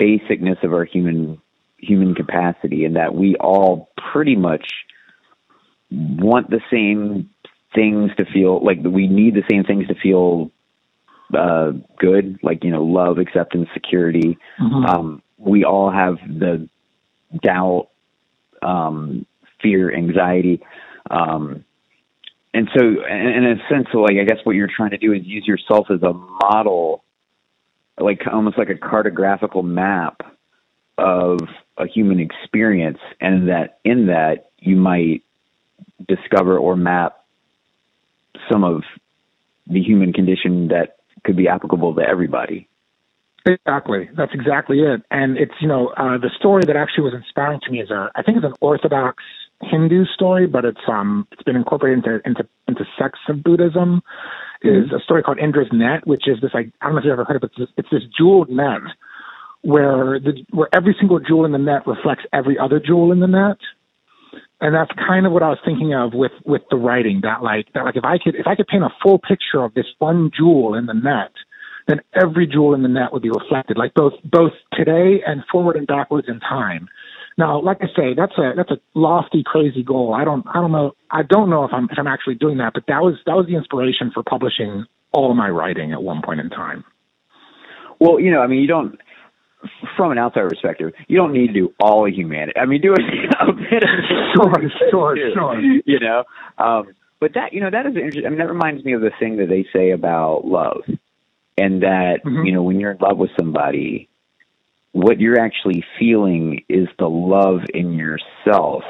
basicness 0.00 0.64
of 0.64 0.72
our 0.72 0.84
human 0.84 1.40
human 1.80 2.14
capacity, 2.14 2.84
and 2.84 2.96
that 2.96 3.14
we 3.14 3.36
all 3.36 3.90
pretty 4.12 4.36
much 4.36 4.66
want 5.90 6.50
the 6.50 6.60
same 6.70 7.30
things 7.74 8.10
to 8.16 8.24
feel 8.24 8.64
like 8.64 8.78
we 8.82 9.06
need 9.08 9.34
the 9.34 9.44
same 9.50 9.64
things 9.64 9.86
to 9.88 9.94
feel 9.94 10.50
uh, 11.36 11.72
good, 11.98 12.38
like 12.42 12.64
you 12.64 12.70
know, 12.70 12.82
love, 12.82 13.18
acceptance, 13.18 13.68
security. 13.72 14.38
Mm-hmm. 14.60 14.84
Um, 14.86 15.22
we 15.38 15.64
all 15.64 15.90
have 15.90 16.16
the 16.26 16.68
doubt, 17.42 17.88
um, 18.62 19.26
fear, 19.62 19.94
anxiety, 19.94 20.60
um, 21.10 21.64
and 22.52 22.68
so, 22.76 22.84
in 22.84 23.44
a 23.44 23.72
sense, 23.72 23.86
like 23.94 24.16
I 24.20 24.24
guess 24.24 24.38
what 24.44 24.56
you're 24.56 24.70
trying 24.74 24.90
to 24.90 24.98
do 24.98 25.12
is 25.12 25.22
use 25.24 25.46
yourself 25.46 25.86
as 25.90 26.02
a 26.02 26.12
model, 26.12 27.04
like 27.98 28.22
almost 28.30 28.58
like 28.58 28.70
a 28.70 28.74
cartographical 28.74 29.64
map 29.64 30.22
of 31.00 31.40
a 31.78 31.86
human 31.86 32.20
experience, 32.20 32.98
and 33.20 33.48
that 33.48 33.78
in 33.84 34.06
that 34.06 34.50
you 34.58 34.76
might 34.76 35.22
discover 36.06 36.58
or 36.58 36.76
map 36.76 37.24
some 38.50 38.64
of 38.64 38.82
the 39.66 39.80
human 39.80 40.12
condition 40.12 40.68
that 40.68 40.96
could 41.24 41.36
be 41.36 41.48
applicable 41.48 41.94
to 41.94 42.02
everybody. 42.02 42.68
Exactly. 43.46 44.10
That's 44.16 44.34
exactly 44.34 44.80
it. 44.80 45.02
And 45.10 45.38
it's, 45.38 45.54
you 45.60 45.68
know, 45.68 45.88
uh, 45.96 46.18
the 46.18 46.30
story 46.38 46.62
that 46.66 46.76
actually 46.76 47.04
was 47.04 47.14
inspiring 47.14 47.60
to 47.64 47.70
me 47.70 47.80
is 47.80 47.90
a, 47.90 48.10
I 48.14 48.22
think 48.22 48.36
it's 48.36 48.46
an 48.46 48.54
Orthodox 48.60 49.22
Hindu 49.62 50.04
story, 50.14 50.46
but 50.46 50.64
it's, 50.64 50.80
um, 50.88 51.26
it's 51.32 51.42
been 51.42 51.56
incorporated 51.56 52.04
into, 52.04 52.20
into, 52.26 52.48
into 52.68 52.84
sects 52.98 53.20
of 53.28 53.42
Buddhism 53.42 54.02
mm-hmm. 54.64 54.84
is 54.84 54.92
a 54.92 55.02
story 55.02 55.22
called 55.22 55.38
Indra's 55.38 55.68
Net, 55.72 56.06
which 56.06 56.28
is 56.28 56.40
this, 56.42 56.50
like, 56.52 56.70
I 56.80 56.86
don't 56.86 56.94
know 56.94 56.98
if 56.98 57.04
you've 57.04 57.12
ever 57.12 57.24
heard 57.24 57.36
of 57.36 57.44
it, 57.44 57.52
it's 57.52 57.58
this, 57.58 57.68
it's 57.78 57.90
this 57.90 58.02
jeweled 58.16 58.50
net 58.50 58.82
where 59.62 60.18
the, 60.18 60.44
where 60.50 60.68
every 60.72 60.96
single 60.98 61.20
jewel 61.20 61.44
in 61.44 61.52
the 61.52 61.58
net 61.58 61.86
reflects 61.86 62.24
every 62.32 62.58
other 62.58 62.80
jewel 62.80 63.12
in 63.12 63.20
the 63.20 63.26
net 63.26 63.58
and 64.60 64.74
that's 64.74 64.90
kind 64.92 65.26
of 65.26 65.32
what 65.32 65.42
I 65.42 65.48
was 65.48 65.58
thinking 65.64 65.94
of 65.94 66.12
with 66.12 66.32
with 66.44 66.62
the 66.70 66.76
writing. 66.76 67.20
That 67.22 67.42
like 67.42 67.72
that 67.74 67.84
like 67.84 67.96
if 67.96 68.04
I 68.04 68.18
could 68.18 68.34
if 68.34 68.46
I 68.46 68.54
could 68.54 68.66
paint 68.66 68.84
a 68.84 68.90
full 69.02 69.18
picture 69.18 69.64
of 69.64 69.74
this 69.74 69.86
one 69.98 70.30
jewel 70.36 70.74
in 70.74 70.86
the 70.86 70.92
net, 70.92 71.32
then 71.88 72.00
every 72.14 72.46
jewel 72.46 72.74
in 72.74 72.82
the 72.82 72.88
net 72.88 73.12
would 73.12 73.22
be 73.22 73.30
reflected, 73.30 73.78
like 73.78 73.94
both 73.94 74.12
both 74.24 74.52
today 74.72 75.22
and 75.26 75.42
forward 75.50 75.76
and 75.76 75.86
backwards 75.86 76.28
in 76.28 76.40
time. 76.40 76.88
Now, 77.38 77.60
like 77.62 77.78
I 77.80 77.86
say, 77.96 78.14
that's 78.14 78.36
a 78.36 78.52
that's 78.54 78.70
a 78.70 78.78
lofty, 78.94 79.42
crazy 79.44 79.82
goal. 79.82 80.14
I 80.14 80.24
don't 80.24 80.46
I 80.46 80.60
don't 80.60 80.72
know 80.72 80.92
I 81.10 81.22
don't 81.22 81.48
know 81.48 81.64
if 81.64 81.72
I'm 81.72 81.88
if 81.90 81.98
I'm 81.98 82.06
actually 82.06 82.34
doing 82.34 82.58
that, 82.58 82.72
but 82.74 82.84
that 82.88 83.00
was 83.00 83.14
that 83.24 83.36
was 83.36 83.46
the 83.46 83.56
inspiration 83.56 84.10
for 84.12 84.22
publishing 84.22 84.84
all 85.12 85.30
of 85.30 85.36
my 85.36 85.48
writing 85.48 85.92
at 85.92 86.02
one 86.02 86.20
point 86.22 86.40
in 86.40 86.50
time. 86.50 86.84
Well, 87.98 88.20
you 88.20 88.30
know, 88.30 88.40
I 88.40 88.46
mean, 88.46 88.60
you 88.60 88.66
don't 88.66 88.98
from 89.96 90.12
an 90.12 90.18
outside 90.18 90.48
perspective, 90.48 90.92
you 91.08 91.16
don't 91.16 91.32
need 91.32 91.48
to 91.48 91.52
do 91.52 91.74
all 91.80 92.06
of 92.06 92.14
humanity. 92.14 92.58
I 92.58 92.66
mean, 92.66 92.80
do 92.80 92.92
a, 92.92 92.94
a 93.48 93.52
bit 93.52 93.82
of 93.82 93.90
sure, 94.34 94.70
sure, 94.90 95.16
sure. 95.34 95.60
You 95.60 96.00
know, 96.00 96.24
um, 96.58 96.94
but 97.18 97.34
that 97.34 97.52
you 97.52 97.60
know 97.60 97.70
that 97.70 97.86
is 97.86 97.96
interesting. 97.96 98.26
I 98.26 98.30
mean, 98.30 98.38
that 98.38 98.48
reminds 98.48 98.84
me 98.84 98.94
of 98.94 99.00
the 99.00 99.10
thing 99.18 99.36
that 99.36 99.48
they 99.48 99.66
say 99.72 99.90
about 99.90 100.44
love, 100.44 100.82
and 101.58 101.82
that 101.82 102.20
mm-hmm. 102.24 102.44
you 102.44 102.52
know 102.52 102.62
when 102.62 102.80
you're 102.80 102.92
in 102.92 102.98
love 102.98 103.18
with 103.18 103.30
somebody, 103.38 104.08
what 104.92 105.20
you're 105.20 105.40
actually 105.40 105.84
feeling 105.98 106.64
is 106.68 106.88
the 106.98 107.08
love 107.08 107.60
in 107.74 107.92
yourself 107.92 108.84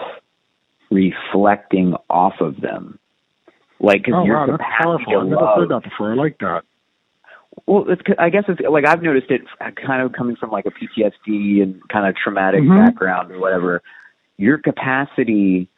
reflecting 0.91 1.95
off 2.09 2.35
of 2.41 2.61
them. 2.61 2.99
Like, 3.81 4.07
oh 4.13 4.25
wow, 4.25 4.47
that's 4.47 4.63
powerful. 4.81 5.21
I've 5.21 5.27
never 5.27 5.47
heard 5.47 5.71
that 5.71 5.83
before. 5.83 6.13
I 6.13 6.15
like 6.15 6.39
that. 6.39 6.63
Well, 7.67 7.85
it's, 7.89 8.03
I 8.19 8.31
guess 8.31 8.45
it's 8.49 8.61
like 8.69 8.87
I've 8.87 9.03
noticed 9.03 9.31
it 9.31 9.43
kind 9.59 10.03
of 10.03 10.13
coming 10.13 10.37
from 10.37 10.51
like 10.51 10.67
a 10.67 10.71
PTSD 10.71 11.63
and 11.63 11.81
kind 11.89 12.09
of 12.09 12.15
traumatic 12.17 12.63
mm-hmm. 12.63 12.85
background 12.85 13.33
or 13.33 13.41
whatever. 13.41 13.83
Your 14.37 14.59
capacity, 14.59 15.69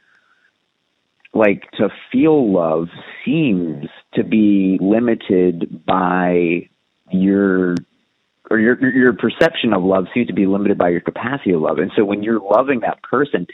like 1.35 1.70
to 1.72 1.88
feel 2.11 2.52
love, 2.52 2.88
seems 3.24 3.87
to 4.14 4.22
be 4.22 4.78
limited 4.80 5.85
by 5.85 6.68
your 7.11 7.74
or 8.50 8.58
your 8.58 8.94
your 8.94 9.12
perception 9.14 9.72
of 9.72 9.82
love 9.82 10.06
seems 10.12 10.26
to 10.26 10.35
be 10.35 10.46
limited 10.46 10.76
by 10.76 10.90
your 10.90 11.00
capacity 11.00 11.52
of 11.52 11.62
love. 11.62 11.78
And 11.78 11.90
so 11.96 12.04
when 12.04 12.22
you're 12.22 12.40
loving 12.40 12.80
that 12.80 13.02
person, 13.02 13.46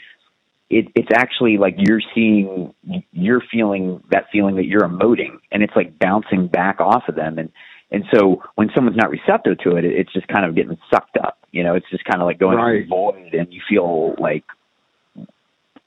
it, 0.69 0.87
it's 0.95 1.09
actually 1.15 1.57
like 1.57 1.75
you're 1.77 2.01
seeing, 2.13 2.73
you're 3.11 3.41
feeling 3.51 4.03
that 4.11 4.25
feeling 4.31 4.57
that 4.57 4.65
you're 4.65 4.81
emoting, 4.81 5.39
and 5.51 5.63
it's 5.63 5.75
like 5.75 5.97
bouncing 5.97 6.47
back 6.47 6.79
off 6.79 7.03
of 7.07 7.15
them. 7.15 7.39
And 7.39 7.51
and 7.91 8.05
so 8.13 8.43
when 8.55 8.69
someone's 8.75 8.97
not 8.97 9.09
receptive 9.09 9.57
to 9.59 9.75
it, 9.75 9.85
it's 9.85 10.13
just 10.13 10.27
kind 10.27 10.45
of 10.45 10.55
getting 10.55 10.77
sucked 10.91 11.17
up. 11.17 11.37
You 11.51 11.63
know, 11.63 11.75
it's 11.75 11.89
just 11.89 12.05
kind 12.05 12.21
of 12.21 12.27
like 12.27 12.39
going 12.39 12.57
right. 12.57 12.87
void, 12.87 13.33
and 13.33 13.51
you 13.51 13.61
feel 13.67 14.15
like 14.19 14.43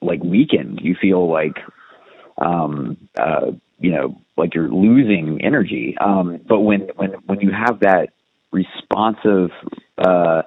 like 0.01 0.23
weakened. 0.23 0.81
You 0.83 0.97
feel 1.01 1.31
like 1.31 1.59
um, 2.39 2.97
uh, 3.19 3.53
you 3.79 3.93
know, 3.93 4.21
like 4.37 4.55
you're 4.55 4.69
losing 4.69 5.41
energy. 5.45 5.97
Um, 6.01 6.41
but 6.47 6.61
when 6.61 6.89
when 6.97 7.11
when 7.27 7.41
you 7.41 7.51
have 7.53 7.81
that 7.81 8.11
responsive 8.51 9.51
uh, 9.99 10.43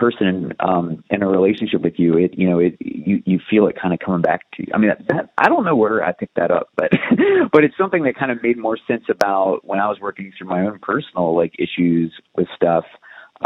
person 0.00 0.54
um, 0.60 1.04
in 1.10 1.22
a 1.22 1.28
relationship 1.28 1.82
with 1.82 1.98
you, 1.98 2.16
it 2.16 2.36
you 2.36 2.48
know 2.48 2.58
it 2.58 2.76
you 2.80 3.22
you 3.26 3.38
feel 3.50 3.68
it 3.68 3.76
kind 3.80 3.92
of 3.92 4.00
coming 4.00 4.22
back 4.22 4.50
to 4.52 4.62
you. 4.62 4.72
I 4.74 4.78
mean, 4.78 4.88
that, 4.88 5.06
that, 5.08 5.30
I 5.36 5.48
don't 5.48 5.64
know 5.64 5.76
where 5.76 6.02
I 6.02 6.12
picked 6.12 6.36
that 6.36 6.50
up, 6.50 6.70
but 6.74 6.90
but 7.52 7.62
it's 7.62 7.76
something 7.76 8.04
that 8.04 8.16
kind 8.16 8.32
of 8.32 8.42
made 8.42 8.58
more 8.58 8.78
sense 8.88 9.04
about 9.10 9.60
when 9.64 9.78
I 9.78 9.88
was 9.88 9.98
working 10.00 10.32
through 10.36 10.48
my 10.48 10.62
own 10.62 10.78
personal 10.80 11.36
like 11.36 11.54
issues 11.58 12.12
with 12.34 12.48
stuff 12.56 12.84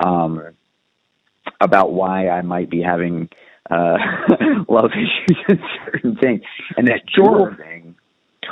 um, 0.02 0.40
about 1.60 1.92
why 1.92 2.28
I 2.28 2.42
might 2.42 2.70
be 2.70 2.80
having 2.80 3.28
uh, 3.68 3.96
love 4.68 4.90
issues 4.94 5.38
and 5.48 5.60
certain 5.84 6.16
things, 6.16 6.42
and 6.76 6.86
that 6.86 7.02
jewel 7.06 7.50
thing 7.58 7.96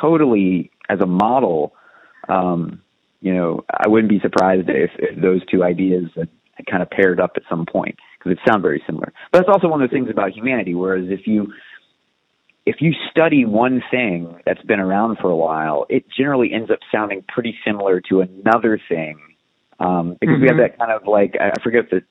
totally 0.00 0.72
as 0.90 0.98
a 1.00 1.06
model. 1.06 1.72
Um, 2.28 2.82
you 3.20 3.32
know, 3.32 3.64
I 3.70 3.86
wouldn't 3.86 4.10
be 4.10 4.18
surprised 4.18 4.68
if, 4.68 4.90
if 4.98 5.22
those 5.22 5.42
two 5.46 5.62
ideas 5.62 6.10
kind 6.70 6.82
of 6.82 6.90
paired 6.90 7.20
up 7.20 7.32
at 7.36 7.42
some 7.48 7.66
point 7.66 7.96
because 8.18 8.32
it 8.32 8.38
sounds 8.48 8.62
very 8.62 8.82
similar. 8.86 9.12
But 9.30 9.40
that's 9.40 9.48
also 9.52 9.68
one 9.68 9.82
of 9.82 9.90
the 9.90 9.94
things 9.94 10.10
about 10.10 10.32
humanity. 10.32 10.74
Whereas 10.74 11.06
if 11.08 11.26
you 11.26 11.52
if 12.64 12.76
you 12.80 12.92
study 13.10 13.44
one 13.44 13.82
thing 13.90 14.40
that's 14.46 14.62
been 14.62 14.80
around 14.80 15.18
for 15.20 15.28
a 15.28 15.36
while, 15.36 15.86
it 15.88 16.04
generally 16.16 16.52
ends 16.52 16.70
up 16.70 16.78
sounding 16.92 17.24
pretty 17.26 17.56
similar 17.66 18.00
to 18.08 18.20
another 18.20 18.80
thing 18.88 19.18
um, 19.80 20.16
because 20.20 20.34
mm-hmm. 20.34 20.42
we 20.42 20.48
have 20.48 20.56
mm-hmm. 20.56 20.62
that 20.62 20.78
kind 20.78 20.92
of 20.92 21.06
like 21.06 21.34
I 21.40 21.52
forget 21.62 21.90
the 21.90 22.02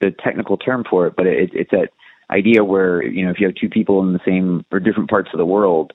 the 0.00 0.10
technical 0.10 0.56
term 0.56 0.84
for 0.88 1.06
it, 1.06 1.14
but 1.16 1.26
it, 1.26 1.50
it's 1.52 1.70
that 1.70 1.90
idea 2.30 2.64
where 2.64 3.02
you 3.02 3.24
know 3.24 3.30
if 3.30 3.40
you 3.40 3.46
have 3.46 3.56
two 3.56 3.68
people 3.68 4.02
in 4.02 4.12
the 4.12 4.20
same 4.26 4.64
or 4.70 4.80
different 4.80 5.10
parts 5.10 5.30
of 5.32 5.38
the 5.38 5.46
world, 5.46 5.92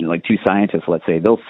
like 0.00 0.24
two 0.24 0.36
scientists, 0.46 0.84
let's 0.88 1.06
say, 1.06 1.18
they'll 1.18 1.40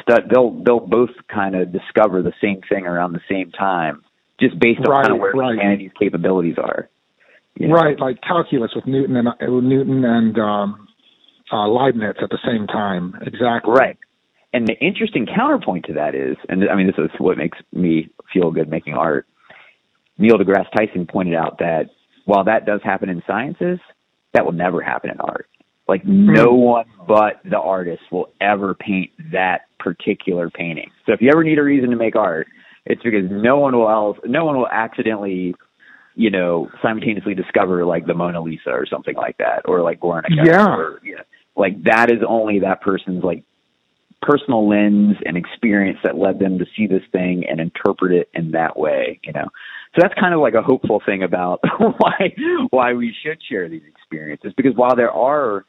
stud, 0.00 0.30
they'll 0.32 0.50
they'll 0.62 0.80
both 0.80 1.10
kind 1.32 1.54
of 1.54 1.72
discover 1.72 2.22
the 2.22 2.32
same 2.40 2.60
thing 2.68 2.86
around 2.86 3.12
the 3.12 3.20
same 3.28 3.50
time 3.50 4.02
just 4.40 4.58
based 4.58 4.80
on 4.80 4.90
right, 4.90 5.02
kind 5.02 5.14
of 5.14 5.20
where 5.20 5.32
right. 5.32 5.54
humanity's 5.54 5.92
capabilities 5.98 6.56
are. 6.58 6.88
You 7.54 7.68
know? 7.68 7.74
Right, 7.74 7.98
like 7.98 8.20
calculus 8.20 8.72
with 8.74 8.86
Newton 8.86 9.16
and 9.16 9.28
uh, 9.28 9.34
Newton 9.40 10.04
and 10.04 10.38
um, 10.38 10.88
uh, 11.52 11.68
Leibniz 11.68 12.16
at 12.22 12.30
the 12.30 12.38
same 12.44 12.66
time. 12.66 13.14
Exactly. 13.22 13.72
Right. 13.72 13.96
And 14.52 14.66
the 14.66 14.74
interesting 14.78 15.26
counterpoint 15.26 15.86
to 15.86 15.94
that 15.94 16.14
is, 16.14 16.36
and 16.48 16.68
I 16.68 16.76
mean, 16.76 16.86
this 16.86 16.96
is 16.98 17.10
what 17.18 17.36
makes 17.36 17.58
me 17.72 18.10
feel 18.32 18.50
good 18.50 18.68
making 18.68 18.94
art. 18.94 19.26
Neil 20.18 20.38
deGrasse 20.38 20.70
Tyson 20.76 21.06
pointed 21.06 21.34
out 21.34 21.58
that 21.58 21.90
while 22.24 22.44
that 22.44 22.64
does 22.64 22.80
happen 22.82 23.08
in 23.08 23.22
sciences, 23.26 23.78
that 24.32 24.44
will 24.44 24.52
never 24.52 24.80
happen 24.80 25.10
in 25.10 25.20
art. 25.20 25.48
Like 25.88 26.02
mm-hmm. 26.02 26.32
no 26.32 26.54
one 26.54 26.86
but 27.06 27.40
the 27.48 27.58
artist 27.58 28.02
will 28.10 28.30
ever 28.40 28.74
paint 28.74 29.10
that 29.32 29.62
particular 29.78 30.50
painting. 30.50 30.90
So 31.06 31.12
if 31.12 31.20
you 31.20 31.30
ever 31.32 31.44
need 31.44 31.58
a 31.58 31.62
reason 31.62 31.90
to 31.90 31.96
make 31.96 32.16
art, 32.16 32.48
it's 32.86 33.02
because 33.02 33.24
no 33.30 33.58
one 33.58 33.76
will 33.76 33.90
else, 33.90 34.16
no 34.24 34.44
one 34.44 34.56
will 34.56 34.68
accidentally, 34.68 35.54
you 36.14 36.30
know, 36.30 36.70
simultaneously 36.80 37.34
discover 37.34 37.84
like 37.84 38.06
the 38.06 38.14
Mona 38.14 38.40
Lisa 38.40 38.70
or 38.70 38.86
something 38.86 39.16
like 39.16 39.36
that, 39.38 39.62
or 39.66 39.82
like 39.82 40.00
Guernica. 40.00 40.28
Yeah. 40.44 40.66
Or, 40.66 41.00
you 41.02 41.16
know, 41.16 41.22
like 41.56 41.82
that 41.84 42.10
is 42.10 42.20
only 42.26 42.60
that 42.60 42.80
person's 42.80 43.24
like 43.24 43.42
personal 44.22 44.68
lens 44.68 45.16
and 45.26 45.36
experience 45.36 45.98
that 46.04 46.16
led 46.16 46.38
them 46.38 46.58
to 46.58 46.66
see 46.76 46.86
this 46.86 47.02
thing 47.12 47.44
and 47.48 47.60
interpret 47.60 48.12
it 48.12 48.30
in 48.34 48.52
that 48.52 48.78
way. 48.78 49.20
You 49.24 49.32
know, 49.32 49.48
so 49.94 50.02
that's 50.02 50.14
kind 50.14 50.32
of 50.32 50.40
like 50.40 50.54
a 50.54 50.62
hopeful 50.62 51.02
thing 51.04 51.22
about 51.22 51.60
why 51.78 52.34
why 52.70 52.94
we 52.94 53.14
should 53.22 53.42
share 53.42 53.68
these 53.68 53.82
experiences 53.88 54.52
because 54.56 54.76
while 54.76 54.94
there 54.94 55.10
are 55.10 55.64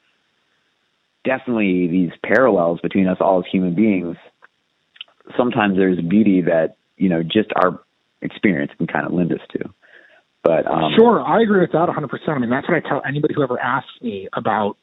definitely 1.25 1.88
these 1.88 2.12
parallels 2.23 2.80
between 2.82 3.08
us 3.08 3.17
all 3.19 3.39
as 3.39 3.45
human 3.51 3.75
beings 3.75 4.15
sometimes 5.36 5.75
there's 5.75 5.99
beauty 5.99 6.41
that 6.41 6.77
you 6.98 7.10
know 7.10 7.24
just 7.24 7.50
our 7.56 7.80
experience 8.22 8.72
can 8.78 8.88
kind 8.88 9.06
of 9.06 9.14
lend 9.14 9.32
us 9.32 9.42
to. 9.52 9.70
But 10.44 10.66
um, 10.68 10.94
sure, 10.96 11.22
I 11.22 11.42
agree 11.42 11.62
with 11.62 11.72
that 11.74 11.88
100. 11.88 12.08
percent 12.08 12.30
I 12.30 12.40
mean, 12.40 12.50
that's 12.50 12.68
what 12.68 12.78
I 12.78 12.88
tell 12.88 13.02
anybody 13.08 13.34
who 13.34 13.44
ever 13.44 13.60
asks 13.60 13.92
me 14.02 14.30
about 14.34 14.78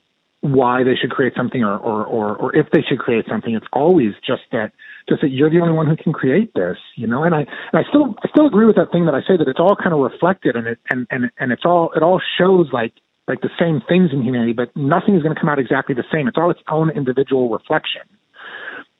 why 0.44 0.84
they 0.84 0.94
should 0.94 1.10
create 1.10 1.32
something 1.34 1.64
or, 1.64 1.78
or, 1.78 2.04
or, 2.04 2.36
or 2.36 2.54
if 2.54 2.66
they 2.70 2.82
should 2.86 2.98
create 2.98 3.24
something. 3.26 3.54
It's 3.54 3.66
always 3.72 4.12
just 4.26 4.42
that 4.52 4.72
just 5.08 5.22
that 5.22 5.30
you're 5.30 5.48
the 5.48 5.60
only 5.60 5.72
one 5.72 5.86
who 5.86 5.96
can 5.96 6.12
create 6.12 6.52
this, 6.52 6.76
you 6.96 7.06
know. 7.06 7.24
And 7.24 7.34
I 7.34 7.40
and 7.40 7.74
I 7.80 7.82
still 7.88 8.14
I 8.22 8.28
still 8.28 8.46
agree 8.46 8.66
with 8.66 8.76
that 8.76 8.92
thing 8.92 9.06
that 9.06 9.14
I 9.14 9.20
say 9.20 9.38
that 9.38 9.48
it's 9.48 9.58
all 9.58 9.74
kind 9.74 9.94
of 9.94 10.00
reflected 10.00 10.54
and 10.54 10.66
it 10.66 10.78
and 10.90 11.06
and 11.10 11.30
and 11.38 11.50
it's 11.50 11.64
all 11.64 11.92
it 11.96 12.02
all 12.02 12.20
shows 12.38 12.68
like 12.72 12.92
like 13.26 13.40
the 13.40 13.48
same 13.58 13.80
things 13.88 14.10
in 14.12 14.22
humanity, 14.22 14.52
but 14.52 14.68
nothing 14.76 15.16
is 15.16 15.22
going 15.22 15.34
to 15.34 15.40
come 15.40 15.48
out 15.48 15.58
exactly 15.58 15.94
the 15.94 16.04
same. 16.12 16.28
It's 16.28 16.36
all 16.36 16.50
its 16.50 16.60
own 16.70 16.90
individual 16.90 17.48
reflection, 17.48 18.02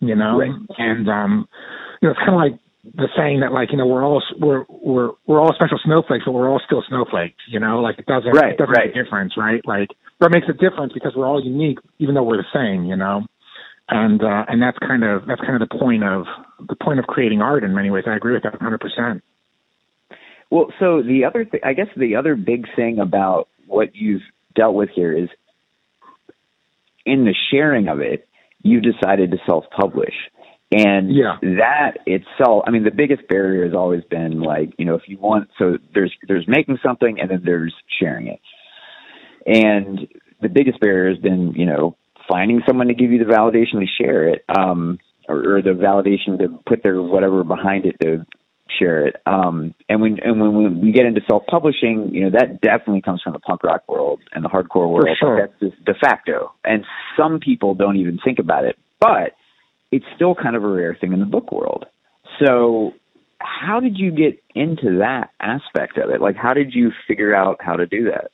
you 0.01 0.15
know. 0.15 0.39
Right. 0.39 0.51
And 0.79 1.11
um, 1.11 1.47
you 2.01 2.09
know, 2.09 2.13
it's 2.13 2.25
kind 2.25 2.33
of 2.33 2.41
like 2.41 2.59
the 2.85 3.09
saying 3.17 3.41
that 3.41 3.53
like 3.53 3.73
you 3.73 3.79
know 3.79 3.87
we're 3.87 4.05
all 4.05 4.23
we're 4.39 4.65
we're 4.69 5.11
we're 5.27 5.41
all 5.41 5.55
special 5.55 5.79
snowflakes, 5.85 6.25
but 6.27 6.33
we're 6.33 6.51
all 6.51 6.61
still 6.65 6.83
snowflakes. 6.89 7.41
You 7.49 7.61
know, 7.61 7.81
like 7.81 7.99
it 7.99 8.07
doesn't 8.07 8.31
right, 8.31 8.53
it 8.53 8.59
doesn't 8.59 8.73
right. 8.73 8.87
make 8.89 8.97
a 8.97 9.03
difference, 9.03 9.35
right? 9.37 9.63
Like 9.65 9.89
that 10.21 10.31
makes 10.31 10.47
a 10.49 10.53
difference 10.53 10.93
because 10.93 11.13
we're 11.17 11.27
all 11.27 11.43
unique, 11.43 11.79
even 11.99 12.15
though 12.15 12.23
we're 12.23 12.37
the 12.37 12.53
same. 12.53 12.85
You 12.85 12.97
know, 12.97 13.27
and 13.89 14.23
uh, 14.23 14.45
and 14.49 14.61
that's 14.61 14.79
kind 14.79 15.03
of 15.03 15.27
that's 15.27 15.41
kind 15.41 15.61
of 15.61 15.69
the 15.69 15.79
point 15.79 16.05
of 16.05 16.27
the 16.69 16.77
point 16.77 16.99
of 16.99 17.07
creating 17.07 17.41
art 17.41 17.65
in 17.65 17.75
many 17.75 17.91
ways. 17.91 18.05
I 18.07 18.17
agree 18.17 18.35
with 18.35 18.43
that 18.43 18.53
100. 18.53 18.81
percent 18.81 19.23
Well, 20.51 20.67
so 20.79 21.03
the 21.03 21.25
other 21.25 21.45
thing, 21.45 21.61
I 21.65 21.73
guess 21.73 21.89
the 21.97 22.17
other 22.17 22.37
big 22.37 22.67
thing 22.77 22.99
about 22.99 23.49
what 23.67 23.95
you've 23.95 24.23
dealt 24.55 24.75
with 24.75 24.91
here 24.95 25.17
is 25.17 25.29
in 27.07 27.25
the 27.25 27.35
sharing 27.51 27.89
of 27.89 28.01
it, 28.01 28.29
you 28.63 28.81
decided 28.81 29.31
to 29.31 29.39
self-publish. 29.47 30.15
And 30.75 31.15
yeah. 31.15 31.37
that 31.41 31.99
itself, 32.05 32.65
I 32.67 32.71
mean, 32.71 32.83
the 32.83 32.91
biggest 32.91 33.29
barrier 33.29 33.65
has 33.65 33.75
always 33.75 34.03
been 34.11 34.41
like, 34.41 34.73
you 34.77 34.85
know, 34.85 34.97
if 34.97 35.03
you 35.07 35.19
want, 35.19 35.49
so 35.57 35.79
there's 35.95 36.13
there's 36.27 36.47
making 36.49 36.79
something 36.85 37.21
and 37.21 37.31
then 37.31 37.43
there's 37.45 37.73
sharing 38.01 38.27
it. 38.27 38.41
And 39.47 40.09
the 40.43 40.49
biggest 40.49 40.81
barrier 40.81 41.11
has 41.11 41.23
been, 41.23 41.53
you 41.55 41.67
know, 41.67 41.97
finding 42.29 42.61
someone 42.67 42.89
to 42.89 42.95
give 42.95 43.13
you 43.13 43.19
the 43.19 43.31
validation 43.31 43.81
to 43.81 43.87
share 43.87 44.29
it, 44.29 44.45
um, 44.49 44.99
or, 45.29 45.59
or 45.59 45.63
the 45.63 45.71
validation 45.71 46.39
to 46.39 46.59
put 46.67 46.83
their 46.83 47.01
whatever 47.01 47.45
behind 47.45 47.87
it 47.87 47.95
to 48.03 48.27
share 48.77 49.07
it. 49.07 49.17
Um, 49.27 49.75
and 49.89 50.01
when 50.01 50.19
and 50.25 50.41
when 50.41 50.81
we 50.81 50.91
get 50.91 51.07
into 51.07 51.21
self-publishing, 51.29 52.11
you 52.13 52.25
know, 52.25 52.31
that 52.31 52.61
definitely 52.61 53.03
comes 53.03 53.23
from 53.23 53.35
the 53.35 53.39
punk 53.39 53.63
rock 53.63 53.85
world 53.89 54.21
and 54.33 54.45
the 54.45 54.49
hardcore 54.49 54.91
world. 54.91 55.07
sure. 55.21 55.39
That's 55.39 55.61
just 55.61 55.85
de 55.85 55.95
facto. 55.95 56.53
And 56.65 56.85
some 57.17 57.39
people 57.39 57.75
don't 57.75 57.97
even 57.97 58.19
think 58.25 58.41
about 58.41 58.65
it, 58.65 58.77
but 58.99 59.35
it's 59.95 60.05
still 60.17 60.35
kind 60.35 60.57
of 60.57 60.65
a 60.65 60.69
rare 60.69 60.97
thing 61.01 61.13
in 61.13 61.21
the 61.21 61.27
book 61.27 61.53
world. 61.53 61.87
So, 62.45 62.93
how 63.39 63.79
did 63.79 63.97
you 63.97 64.11
get 64.11 64.43
into 64.55 64.99
that 64.99 65.31
aspect 65.41 65.99
of 65.99 66.11
it? 66.11 66.21
Like, 66.21 66.37
how 66.37 66.55
did 66.55 66.75
you 66.75 66.91
figure 67.07 67.35
out 67.35 67.59
how 67.61 67.77
to 67.77 67.87
do 67.87 68.05
that? 68.11 68.31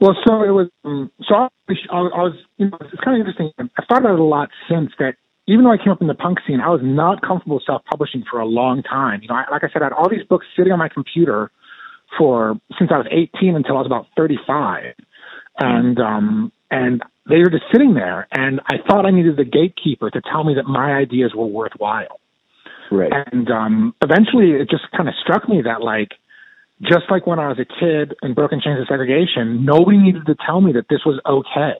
Well, 0.00 0.16
so 0.26 0.42
it 0.42 0.50
was. 0.50 0.68
Um, 0.84 1.10
so 1.28 1.34
I, 1.34 1.48
I 1.90 2.22
was, 2.22 2.34
you 2.56 2.70
know, 2.70 2.78
it's 2.80 3.02
kind 3.04 3.20
of 3.20 3.26
interesting. 3.26 3.52
I've 3.58 3.84
thought 3.88 3.98
about 3.98 4.14
it 4.14 4.20
a 4.20 4.24
lot 4.24 4.48
since 4.68 4.90
that. 4.98 5.14
Even 5.46 5.64
though 5.64 5.72
I 5.72 5.78
came 5.78 5.90
up 5.90 6.02
in 6.02 6.08
the 6.08 6.14
punk 6.14 6.38
scene, 6.46 6.60
I 6.60 6.68
was 6.68 6.82
not 6.84 7.22
comfortable 7.22 7.58
self-publishing 7.64 8.24
for 8.30 8.38
a 8.38 8.44
long 8.44 8.82
time. 8.82 9.22
You 9.22 9.28
know, 9.28 9.34
I, 9.34 9.44
like 9.50 9.64
I 9.64 9.68
said, 9.72 9.80
I 9.80 9.86
had 9.86 9.92
all 9.94 10.10
these 10.10 10.26
books 10.28 10.44
sitting 10.54 10.72
on 10.72 10.78
my 10.78 10.90
computer 10.90 11.50
for 12.18 12.60
since 12.78 12.90
I 12.92 12.98
was 12.98 13.06
18 13.10 13.56
until 13.56 13.76
I 13.76 13.78
was 13.78 13.86
about 13.86 14.06
35, 14.14 14.92
and 15.58 15.98
um, 15.98 16.52
and 16.70 17.02
they 17.28 17.38
were 17.38 17.50
just 17.50 17.64
sitting 17.72 17.94
there. 17.94 18.26
And 18.32 18.60
I 18.66 18.76
thought 18.86 19.06
I 19.06 19.10
needed 19.10 19.36
the 19.36 19.44
gatekeeper 19.44 20.10
to 20.10 20.20
tell 20.20 20.44
me 20.44 20.54
that 20.54 20.64
my 20.64 20.92
ideas 20.92 21.32
were 21.34 21.46
worthwhile. 21.46 22.20
Right. 22.90 23.12
And 23.32 23.50
um, 23.50 23.94
eventually, 24.02 24.52
it 24.52 24.70
just 24.70 24.84
kind 24.96 25.08
of 25.08 25.14
struck 25.22 25.48
me 25.48 25.62
that 25.62 25.82
like 25.82 26.12
just 26.82 27.10
like 27.10 27.26
when 27.26 27.38
I 27.38 27.48
was 27.48 27.58
a 27.58 27.66
kid 27.66 28.16
in 28.22 28.34
Broken 28.34 28.60
Chains 28.64 28.80
of 28.80 28.86
Segregation, 28.88 29.64
nobody 29.64 29.98
needed 29.98 30.26
to 30.26 30.36
tell 30.46 30.60
me 30.60 30.72
that 30.72 30.86
this 30.88 31.00
was 31.04 31.20
okay. 31.26 31.76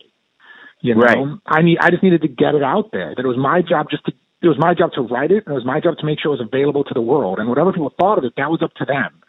You 0.81 0.95
know, 0.95 1.01
right. 1.01 1.19
I 1.47 1.63
need 1.63 1.79
I 1.81 1.91
just 1.91 2.03
needed 2.03 2.23
to 2.23 2.29
get 2.29 2.55
it 2.55 2.63
out 2.63 2.91
there. 2.93 3.15
That 3.17 3.25
it 3.25 3.29
was 3.29 3.39
my 3.39 3.63
job 3.63 3.87
just 3.91 4.05
to 4.07 4.13
it 4.41 4.47
was 4.47 4.59
my 4.59 4.75
job 4.75 4.93
to 4.95 5.03
write 5.03 5.33
it, 5.33 5.45
and 5.47 5.53
it 5.53 5.59
was 5.59 5.65
my 5.65 5.81
job 5.81 5.99
to 5.99 6.07
make 6.07 6.21
sure 6.21 6.33
it 6.33 6.39
was 6.39 6.47
available 6.47 6.85
to 6.85 6.95
the 6.95 7.03
world. 7.03 7.39
And 7.39 7.49
whatever 7.49 7.73
people 7.73 7.93
thought 7.99 8.19
of 8.19 8.25
it, 8.25 8.35
that 8.37 8.51
was 8.51 8.63
up 8.63 8.73
to 8.75 8.85
them. 8.85 9.21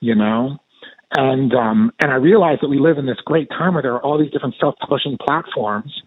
You 0.00 0.14
know, 0.14 0.58
and 1.12 1.54
um, 1.54 1.92
and 2.00 2.12
I 2.12 2.16
realized 2.16 2.62
that 2.62 2.68
we 2.68 2.78
live 2.78 2.98
in 2.98 3.06
this 3.06 3.18
great 3.24 3.48
time 3.50 3.74
where 3.74 3.82
there 3.82 3.94
are 3.94 4.02
all 4.02 4.18
these 4.18 4.30
different 4.30 4.56
self-publishing 4.60 5.18
platforms 5.24 6.02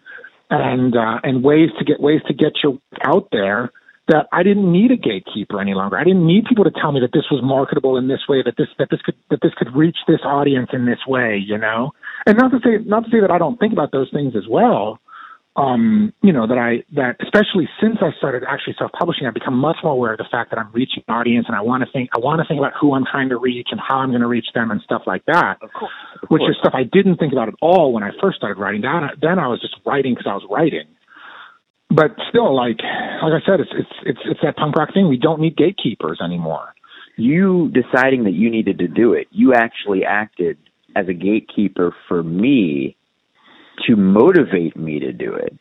and 0.50 0.96
uh, 0.96 1.18
and 1.22 1.42
ways 1.42 1.70
to 1.78 1.84
get 1.84 2.00
ways 2.00 2.20
to 2.28 2.34
get 2.34 2.52
your 2.62 2.78
out 3.04 3.28
there 3.32 3.72
that 4.08 4.26
I 4.32 4.42
didn't 4.42 4.70
need 4.70 4.90
a 4.90 4.96
gatekeeper 4.96 5.60
any 5.60 5.74
longer. 5.74 5.96
I 5.96 6.04
didn't 6.04 6.26
need 6.26 6.44
people 6.46 6.64
to 6.64 6.70
tell 6.70 6.92
me 6.92 7.00
that 7.00 7.12
this 7.12 7.24
was 7.30 7.40
marketable 7.42 7.96
in 7.96 8.08
this 8.08 8.20
way, 8.28 8.42
that 8.44 8.54
this 8.56 8.68
that 8.78 8.88
this 8.90 9.00
could 9.02 9.14
that 9.30 9.40
this 9.42 9.52
could 9.56 9.74
reach 9.74 9.96
this 10.06 10.20
audience 10.24 10.70
in 10.72 10.86
this 10.86 10.98
way, 11.06 11.42
you 11.44 11.58
know. 11.58 11.92
And 12.26 12.36
not 12.38 12.50
to 12.50 12.58
say 12.64 12.84
not 12.84 13.04
to 13.04 13.10
say 13.10 13.20
that 13.20 13.30
I 13.30 13.38
don't 13.38 13.58
think 13.58 13.72
about 13.72 13.92
those 13.92 14.10
things 14.12 14.34
as 14.36 14.46
well. 14.48 15.00
Um, 15.54 16.14
you 16.22 16.32
know, 16.32 16.46
that 16.46 16.56
I 16.56 16.82
that 16.96 17.16
especially 17.20 17.68
since 17.78 17.98
I 18.00 18.16
started 18.16 18.42
actually 18.48 18.74
self 18.78 18.90
publishing, 18.98 19.26
I've 19.26 19.34
become 19.34 19.56
much 19.56 19.76
more 19.84 19.92
aware 19.92 20.12
of 20.12 20.18
the 20.18 20.28
fact 20.30 20.48
that 20.50 20.58
I'm 20.58 20.72
reaching 20.72 21.04
an 21.06 21.14
audience 21.14 21.44
and 21.46 21.54
I 21.54 21.60
want 21.60 21.84
to 21.84 21.90
think 21.92 22.08
I 22.16 22.20
want 22.20 22.40
to 22.40 22.48
think 22.48 22.58
about 22.58 22.72
who 22.80 22.94
I'm 22.94 23.04
trying 23.04 23.28
to 23.28 23.36
reach 23.36 23.68
and 23.70 23.78
how 23.78 23.98
I'm 23.98 24.10
going 24.10 24.22
to 24.22 24.28
reach 24.28 24.48
them 24.54 24.70
and 24.70 24.80
stuff 24.80 25.02
like 25.06 25.24
that. 25.26 25.58
Of 25.60 25.70
course. 25.72 25.92
Of 26.22 26.30
which 26.30 26.40
course. 26.40 26.56
is 26.56 26.56
stuff 26.60 26.72
I 26.74 26.84
didn't 26.84 27.18
think 27.18 27.32
about 27.32 27.48
at 27.48 27.54
all 27.60 27.92
when 27.92 28.02
I 28.02 28.12
first 28.20 28.38
started 28.38 28.58
writing. 28.58 28.80
Then 28.80 29.02
then 29.20 29.38
I 29.38 29.48
was 29.48 29.60
just 29.60 29.76
writing 29.84 30.14
because 30.14 30.26
I 30.26 30.34
was 30.34 30.46
writing 30.48 30.88
but 31.94 32.16
still, 32.28 32.54
like 32.54 32.78
like 33.22 33.32
I 33.32 33.44
said, 33.44 33.60
it's 33.60 33.70
it's 33.72 33.94
it's 34.04 34.20
it's 34.24 34.40
that 34.42 34.56
punk 34.56 34.76
rock 34.76 34.94
thing. 34.94 35.08
We 35.08 35.18
don't 35.18 35.40
need 35.40 35.56
gatekeepers 35.56 36.20
anymore. 36.24 36.74
You 37.16 37.70
deciding 37.70 38.24
that 38.24 38.32
you 38.32 38.50
needed 38.50 38.78
to 38.78 38.88
do 38.88 39.12
it, 39.12 39.28
you 39.30 39.52
actually 39.54 40.04
acted 40.04 40.56
as 40.96 41.08
a 41.08 41.12
gatekeeper 41.12 41.94
for 42.08 42.22
me 42.22 42.96
to 43.86 43.96
motivate 43.96 44.76
me 44.76 45.00
to 45.00 45.12
do 45.12 45.34
it. 45.34 45.54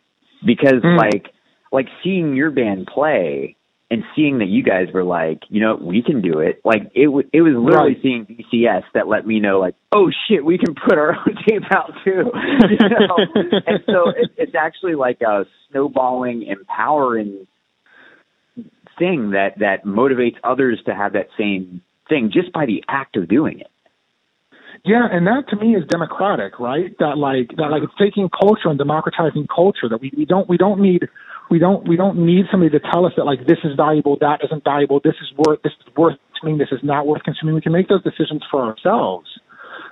Because 0.45 0.81
Mm. 0.83 0.97
like 0.97 1.27
like 1.71 1.87
seeing 2.03 2.35
your 2.35 2.51
band 2.51 2.85
play 2.87 3.55
and 3.89 4.03
seeing 4.15 4.39
that 4.39 4.47
you 4.47 4.61
guys 4.63 4.87
were 4.93 5.03
like, 5.03 5.39
you 5.49 5.59
know, 5.61 5.75
we 5.79 6.01
can 6.01 6.21
do 6.21 6.39
it. 6.39 6.59
Like 6.65 6.91
it 6.95 7.05
w- 7.05 7.27
it 7.31 7.41
was 7.41 7.53
literally 7.53 7.93
Right. 7.93 8.01
seeing 8.01 8.25
BCS 8.25 8.83
that 8.93 9.07
let 9.07 9.25
me 9.27 9.39
know, 9.39 9.59
like, 9.59 9.75
oh 9.91 10.09
shit, 10.27 10.43
we 10.43 10.57
can 10.57 10.75
put 10.75 10.97
our 10.97 11.11
own 11.19 11.35
tape 11.47 11.63
out 11.71 11.91
too. 12.03 12.31
you 12.69 12.89
know? 12.89 13.17
and 13.67 13.83
so 13.85 14.09
it, 14.09 14.31
it's 14.37 14.55
actually 14.55 14.95
like 14.95 15.21
a 15.21 15.45
snowballing, 15.69 16.43
empowering 16.43 17.47
thing 18.99 19.31
that 19.31 19.59
that 19.59 19.85
motivates 19.85 20.35
others 20.43 20.81
to 20.85 20.93
have 20.93 21.13
that 21.13 21.27
same 21.37 21.81
thing 22.09 22.31
just 22.33 22.51
by 22.51 22.65
the 22.65 22.83
act 22.89 23.15
of 23.15 23.27
doing 23.27 23.59
it. 23.59 23.67
Yeah, 24.83 25.07
and 25.11 25.27
that 25.27 25.45
to 25.49 25.55
me 25.55 25.75
is 25.75 25.83
democratic, 25.87 26.59
right? 26.59 26.95
That 26.97 27.17
like 27.17 27.55
that 27.57 27.69
like 27.69 27.83
it's 27.83 27.93
taking 27.99 28.29
culture 28.29 28.69
and 28.69 28.79
democratizing 28.79 29.47
culture. 29.53 29.87
That 29.87 30.01
we, 30.01 30.11
we 30.17 30.25
don't 30.25 30.49
we 30.49 30.57
don't 30.57 30.81
need 30.81 31.07
we 31.51 31.59
don't 31.59 31.87
we 31.87 31.95
don't 31.95 32.25
need 32.25 32.45
somebody 32.49 32.71
to 32.71 32.79
tell 32.91 33.05
us 33.05 33.13
that 33.15 33.25
like 33.25 33.45
this 33.45 33.59
is 33.63 33.75
valuable, 33.77 34.17
that 34.21 34.39
isn't 34.43 34.63
valuable, 34.63 34.99
this 35.03 35.15
is 35.21 35.31
worth 35.37 35.61
this 35.61 35.73
is 35.85 35.95
worth 35.95 36.17
consuming, 36.33 36.57
this 36.57 36.69
is 36.71 36.79
not 36.81 37.05
worth 37.05 37.21
consuming. 37.23 37.53
We 37.53 37.61
can 37.61 37.73
make 37.73 37.89
those 37.89 38.03
decisions 38.03 38.41
for 38.49 38.63
ourselves. 38.63 39.27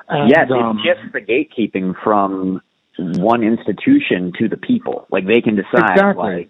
And, 0.08 0.28
yes, 0.28 0.50
um, 0.52 0.80
it's 0.84 1.00
just 1.00 1.14
the 1.14 1.22
gatekeeping 1.22 1.94
from 2.04 2.62
one 2.98 3.44
institution 3.44 4.34
to 4.40 4.50
the 4.50 4.58
people. 4.58 5.06
Like 5.12 5.28
they 5.28 5.42
can 5.42 5.56
decide 5.56 5.92
Exactly. 5.92 6.24
like 6.24 6.50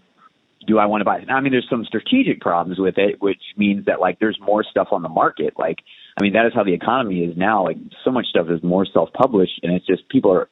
do 0.67 0.77
I 0.77 0.85
want 0.85 1.01
to 1.01 1.05
buy 1.05 1.17
it? 1.17 1.29
I 1.29 1.41
mean, 1.41 1.51
there's 1.51 1.67
some 1.69 1.83
strategic 1.85 2.41
problems 2.41 2.79
with 2.79 2.97
it, 2.97 3.21
which 3.21 3.41
means 3.57 3.85
that 3.85 3.99
like 3.99 4.19
there's 4.19 4.37
more 4.39 4.63
stuff 4.63 4.89
on 4.91 5.01
the 5.01 5.09
market. 5.09 5.53
Like, 5.57 5.79
I 6.19 6.23
mean, 6.23 6.33
that 6.33 6.45
is 6.45 6.53
how 6.53 6.63
the 6.63 6.73
economy 6.73 7.19
is 7.19 7.37
now. 7.37 7.63
Like, 7.63 7.77
so 8.03 8.11
much 8.11 8.25
stuff 8.27 8.47
is 8.49 8.61
more 8.61 8.85
self-published, 8.85 9.61
and 9.63 9.73
it's 9.73 9.85
just 9.85 10.09
people 10.09 10.33
are 10.33 10.49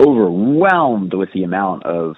overwhelmed 0.00 1.12
with 1.12 1.28
the 1.34 1.44
amount 1.44 1.84
of 1.84 2.16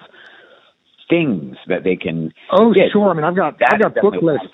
things 1.09 1.57
that 1.67 1.83
they 1.83 1.95
can. 1.95 2.33
Oh 2.51 2.73
get. 2.73 2.91
sure. 2.91 3.09
I 3.09 3.13
mean 3.13 3.25
I've 3.25 3.35
got 3.35 3.59
That's 3.59 3.73
I've 3.73 3.93
got 3.93 4.01
book 4.01 4.15
lists. 4.21 4.47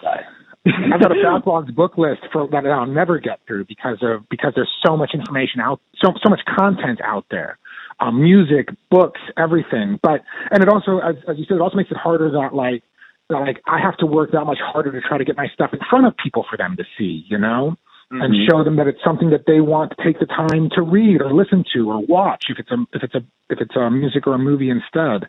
I've 0.66 1.00
got 1.00 1.12
a 1.12 1.16
backlogged 1.26 1.76
book 1.76 1.98
list 1.98 2.22
for 2.34 2.48
that 2.52 2.66
I'll 2.66 2.86
never 2.86 3.20
get 3.20 3.40
through 3.48 3.66
because 3.66 3.98
of 4.02 4.28
because 4.30 4.54
there's 4.56 4.72
so 4.86 4.98
much 4.98 5.12
information 5.14 5.62
out, 5.62 5.80
so 6.02 6.14
so 6.24 6.30
much 6.30 6.42
content 6.58 7.00
out 7.04 7.26
there, 7.30 7.58
um, 8.00 8.22
music, 8.22 8.70
books, 8.90 9.22
everything. 9.38 10.00
But 10.02 10.22
and 10.52 10.64
it 10.64 10.70
also, 10.70 11.00
as, 11.00 11.16
as 11.28 11.38
you 11.38 11.46
said, 11.48 11.56
it 11.56 11.62
also 11.62 11.78
makes 11.78 11.92
it 11.92 11.98
harder 11.98 12.32
that 12.32 12.54
like 12.54 12.84
that 13.30 13.40
like 13.40 13.62
I 13.68 13.80
have 13.80 13.98
to 13.98 14.06
work 14.06 14.32
that 14.32 14.46
much 14.46 14.60
harder 14.60 14.92
to 14.92 15.08
try 15.08 15.18
to 15.18 15.26
get 15.26 15.38
my 15.38 15.48
stuff 15.54 15.72
in 15.74 15.80
front 15.90 16.08
of 16.08 16.14
people 16.18 16.46
for 16.50 16.58
them 16.58 16.76
to 16.78 16.84
see, 16.98 17.26
you 17.30 17.38
know, 17.38 17.78
and 18.12 18.34
Mhm. 18.34 18.50
show 18.50 18.64
them 18.64 18.76
that 18.78 18.88
it's 18.88 19.04
something 19.04 19.30
that 19.30 19.46
they 19.46 19.62
want 19.62 19.92
to 19.96 20.04
take 20.04 20.20
the 20.20 20.26
time 20.26 20.70
to 20.72 20.82
read 20.82 21.22
or 21.22 21.32
listen 21.32 21.64
to 21.74 21.92
or 21.92 22.00
watch 22.00 22.46
if 22.50 22.58
it's 22.58 22.72
a 22.72 22.78
if 22.94 23.04
it's 23.04 23.14
a 23.14 23.24
if 23.50 23.62
it's 23.62 23.76
a 23.76 23.90
music 23.90 24.26
or 24.26 24.34
a 24.34 24.40
movie 24.40 24.70
instead. 24.70 25.28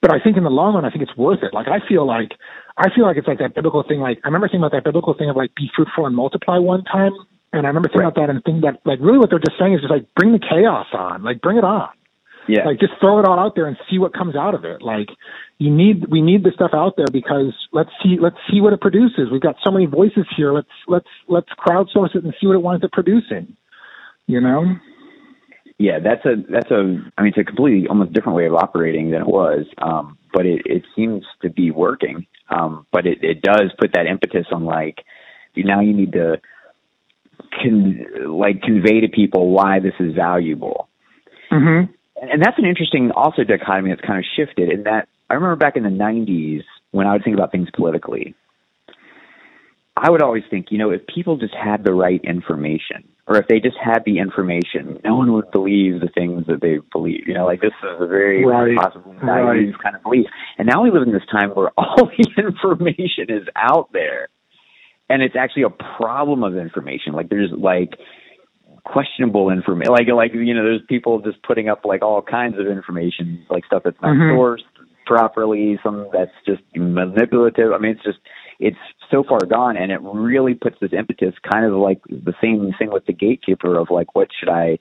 But 0.00 0.12
I 0.12 0.18
think 0.18 0.36
in 0.36 0.42
the 0.42 0.50
long 0.50 0.74
run, 0.74 0.84
I 0.84 0.90
think 0.90 1.02
it's 1.02 1.16
worth 1.16 1.42
it. 1.42 1.54
Like 1.54 1.68
I 1.68 1.78
feel 1.86 2.04
like 2.04 2.34
I 2.78 2.90
feel 2.90 3.04
like 3.04 3.16
it's 3.16 3.28
like 3.28 3.38
that 3.38 3.54
biblical 3.54 3.82
thing. 3.84 4.00
Like 4.00 4.18
I 4.24 4.28
remember 4.28 4.48
thinking 4.48 4.60
about 4.60 4.72
that 4.72 4.84
biblical 4.84 5.14
thing 5.14 5.30
of 5.30 5.36
like 5.36 5.54
be 5.54 5.70
fruitful 5.74 6.04
and 6.06 6.16
multiply 6.16 6.58
one 6.58 6.82
time, 6.84 7.12
and 7.52 7.64
I 7.64 7.68
remember 7.68 7.88
thinking 7.88 8.02
Right. 8.02 8.08
about 8.08 8.20
that 8.26 8.30
and 8.30 8.42
thinking 8.42 8.62
that 8.62 8.80
like 8.84 8.98
really 9.00 9.18
what 9.18 9.30
they're 9.30 9.38
just 9.38 9.58
saying 9.58 9.74
is 9.74 9.80
just 9.80 9.90
like 9.92 10.06
bring 10.16 10.32
the 10.32 10.40
chaos 10.40 10.86
on, 10.92 11.22
like 11.22 11.40
bring 11.40 11.58
it 11.58 11.64
on. 11.64 11.88
Yeah. 12.48 12.64
Like 12.64 12.78
just 12.78 12.92
throw 13.00 13.18
it 13.18 13.26
all 13.26 13.38
out 13.38 13.54
there 13.54 13.66
and 13.66 13.76
see 13.90 13.98
what 13.98 14.12
comes 14.14 14.36
out 14.36 14.54
of 14.54 14.64
it. 14.64 14.82
Like 14.82 15.08
you 15.58 15.70
need 15.70 16.06
we 16.10 16.20
need 16.20 16.44
the 16.44 16.52
stuff 16.54 16.70
out 16.72 16.94
there 16.96 17.06
because 17.12 17.52
let's 17.72 17.90
see 18.02 18.16
let's 18.20 18.36
see 18.50 18.60
what 18.60 18.72
it 18.72 18.80
produces. 18.80 19.30
We've 19.30 19.40
got 19.40 19.56
so 19.64 19.70
many 19.70 19.86
voices 19.86 20.26
here. 20.36 20.52
Let's 20.52 20.68
let's 20.86 21.08
let's 21.28 21.48
crowdsource 21.58 22.14
it 22.14 22.24
and 22.24 22.34
see 22.40 22.46
what 22.46 22.54
it 22.54 22.62
winds 22.62 22.84
up 22.84 22.92
producing. 22.92 23.56
You 24.26 24.40
know? 24.40 24.64
Yeah, 25.78 25.98
that's 26.02 26.24
a 26.24 26.36
that's 26.50 26.70
a 26.70 27.02
I 27.18 27.22
mean 27.22 27.32
it's 27.36 27.38
a 27.38 27.44
completely 27.44 27.88
almost 27.88 28.12
different 28.12 28.36
way 28.36 28.46
of 28.46 28.54
operating 28.54 29.10
than 29.10 29.22
it 29.22 29.28
was. 29.28 29.66
Um, 29.78 30.18
but 30.32 30.46
it, 30.46 30.62
it 30.66 30.84
seems 30.94 31.24
to 31.42 31.50
be 31.50 31.70
working. 31.70 32.26
Um, 32.48 32.86
but 32.92 33.06
it, 33.06 33.18
it 33.22 33.42
does 33.42 33.72
put 33.78 33.92
that 33.94 34.06
impetus 34.06 34.46
on 34.52 34.64
like 34.64 35.04
now 35.56 35.80
you 35.80 35.94
need 35.94 36.12
to 36.12 36.40
can 37.62 38.06
like 38.28 38.62
convey 38.62 39.00
to 39.00 39.08
people 39.08 39.50
why 39.50 39.80
this 39.80 39.94
is 39.98 40.14
valuable. 40.14 40.88
Mm-hmm. 41.50 41.92
And 42.20 42.42
that's 42.42 42.58
an 42.58 42.64
interesting 42.64 43.10
also 43.14 43.44
dichotomy 43.44 43.90
that's 43.90 44.00
kind 44.00 44.18
of 44.18 44.24
shifted 44.36 44.70
in 44.70 44.84
that 44.84 45.08
I 45.28 45.34
remember 45.34 45.56
back 45.56 45.76
in 45.76 45.82
the 45.82 45.90
90s 45.90 46.62
when 46.92 47.06
I 47.06 47.12
would 47.12 47.24
think 47.24 47.36
about 47.36 47.52
things 47.52 47.68
politically, 47.74 48.34
I 49.96 50.10
would 50.10 50.22
always 50.22 50.44
think, 50.50 50.66
you 50.70 50.78
know, 50.78 50.90
if 50.90 51.06
people 51.06 51.36
just 51.36 51.54
had 51.54 51.84
the 51.84 51.92
right 51.92 52.20
information, 52.22 53.08
or 53.26 53.38
if 53.38 53.48
they 53.48 53.60
just 53.60 53.76
had 53.82 54.04
the 54.04 54.18
information, 54.18 55.00
no 55.04 55.16
one 55.16 55.32
would 55.32 55.50
believe 55.50 56.00
the 56.00 56.08
things 56.08 56.46
that 56.46 56.60
they 56.60 56.78
believe. 56.92 57.26
You 57.26 57.34
know, 57.34 57.46
like 57.46 57.60
this 57.60 57.72
is 57.82 58.00
a 58.00 58.06
very 58.06 58.44
right. 58.44 58.76
possible 58.76 59.14
naive 59.14 59.24
right. 59.24 59.82
kind 59.82 59.96
of 59.96 60.02
belief. 60.02 60.26
And 60.58 60.68
now 60.68 60.82
we 60.82 60.90
live 60.90 61.02
in 61.02 61.12
this 61.12 61.26
time 61.30 61.50
where 61.50 61.70
all 61.78 62.06
the 62.06 62.42
information 62.42 63.26
is 63.28 63.48
out 63.56 63.90
there, 63.92 64.28
and 65.08 65.22
it's 65.22 65.34
actually 65.34 65.64
a 65.64 65.70
problem 65.70 66.44
of 66.44 66.56
information. 66.56 67.14
Like 67.14 67.28
there's 67.30 67.50
like 67.50 67.94
questionable 68.86 69.50
information, 69.50 69.92
like 69.92 70.06
like 70.08 70.32
you 70.32 70.54
know, 70.54 70.62
there's 70.62 70.82
people 70.88 71.20
just 71.20 71.42
putting 71.42 71.68
up 71.68 71.84
like 71.84 72.02
all 72.02 72.22
kinds 72.22 72.58
of 72.58 72.66
information, 72.68 73.44
like 73.50 73.64
stuff 73.66 73.82
that's 73.84 74.00
not 74.00 74.14
mm-hmm. 74.14 74.38
sourced 74.38 74.62
properly, 75.06 75.78
some 75.82 76.08
that's 76.12 76.30
just 76.46 76.62
manipulative. 76.74 77.72
I 77.72 77.78
mean, 77.78 77.92
it's 77.92 78.04
just 78.04 78.18
it's 78.60 78.78
so 79.10 79.24
far 79.24 79.40
gone, 79.40 79.76
and 79.76 79.90
it 79.90 80.00
really 80.02 80.54
puts 80.54 80.76
this 80.80 80.92
impetus, 80.92 81.34
kind 81.52 81.66
of 81.66 81.72
like 81.72 82.00
the 82.08 82.34
same 82.40 82.72
thing 82.78 82.92
with 82.92 83.06
the 83.06 83.12
gatekeeper 83.12 83.76
of 83.76 83.88
like, 83.90 84.14
what 84.14 84.28
should 84.38 84.48
I 84.48 84.78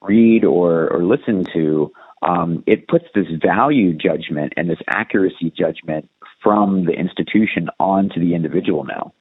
read 0.00 0.44
or 0.44 0.88
or 0.88 1.04
listen 1.04 1.44
to? 1.52 1.92
Um, 2.20 2.64
it 2.66 2.88
puts 2.88 3.04
this 3.14 3.26
value 3.40 3.94
judgment 3.94 4.54
and 4.56 4.68
this 4.68 4.80
accuracy 4.88 5.52
judgment 5.56 6.08
from 6.42 6.84
the 6.84 6.92
institution 6.92 7.68
onto 7.78 8.18
the 8.18 8.34
individual 8.34 8.84
now. 8.84 9.12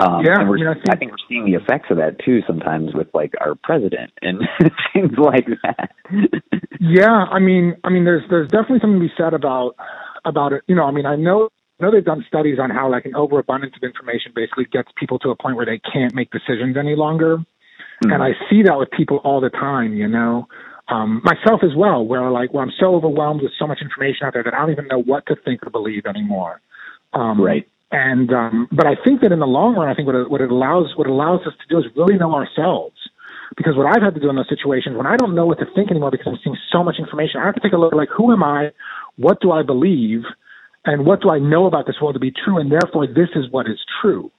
Um, 0.00 0.24
yeah, 0.24 0.40
and 0.40 0.48
we're, 0.48 0.56
I, 0.56 0.60
mean, 0.60 0.68
I, 0.68 0.74
think, 0.74 0.90
I 0.90 0.96
think 0.96 1.10
we're 1.12 1.26
seeing 1.28 1.44
the 1.46 1.54
effects 1.54 1.88
of 1.90 1.96
that 1.96 2.18
too 2.24 2.40
sometimes 2.46 2.94
with 2.94 3.08
like 3.14 3.32
our 3.40 3.54
president 3.54 4.12
and 4.22 4.40
things 4.92 5.12
like 5.18 5.46
that. 5.62 5.90
yeah, 6.80 7.24
I 7.30 7.38
mean, 7.38 7.76
I 7.84 7.90
mean, 7.90 8.04
there's 8.04 8.22
there's 8.28 8.48
definitely 8.48 8.80
something 8.80 9.00
to 9.00 9.06
be 9.06 9.12
said 9.16 9.34
about 9.34 9.74
about 10.24 10.52
it. 10.52 10.62
You 10.66 10.74
know, 10.74 10.84
I 10.84 10.90
mean, 10.90 11.06
I 11.06 11.16
know 11.16 11.48
I 11.80 11.84
know 11.84 11.92
they've 11.92 12.04
done 12.04 12.24
studies 12.26 12.58
on 12.60 12.70
how 12.70 12.90
like 12.90 13.04
an 13.04 13.14
overabundance 13.14 13.74
of 13.76 13.82
information 13.82 14.32
basically 14.34 14.64
gets 14.72 14.88
people 14.98 15.18
to 15.20 15.30
a 15.30 15.36
point 15.36 15.56
where 15.56 15.66
they 15.66 15.80
can't 15.92 16.14
make 16.14 16.30
decisions 16.30 16.76
any 16.76 16.96
longer. 16.96 17.38
Mm-hmm. 17.38 18.12
And 18.12 18.22
I 18.22 18.30
see 18.50 18.62
that 18.62 18.78
with 18.78 18.90
people 18.90 19.18
all 19.24 19.40
the 19.40 19.50
time, 19.50 19.94
you 19.94 20.08
know. 20.08 20.48
Um, 20.88 21.20
myself 21.24 21.62
as 21.64 21.74
well, 21.76 22.04
where 22.04 22.30
like, 22.30 22.54
well, 22.54 22.62
I'm 22.62 22.72
so 22.78 22.94
overwhelmed 22.94 23.42
with 23.42 23.50
so 23.58 23.66
much 23.66 23.78
information 23.82 24.24
out 24.24 24.34
there 24.34 24.44
that 24.44 24.54
I 24.54 24.58
don't 24.58 24.70
even 24.70 24.86
know 24.86 25.02
what 25.02 25.26
to 25.26 25.36
think 25.44 25.66
or 25.66 25.70
believe 25.70 26.06
anymore. 26.06 26.60
Um, 27.12 27.40
right. 27.40 27.66
And 27.90 28.32
um, 28.32 28.68
but 28.72 28.86
I 28.86 28.96
think 28.96 29.20
that 29.20 29.32
in 29.32 29.38
the 29.38 29.46
long 29.46 29.76
run, 29.76 29.88
I 29.88 29.94
think 29.94 30.06
what 30.06 30.16
it, 30.16 30.30
what 30.30 30.40
it 30.40 30.50
allows 30.50 30.96
what 30.96 31.06
it 31.06 31.10
allows 31.10 31.46
us 31.46 31.52
to 31.60 31.66
do 31.68 31.78
is 31.78 31.84
really 31.96 32.16
know 32.18 32.34
ourselves. 32.34 32.96
Because 33.56 33.76
what 33.76 33.86
I've 33.86 34.02
had 34.02 34.14
to 34.14 34.20
do 34.20 34.28
in 34.28 34.36
those 34.36 34.48
situations 34.48 34.96
when 34.96 35.06
I 35.06 35.16
don't 35.16 35.34
know 35.34 35.46
what 35.46 35.60
to 35.60 35.66
think 35.74 35.90
anymore 35.90 36.10
because 36.10 36.26
I'm 36.26 36.38
seeing 36.42 36.56
so 36.72 36.82
much 36.82 36.96
information, 36.98 37.40
I 37.40 37.46
have 37.46 37.54
to 37.54 37.60
take 37.60 37.72
a 37.72 37.78
look 37.78 37.94
like 37.94 38.08
who 38.08 38.32
am 38.32 38.42
I, 38.42 38.72
what 39.16 39.40
do 39.40 39.52
I 39.52 39.62
believe, 39.62 40.24
and 40.84 41.06
what 41.06 41.22
do 41.22 41.30
I 41.30 41.38
know 41.38 41.66
about 41.66 41.86
this 41.86 41.96
world 42.00 42.14
to 42.14 42.20
be 42.20 42.32
true, 42.32 42.58
and 42.58 42.70
therefore 42.70 43.06
this 43.06 43.28
is 43.36 43.48
what 43.50 43.66
is 43.68 43.78
true. 44.00 44.32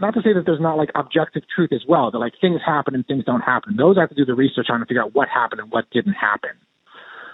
Not 0.00 0.14
to 0.14 0.22
say 0.22 0.32
that 0.34 0.44
there's 0.46 0.60
not 0.60 0.76
like 0.76 0.90
objective 0.94 1.42
truth 1.54 1.72
as 1.72 1.82
well, 1.88 2.10
that 2.10 2.18
like 2.18 2.34
things 2.40 2.60
happen 2.64 2.94
and 2.94 3.06
things 3.06 3.24
don't 3.24 3.40
happen. 3.40 3.76
Those 3.76 3.96
I 3.96 4.02
have 4.02 4.10
to 4.10 4.14
do 4.14 4.24
the 4.24 4.34
research 4.34 4.66
on 4.68 4.80
to 4.80 4.86
figure 4.86 5.02
out 5.02 5.14
what 5.14 5.28
happened 5.28 5.60
and 5.60 5.72
what 5.72 5.90
didn't 5.90 6.12
happen. 6.12 6.50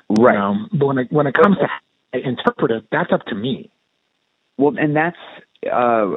Right. 0.09 0.35
You 0.35 0.39
know? 0.39 0.67
But 0.73 0.87
when 0.87 0.99
it 0.99 1.13
when 1.13 1.27
it 1.27 1.35
comes 1.35 1.57
to 1.59 2.19
interpret 2.19 2.71
it, 2.71 2.85
that's 2.91 3.13
up 3.13 3.27
to 3.27 3.35
me. 3.35 3.71
Well, 4.57 4.75
and 4.79 4.97
that's 4.97 5.17
uh, 5.71 6.17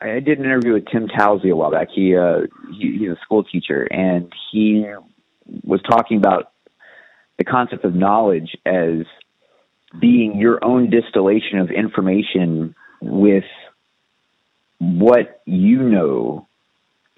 I 0.00 0.20
did 0.20 0.38
an 0.38 0.44
interview 0.44 0.74
with 0.74 0.86
Tim 0.90 1.08
Towsley 1.08 1.50
a 1.50 1.56
while 1.56 1.70
back. 1.70 1.88
He, 1.94 2.16
uh, 2.16 2.46
he 2.72 2.98
he's 2.98 3.10
a 3.10 3.18
school 3.22 3.44
teacher, 3.44 3.82
and 3.82 4.32
he 4.50 4.86
was 5.64 5.80
talking 5.82 6.16
about 6.16 6.52
the 7.38 7.44
concept 7.44 7.84
of 7.84 7.94
knowledge 7.94 8.56
as 8.64 9.04
being 9.98 10.38
your 10.38 10.64
own 10.64 10.90
distillation 10.90 11.58
of 11.58 11.70
information 11.70 12.74
with 13.00 13.44
what 14.78 15.40
you 15.46 15.82
know 15.82 16.46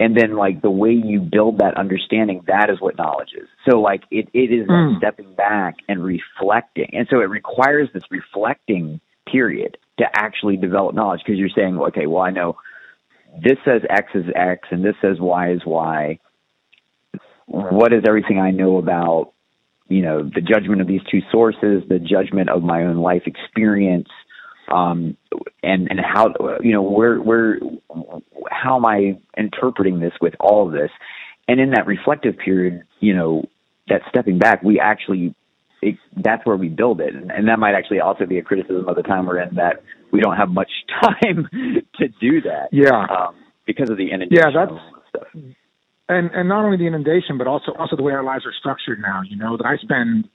and 0.01 0.17
then 0.17 0.37
like 0.37 0.63
the 0.63 0.71
way 0.71 0.91
you 0.91 1.21
build 1.21 1.59
that 1.59 1.77
understanding 1.77 2.43
that 2.47 2.71
is 2.71 2.81
what 2.81 2.97
knowledge 2.97 3.31
is 3.37 3.49
so 3.69 3.81
like 3.81 4.03
it, 4.11 4.29
it 4.33 4.51
is 4.53 4.67
mm. 4.67 4.97
stepping 4.99 5.33
back 5.35 5.77
and 5.89 6.03
reflecting 6.03 6.91
and 6.93 7.07
so 7.11 7.21
it 7.21 7.29
requires 7.29 7.89
this 7.93 8.03
reflecting 8.11 9.01
period 9.27 9.77
to 9.99 10.05
actually 10.15 10.57
develop 10.57 10.95
knowledge 10.95 11.21
because 11.25 11.39
you're 11.39 11.51
saying 11.55 11.79
okay 11.79 12.07
well 12.07 12.23
i 12.23 12.31
know 12.31 12.57
this 13.43 13.59
says 13.65 13.83
x 13.89 14.09
is 14.15 14.25
x 14.35 14.69
and 14.71 14.85
this 14.85 14.95
says 15.01 15.17
y 15.19 15.53
is 15.53 15.63
y. 15.65 16.19
What 17.47 17.93
is 17.93 18.03
everything 18.07 18.39
i 18.39 18.51
know 18.51 18.79
about 18.79 19.33
you 19.93 20.03
know 20.03 20.23
the 20.23 20.41
judgment 20.41 20.81
of 20.81 20.87
these 20.87 21.03
two 21.11 21.21
sources, 21.31 21.83
the 21.89 21.99
judgment 21.99 22.49
of 22.49 22.63
my 22.63 22.83
own 22.83 22.97
life 22.97 23.23
experience, 23.27 24.09
um, 24.73 25.17
and 25.63 25.91
and 25.91 26.01
how 26.01 26.33
you 26.63 26.73
know 26.73 26.83
where 26.83 27.21
where 27.21 27.59
how 28.51 28.77
am 28.77 28.87
I 28.87 29.19
interpreting 29.37 30.01
this 30.01 30.15
with 30.21 30.35
all 30.41 30.67
of 30.67 30.73
this, 30.73 30.91
and 31.47 31.61
in 31.61 31.71
that 31.71 31.87
reflective 31.87 32.39
period, 32.39 32.85
you 33.01 33.15
know 33.15 33.49
that 33.89 34.03
stepping 34.09 34.39
back, 34.39 34.63
we 34.63 34.81
actually 34.81 35.35
it, 35.83 35.97
that's 36.17 36.47
where 36.47 36.57
we 36.57 36.69
build 36.69 37.01
it, 37.01 37.15
and, 37.15 37.31
and 37.31 37.49
that 37.49 37.59
might 37.59 37.75
actually 37.75 38.01
also 38.01 38.25
be 38.25 38.39
a 38.39 38.43
criticism 38.43 38.89
of 38.89 38.97
the 38.97 39.03
time 39.03 39.27
we're 39.27 39.41
in 39.41 39.55
that 39.57 39.83
we 40.13 40.21
don't 40.21 40.37
have 40.37 40.49
much 40.49 40.71
time 41.03 41.49
to 41.99 42.09
do 42.21 42.41
that. 42.43 42.69
Yeah, 42.73 43.07
um, 43.11 43.35
because 43.67 43.91
of 43.91 43.97
the 43.97 44.11
inundation. 44.11 44.37
Yeah, 44.37 44.51
that's 44.55 44.73
stuff 45.09 45.27
and 46.09 46.31
and 46.33 46.49
not 46.49 46.65
only 46.65 46.77
the 46.77 46.87
inundation, 46.87 47.39
but 47.39 47.47
also 47.47 47.73
also 47.79 47.97
the 47.97 48.03
way 48.03 48.13
our 48.13 48.25
lives 48.25 48.45
are 48.47 48.53
structured 48.59 49.01
now. 49.01 49.23
You 49.23 49.37
know 49.37 49.57
that 49.57 49.67
I 49.67 49.77
spend 49.77 50.29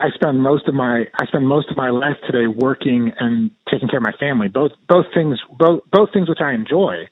I 0.00 0.10
spend 0.14 0.42
most 0.42 0.68
of 0.68 0.74
my 0.74 1.04
I 1.20 1.26
spend 1.26 1.46
most 1.46 1.70
of 1.70 1.76
my 1.76 1.90
life 1.90 2.16
today 2.26 2.46
working 2.46 3.12
and 3.18 3.50
taking 3.70 3.88
care 3.88 3.98
of 3.98 4.04
my 4.04 4.16
family. 4.18 4.48
Both 4.48 4.72
both 4.88 5.06
things 5.14 5.38
both 5.58 5.82
both 5.90 6.12
things 6.12 6.28
which 6.28 6.40
I 6.40 6.52
enjoy. 6.52 7.08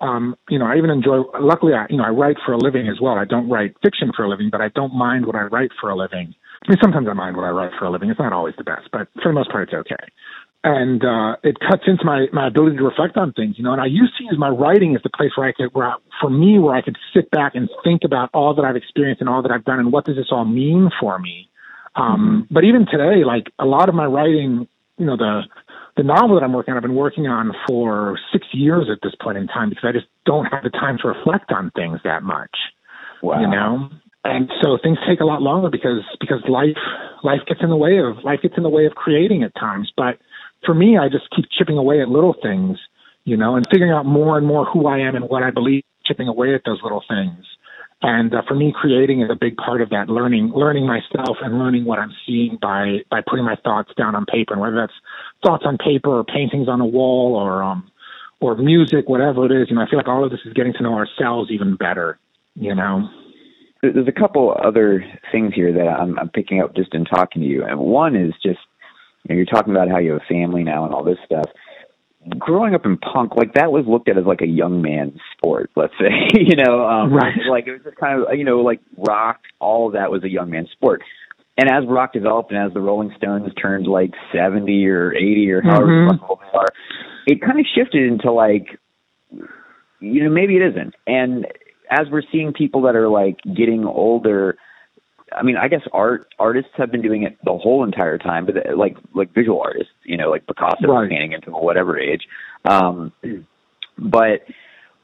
Um, 0.00 0.34
you 0.48 0.58
know, 0.58 0.64
I 0.64 0.76
even 0.76 0.88
enjoy. 0.88 1.22
Luckily, 1.38 1.74
I 1.74 1.86
you 1.90 1.98
know 1.98 2.04
I 2.04 2.10
write 2.10 2.36
for 2.44 2.52
a 2.52 2.58
living 2.58 2.88
as 2.88 3.00
well. 3.00 3.14
I 3.14 3.24
don't 3.24 3.48
write 3.48 3.76
fiction 3.82 4.12
for 4.16 4.24
a 4.24 4.28
living, 4.28 4.48
but 4.50 4.60
I 4.60 4.68
don't 4.68 4.94
mind 4.94 5.26
what 5.26 5.36
I 5.36 5.42
write 5.42 5.70
for 5.80 5.90
a 5.90 5.96
living. 5.96 6.34
I 6.66 6.72
mean, 6.72 6.78
sometimes 6.82 7.08
I 7.08 7.14
mind 7.14 7.36
what 7.36 7.44
I 7.44 7.50
write 7.50 7.72
for 7.78 7.86
a 7.86 7.90
living. 7.90 8.10
It's 8.10 8.20
not 8.20 8.32
always 8.32 8.54
the 8.58 8.64
best, 8.64 8.88
but 8.92 9.08
for 9.22 9.30
the 9.30 9.32
most 9.32 9.50
part, 9.50 9.68
it's 9.68 9.74
okay 9.74 10.06
and 10.62 11.02
uh, 11.04 11.36
it 11.42 11.56
cuts 11.60 11.84
into 11.86 12.04
my 12.04 12.26
my 12.32 12.46
ability 12.46 12.76
to 12.76 12.84
reflect 12.84 13.16
on 13.16 13.32
things, 13.32 13.54
you 13.56 13.64
know. 13.64 13.72
And 13.72 13.80
I 13.80 13.86
used 13.86 14.16
to 14.18 14.24
use 14.24 14.36
my 14.38 14.48
writing 14.48 14.94
as 14.94 15.02
the 15.02 15.10
place 15.10 15.30
where 15.36 15.48
I 15.48 15.52
could, 15.52 15.72
where 15.72 15.88
I, 15.88 15.96
for 16.20 16.28
me, 16.28 16.58
where 16.58 16.74
I 16.74 16.82
could 16.82 16.98
sit 17.14 17.30
back 17.30 17.54
and 17.54 17.68
think 17.82 18.02
about 18.04 18.30
all 18.34 18.54
that 18.54 18.64
I've 18.64 18.76
experienced 18.76 19.20
and 19.20 19.28
all 19.28 19.42
that 19.42 19.50
I've 19.50 19.64
done, 19.64 19.78
and 19.78 19.92
what 19.92 20.04
does 20.04 20.16
this 20.16 20.28
all 20.30 20.44
mean 20.44 20.90
for 21.00 21.18
me. 21.18 21.48
Um, 21.96 22.44
mm-hmm. 22.44 22.54
But 22.54 22.64
even 22.64 22.86
today, 22.86 23.24
like 23.24 23.50
a 23.58 23.64
lot 23.64 23.88
of 23.88 23.94
my 23.94 24.04
writing, 24.04 24.68
you 24.98 25.06
know, 25.06 25.16
the 25.16 25.42
the 25.96 26.02
novel 26.02 26.38
that 26.38 26.44
I'm 26.44 26.52
working 26.52 26.72
on, 26.72 26.76
I've 26.76 26.82
been 26.82 26.94
working 26.94 27.26
on 27.26 27.52
for 27.66 28.18
six 28.32 28.46
years 28.52 28.88
at 28.92 28.98
this 29.02 29.14
point 29.20 29.38
in 29.38 29.46
time 29.48 29.70
because 29.70 29.84
I 29.86 29.92
just 29.92 30.06
don't 30.26 30.44
have 30.46 30.62
the 30.62 30.70
time 30.70 30.98
to 31.02 31.08
reflect 31.08 31.52
on 31.52 31.70
things 31.70 32.00
that 32.04 32.22
much. 32.22 32.54
Wow. 33.22 33.40
You 33.40 33.48
know, 33.48 33.90
and 34.24 34.50
so 34.62 34.78
things 34.82 34.98
take 35.08 35.20
a 35.20 35.24
lot 35.24 35.40
longer 35.40 35.70
because 35.70 36.04
because 36.20 36.40
life 36.48 36.76
life 37.24 37.40
gets 37.46 37.60
in 37.62 37.70
the 37.70 37.76
way 37.76 37.98
of 37.98 38.22
life 38.24 38.40
gets 38.42 38.54
in 38.56 38.62
the 38.62 38.68
way 38.68 38.86
of 38.86 38.92
creating 38.92 39.42
at 39.42 39.54
times. 39.54 39.92
But 39.96 40.18
for 40.64 40.74
me, 40.74 40.98
I 40.98 41.08
just 41.08 41.24
keep 41.34 41.46
chipping 41.56 41.78
away 41.78 42.02
at 42.02 42.08
little 42.08 42.34
things, 42.42 42.78
you 43.24 43.36
know, 43.36 43.56
and 43.56 43.66
figuring 43.70 43.92
out 43.92 44.04
more 44.04 44.36
and 44.36 44.46
more 44.46 44.66
who 44.66 44.86
I 44.86 44.98
am 44.98 45.16
and 45.16 45.28
what 45.28 45.42
I 45.42 45.50
believe, 45.50 45.84
chipping 46.04 46.28
away 46.28 46.54
at 46.54 46.62
those 46.66 46.80
little 46.82 47.02
things. 47.08 47.44
And 48.02 48.34
uh, 48.34 48.42
for 48.48 48.54
me, 48.54 48.74
creating 48.78 49.20
is 49.22 49.30
a 49.30 49.36
big 49.38 49.56
part 49.56 49.82
of 49.82 49.90
that. 49.90 50.08
Learning, 50.08 50.52
learning 50.54 50.86
myself, 50.86 51.36
and 51.42 51.58
learning 51.58 51.84
what 51.84 51.98
I'm 51.98 52.12
seeing 52.26 52.58
by 52.60 52.98
by 53.10 53.20
putting 53.26 53.44
my 53.44 53.56
thoughts 53.62 53.90
down 53.96 54.14
on 54.14 54.26
paper. 54.26 54.52
And 54.52 54.60
whether 54.60 54.76
that's 54.76 54.92
thoughts 55.44 55.64
on 55.66 55.78
paper 55.78 56.10
or 56.10 56.24
paintings 56.24 56.68
on 56.68 56.80
a 56.80 56.86
wall 56.86 57.34
or 57.36 57.62
um 57.62 57.90
or 58.40 58.56
music, 58.56 59.08
whatever 59.08 59.44
it 59.44 59.62
is, 59.62 59.68
you 59.68 59.76
know, 59.76 59.82
I 59.82 59.88
feel 59.88 59.98
like 59.98 60.08
all 60.08 60.24
of 60.24 60.30
this 60.30 60.40
is 60.46 60.54
getting 60.54 60.72
to 60.74 60.82
know 60.82 60.94
ourselves 60.94 61.50
even 61.50 61.76
better. 61.76 62.18
You 62.54 62.74
know. 62.74 63.08
There's 63.82 64.08
a 64.08 64.12
couple 64.12 64.54
other 64.62 65.04
things 65.32 65.54
here 65.54 65.72
that 65.72 65.86
I'm, 65.86 66.18
I'm 66.18 66.28
picking 66.28 66.60
up 66.60 66.76
just 66.76 66.94
in 66.94 67.04
talking 67.04 67.42
to 67.42 67.48
you, 67.48 67.64
and 67.64 67.78
one 67.78 68.14
is 68.14 68.32
just 68.42 68.58
you 69.24 69.34
know, 69.34 69.36
you're 69.36 69.46
talking 69.46 69.72
about 69.72 69.88
how 69.88 69.98
you 69.98 70.12
have 70.12 70.22
a 70.22 70.32
family 70.32 70.64
now 70.64 70.84
and 70.84 70.94
all 70.94 71.04
this 71.04 71.18
stuff. 71.24 71.46
growing 72.38 72.74
up 72.74 72.84
in 72.84 72.96
punk, 72.98 73.36
like 73.36 73.54
that 73.54 73.72
was 73.72 73.84
looked 73.86 74.08
at 74.08 74.18
as 74.18 74.24
like 74.24 74.40
a 74.42 74.46
young 74.46 74.82
man's 74.82 75.18
sport, 75.36 75.70
let's 75.76 75.94
say, 75.98 76.10
you 76.34 76.56
know, 76.56 76.86
um, 76.86 77.12
right. 77.12 77.34
like 77.50 77.66
it 77.66 77.72
was 77.72 77.82
just 77.84 77.96
kind 77.96 78.20
of, 78.20 78.36
you 78.36 78.44
know, 78.44 78.60
like 78.60 78.80
rock, 78.96 79.40
all 79.58 79.88
of 79.88 79.94
that 79.94 80.10
was 80.10 80.24
a 80.24 80.28
young 80.28 80.50
man's 80.50 80.70
sport. 80.70 81.02
And 81.58 81.68
as 81.70 81.86
rock 81.86 82.12
developed 82.12 82.52
and 82.52 82.66
as 82.66 82.72
the 82.72 82.80
Rolling 82.80 83.12
Stones 83.16 83.52
turned 83.60 83.86
like 83.86 84.12
70 84.32 84.86
or 84.86 85.14
80 85.14 85.50
or 85.50 85.62
however 85.62 85.86
mm-hmm. 85.86 86.24
old 86.24 86.38
they 86.40 86.58
are, 86.58 86.66
it 87.26 87.42
kind 87.42 87.60
of 87.60 87.66
shifted 87.74 88.02
into 88.10 88.32
like, 88.32 88.78
you 90.00 90.24
know, 90.24 90.30
maybe 90.30 90.56
it 90.56 90.62
isn't. 90.62 90.94
And 91.06 91.46
as 91.90 92.06
we're 92.10 92.22
seeing 92.30 92.52
people 92.52 92.82
that 92.82 92.94
are 92.94 93.08
like 93.08 93.38
getting 93.44 93.84
older, 93.84 94.56
I 95.32 95.42
mean, 95.42 95.56
I 95.56 95.68
guess 95.68 95.82
art 95.92 96.32
artists 96.38 96.70
have 96.76 96.90
been 96.90 97.02
doing 97.02 97.24
it 97.24 97.36
the 97.44 97.56
whole 97.56 97.84
entire 97.84 98.18
time, 98.18 98.46
but 98.46 98.56
uh, 98.56 98.76
like 98.76 98.96
like 99.14 99.34
visual 99.34 99.60
artists, 99.60 99.92
you 100.04 100.16
know, 100.16 100.30
like 100.30 100.46
Picasso 100.46 100.86
right. 100.88 101.08
painting 101.08 101.32
into 101.32 101.50
whatever 101.50 101.98
age. 101.98 102.22
Um, 102.64 103.12
but 103.98 104.42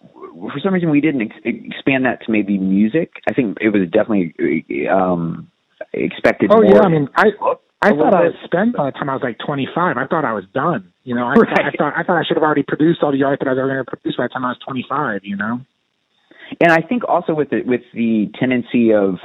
for 0.02 0.60
some 0.62 0.74
reason, 0.74 0.90
we 0.90 1.00
didn't 1.00 1.22
ex- 1.22 1.40
expand 1.44 2.04
that 2.04 2.24
to 2.24 2.32
maybe 2.32 2.58
music. 2.58 3.12
I 3.28 3.34
think 3.34 3.58
it 3.60 3.70
was 3.70 3.88
definitely 3.90 4.34
um, 4.88 5.50
expected. 5.92 6.50
Oh 6.52 6.62
more. 6.62 6.74
yeah, 6.74 6.80
I 6.80 6.88
mean, 6.88 7.08
I 7.14 7.26
I 7.82 7.90
thought 7.90 8.14
I 8.14 8.24
was 8.24 8.34
spent 8.44 8.76
by 8.76 8.86
the 8.86 8.92
time 8.92 9.10
I 9.10 9.14
was 9.14 9.22
like 9.22 9.38
25. 9.44 9.96
I 9.96 10.06
thought 10.06 10.24
I 10.24 10.32
was 10.32 10.44
done. 10.54 10.92
You 11.04 11.14
know, 11.14 11.26
I, 11.26 11.34
right. 11.38 11.66
I 11.66 11.76
thought 11.76 11.92
I 11.96 12.02
thought 12.02 12.18
I 12.18 12.24
should 12.26 12.36
have 12.36 12.44
already 12.44 12.64
produced 12.66 13.02
all 13.02 13.12
the 13.12 13.22
art 13.22 13.38
that 13.40 13.48
I 13.48 13.52
was 13.52 13.58
ever 13.58 13.68
going 13.68 13.84
to 13.84 13.90
produce 13.90 14.16
by 14.16 14.24
the 14.24 14.28
time 14.30 14.44
I 14.44 14.48
was 14.48 14.58
25. 14.66 15.20
You 15.24 15.36
know. 15.36 15.60
And 16.60 16.72
I 16.72 16.80
think 16.80 17.02
also 17.08 17.34
with 17.34 17.50
the 17.50 17.62
with 17.64 17.82
the 17.92 18.30
tendency 18.38 18.92
of 18.92 19.16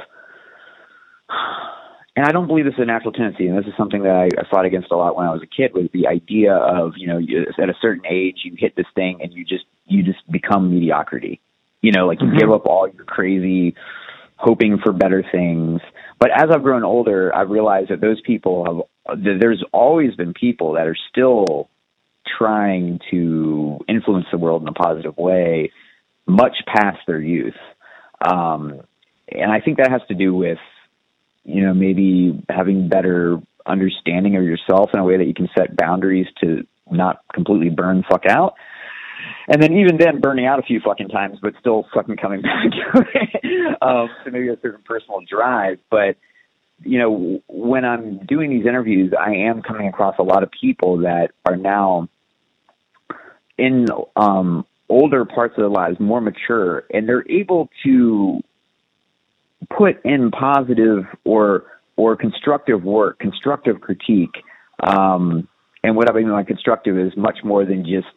and 2.14 2.26
I 2.26 2.32
don't 2.32 2.46
believe 2.46 2.66
this 2.66 2.74
is 2.74 2.80
a 2.80 2.84
natural 2.84 3.12
tendency, 3.12 3.46
and 3.46 3.56
this 3.56 3.66
is 3.66 3.72
something 3.76 4.02
that 4.02 4.14
I, 4.14 4.24
I 4.38 4.44
fought 4.50 4.66
against 4.66 4.90
a 4.90 4.96
lot 4.96 5.16
when 5.16 5.26
I 5.26 5.32
was 5.32 5.42
a 5.42 5.46
kid. 5.46 5.72
Was 5.72 5.88
the 5.92 6.06
idea 6.06 6.54
of 6.54 6.92
you 6.96 7.06
know 7.06 7.18
you, 7.18 7.46
at 7.60 7.68
a 7.70 7.74
certain 7.80 8.04
age 8.06 8.40
you 8.44 8.54
hit 8.56 8.76
this 8.76 8.86
thing 8.94 9.20
and 9.22 9.32
you 9.32 9.44
just 9.44 9.64
you 9.86 10.02
just 10.02 10.30
become 10.30 10.74
mediocrity. 10.74 11.40
You 11.80 11.92
know, 11.92 12.06
like 12.06 12.20
you 12.20 12.28
mm-hmm. 12.28 12.38
give 12.38 12.50
up 12.50 12.66
all 12.66 12.88
your 12.88 13.04
crazy 13.04 13.74
hoping 14.36 14.78
for 14.82 14.92
better 14.92 15.24
things. 15.32 15.80
But 16.18 16.30
as 16.30 16.50
I've 16.52 16.62
grown 16.62 16.84
older, 16.84 17.34
I've 17.34 17.50
realized 17.50 17.90
that 17.90 18.00
those 18.00 18.20
people 18.20 18.86
have 19.06 19.18
there's 19.18 19.64
always 19.72 20.14
been 20.14 20.34
people 20.34 20.74
that 20.74 20.86
are 20.86 20.96
still 21.10 21.70
trying 22.38 23.00
to 23.10 23.78
influence 23.88 24.26
the 24.30 24.38
world 24.38 24.62
in 24.62 24.68
a 24.68 24.72
positive 24.72 25.16
way, 25.16 25.72
much 26.26 26.56
past 26.66 26.98
their 27.06 27.20
youth. 27.20 27.56
Um, 28.24 28.80
and 29.28 29.50
I 29.50 29.60
think 29.60 29.78
that 29.78 29.90
has 29.90 30.02
to 30.08 30.14
do 30.14 30.34
with 30.34 30.58
you 31.44 31.62
know, 31.62 31.74
maybe 31.74 32.42
having 32.48 32.88
better 32.88 33.38
understanding 33.66 34.36
of 34.36 34.42
yourself 34.42 34.90
in 34.92 35.00
a 35.00 35.04
way 35.04 35.16
that 35.16 35.26
you 35.26 35.34
can 35.34 35.48
set 35.56 35.76
boundaries 35.76 36.26
to 36.40 36.66
not 36.90 37.20
completely 37.32 37.70
burn 37.70 38.04
fuck 38.08 38.26
out. 38.26 38.54
And 39.48 39.62
then 39.62 39.72
even 39.78 39.98
then 39.98 40.20
burning 40.20 40.46
out 40.46 40.58
a 40.58 40.62
few 40.62 40.80
fucking 40.80 41.08
times, 41.08 41.38
but 41.40 41.54
still 41.60 41.86
fucking 41.94 42.16
coming 42.16 42.42
back 42.42 42.64
um, 43.80 44.08
so 44.24 44.30
maybe 44.30 44.48
a 44.48 44.58
certain 44.60 44.82
personal 44.84 45.20
drive. 45.28 45.78
But, 45.90 46.16
you 46.82 46.98
know, 46.98 47.40
when 47.48 47.84
I'm 47.84 48.18
doing 48.26 48.50
these 48.50 48.66
interviews, 48.66 49.12
I 49.18 49.34
am 49.34 49.62
coming 49.62 49.88
across 49.88 50.16
a 50.18 50.22
lot 50.22 50.42
of 50.42 50.50
people 50.50 50.98
that 50.98 51.30
are 51.44 51.56
now 51.56 52.08
in 53.58 53.86
um, 54.16 54.64
older 54.92 55.24
parts 55.24 55.52
of 55.52 55.62
their 55.62 55.68
lives, 55.68 55.98
more 55.98 56.20
mature, 56.20 56.84
and 56.92 57.08
they're 57.08 57.28
able 57.30 57.68
to 57.84 58.40
put 59.76 60.04
in 60.04 60.30
positive 60.30 61.04
or 61.24 61.64
or 61.96 62.16
constructive 62.16 62.84
work, 62.84 63.18
constructive 63.18 63.80
critique. 63.80 64.42
Um, 64.82 65.48
and 65.84 65.96
what 65.96 66.10
I 66.10 66.14
mean 66.14 66.30
by 66.30 66.42
constructive 66.44 66.98
is 66.98 67.16
much 67.16 67.38
more 67.44 67.64
than 67.64 67.84
just 67.84 68.08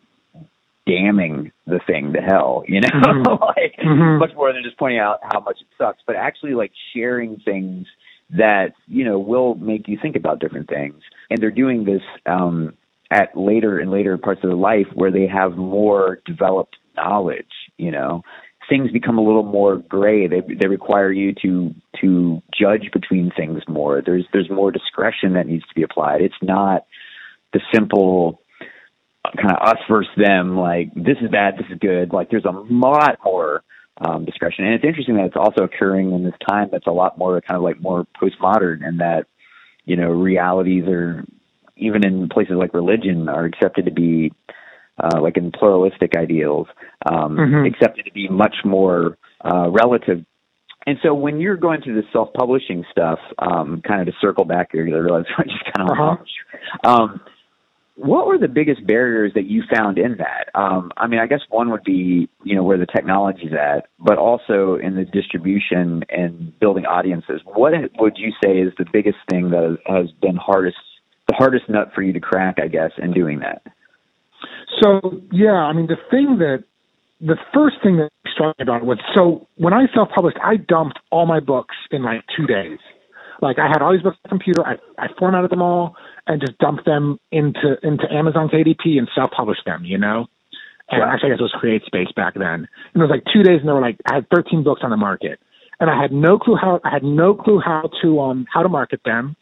damning 0.88 1.52
the 1.66 1.80
thing 1.86 2.14
to 2.14 2.22
hell, 2.22 2.64
you 2.68 2.80
know, 2.80 2.88
mm-hmm. 2.90 3.44
like 3.44 3.76
mm-hmm. 3.84 4.20
much 4.20 4.34
more 4.36 4.54
than 4.54 4.64
just 4.64 4.78
pointing 4.78 5.00
out 5.00 5.20
how 5.24 5.40
much 5.40 5.58
it 5.62 5.68
sucks, 5.78 6.00
but 6.06 6.16
actually 6.16 6.54
like 6.54 6.72
sharing 6.94 7.38
things 7.38 7.88
that 8.32 8.74
you 8.88 9.04
know 9.04 9.20
will 9.20 9.56
make 9.56 9.88
you 9.88 9.98
think 10.02 10.16
about 10.16 10.40
different 10.40 10.70
things. 10.70 11.02
And 11.30 11.40
they're 11.40 11.52
doing 11.52 11.86
this 11.86 12.02
um, 12.26 12.74
at 13.12 13.36
later 13.36 13.80
and 13.80 13.92
later 13.92 14.18
parts 14.18 14.42
of 14.44 14.50
their 14.50 14.58
life 14.58 14.88
where 14.94 15.12
they 15.12 15.28
have 15.28 15.58
more 15.58 16.20
developed 16.26 16.76
knowledge, 16.96 17.46
you 17.78 17.92
know, 17.92 18.24
things 18.70 18.92
become 18.92 19.18
a 19.18 19.24
little 19.24 19.44
more 19.44 19.78
gray. 19.78 20.28
They 20.28 20.42
they 20.42 20.68
require 20.68 21.12
you 21.12 21.34
to 21.42 21.74
to 22.02 22.42
judge 22.58 22.90
between 22.94 23.32
things 23.36 23.62
more. 23.68 24.02
There's 24.06 24.26
there's 24.34 24.50
more 24.50 24.72
discretion 24.72 25.34
that 25.34 25.48
needs 25.48 25.64
to 25.68 25.76
be 25.76 25.84
applied. 25.84 26.22
It's 26.22 26.34
not 26.42 26.86
the 27.54 27.62
simple 27.74 28.42
kind 29.36 29.52
of 29.52 29.68
us 29.68 29.78
versus 29.90 30.12
them. 30.18 30.58
Like 30.58 30.94
this 30.96 31.18
is 31.22 31.30
bad, 31.32 31.56
this 31.58 31.68
is 31.72 31.80
good. 31.80 32.12
Like 32.14 32.30
there's 32.30 32.46
a 32.46 32.52
lot 32.52 33.20
more 33.24 33.64
um, 33.98 34.26
discretion, 34.26 34.66
and 34.66 34.74
it's 34.74 34.84
interesting 34.84 35.16
that 35.16 35.26
it's 35.26 35.38
also 35.38 35.64
occurring 35.64 36.12
in 36.12 36.24
this 36.24 36.34
time 36.50 36.70
that's 36.72 36.88
a 36.88 36.92
lot 36.92 37.18
more 37.18 37.40
kind 37.42 37.58
of 37.58 37.64
like 37.64 37.80
more 37.80 38.06
postmodern, 38.22 38.86
and 38.86 39.00
that 39.00 39.26
you 39.86 39.96
know 39.96 40.10
realities 40.10 40.86
are 40.88 41.24
even 41.78 42.06
in 42.06 42.30
places 42.30 42.56
like 42.58 42.74
religion 42.74 43.30
are 43.30 43.46
accepted 43.46 43.86
to 43.86 43.92
be 43.92 44.32
uh, 44.98 45.20
like 45.22 45.38
in 45.38 45.52
pluralistic 45.52 46.16
ideals, 46.16 46.68
um, 47.06 47.36
mm-hmm. 47.36 47.66
accepted 47.66 48.06
to 48.06 48.12
be 48.12 48.30
much 48.30 48.56
more 48.64 49.18
uh, 49.44 49.70
relative. 49.70 50.26
And 50.88 50.98
so 51.04 51.14
when 51.14 51.40
you're 51.40 51.58
going 51.58 51.82
through 51.82 51.96
the 51.96 52.08
self-publishing 52.14 52.86
stuff, 52.92 53.20
um, 53.40 53.82
kind 53.86 54.02
of 54.02 54.08
to 54.08 54.14
circle 54.22 54.46
back 54.46 54.70
here, 54.72 54.86
because 54.86 54.98
I 54.98 55.02
realize 55.02 55.26
I 55.38 55.44
just 55.44 55.66
kind 55.76 55.90
of 55.90 55.98
uh-huh. 55.98 56.90
um, 56.90 57.22
what 57.96 58.28
were 58.28 58.38
the 58.38 58.50
biggest 58.50 58.86
barriers 58.86 59.32
that 59.36 59.46
you 59.46 59.64
found 59.74 59.98
in 59.98 60.18
that? 60.18 60.50
Um, 60.54 60.92
I 60.98 61.08
mean, 61.08 61.20
I 61.20 61.28
guess 61.28 61.40
one 61.50 61.72
would 61.72 61.84
be, 61.84 62.30
you 62.44 62.56
know, 62.56 62.64
where 62.64 62.78
the 62.78 62.86
technology's 62.86 63.54
at, 63.54 63.88
but 64.00 64.18
also 64.18 64.76
in 64.76 64.96
the 64.96 65.06
distribution 65.06 66.04
and 66.10 66.58
building 66.60 66.86
audiences. 66.86 67.42
What 67.46 67.74
would 67.98 68.18
you 68.18 68.32
say 68.44 68.58
is 68.58 68.74
the 68.78 68.86
biggest 68.92 69.18
thing 69.30 69.52
that 69.52 69.78
has 69.86 70.12
been 70.22 70.36
hardest, 70.36 70.78
hardest 71.38 71.70
nut 71.70 71.92
for 71.94 72.02
you 72.02 72.14
to 72.14 72.20
crack, 72.20 72.58
I 72.62 72.68
guess, 72.68 72.92
in 72.98 73.12
doing 73.12 73.40
that? 73.40 73.62
So 74.82 75.22
yeah, 75.32 75.54
I 75.54 75.74
mean 75.74 75.88
the 75.88 75.98
thing 76.10 76.38
that 76.40 76.64
the 77.22 77.38
first 77.54 77.78
thing 77.82 77.98
that 77.98 78.10
struck 78.34 78.58
me 78.60 78.64
about 78.64 78.82
it 78.82 78.86
was 78.86 79.00
so 79.16 79.48
when 79.56 79.74
I 79.74 79.86
self 79.94 80.10
published, 80.14 80.38
I 80.44 80.58
dumped 80.58 81.00
all 81.12 81.26
my 81.26 81.40
books 81.40 81.76
in 81.92 82.04
like 82.04 82.22
two 82.36 82.46
days. 82.46 82.80
Like 83.42 83.60
I 83.60 83.68
had 83.68 83.82
all 83.82 83.92
these 83.92 84.02
books 84.02 84.18
on 84.18 84.22
the 84.24 84.30
computer, 84.30 84.66
I, 84.66 84.76
I 84.98 85.08
formatted 85.20 85.52
them 85.52 85.62
all 85.62 85.96
and 86.28 86.42
just 86.42 86.58
dumped 86.58 86.86
them 86.86 87.20
into 87.32 87.78
into 87.84 88.12
Amazon's 88.12 88.52
KDP 88.52 88.98
and 88.98 89.10
self 89.16 89.32
published 89.32 89.66
them, 89.66 89.86
you 89.86 89.98
know? 89.98 90.28
And 90.90 91.02
right. 91.02 91.14
actually 91.14 91.32
I 91.32 91.36
guess 91.36 91.40
it 91.40 91.50
was 91.50 91.56
CreateSpace 91.62 92.14
back 92.16 92.36
then. 92.36 92.68
And 92.94 92.96
it 92.96 93.00
was 93.00 93.10
like 93.10 93.24
two 93.34 93.44
days 93.44 93.60
and 93.60 93.68
they 93.68 93.74
were 93.74 93.82
like 93.82 93.98
I 94.10 94.16
had 94.16 94.28
thirteen 94.34 94.64
books 94.64 94.82
on 94.84 94.90
the 94.90 94.98
market. 94.98 95.40
And 95.80 95.90
I 95.90 96.02
had 96.02 96.12
no 96.12 96.38
clue 96.40 96.56
how 96.56 96.80
I 96.84 96.90
had 96.90 97.04
no 97.04 97.34
clue 97.34 97.60
how 97.64 97.90
to 98.02 98.20
um 98.20 98.46
how 98.52 98.64
to 98.64 98.70
market 98.70 99.02
them, 99.04 99.36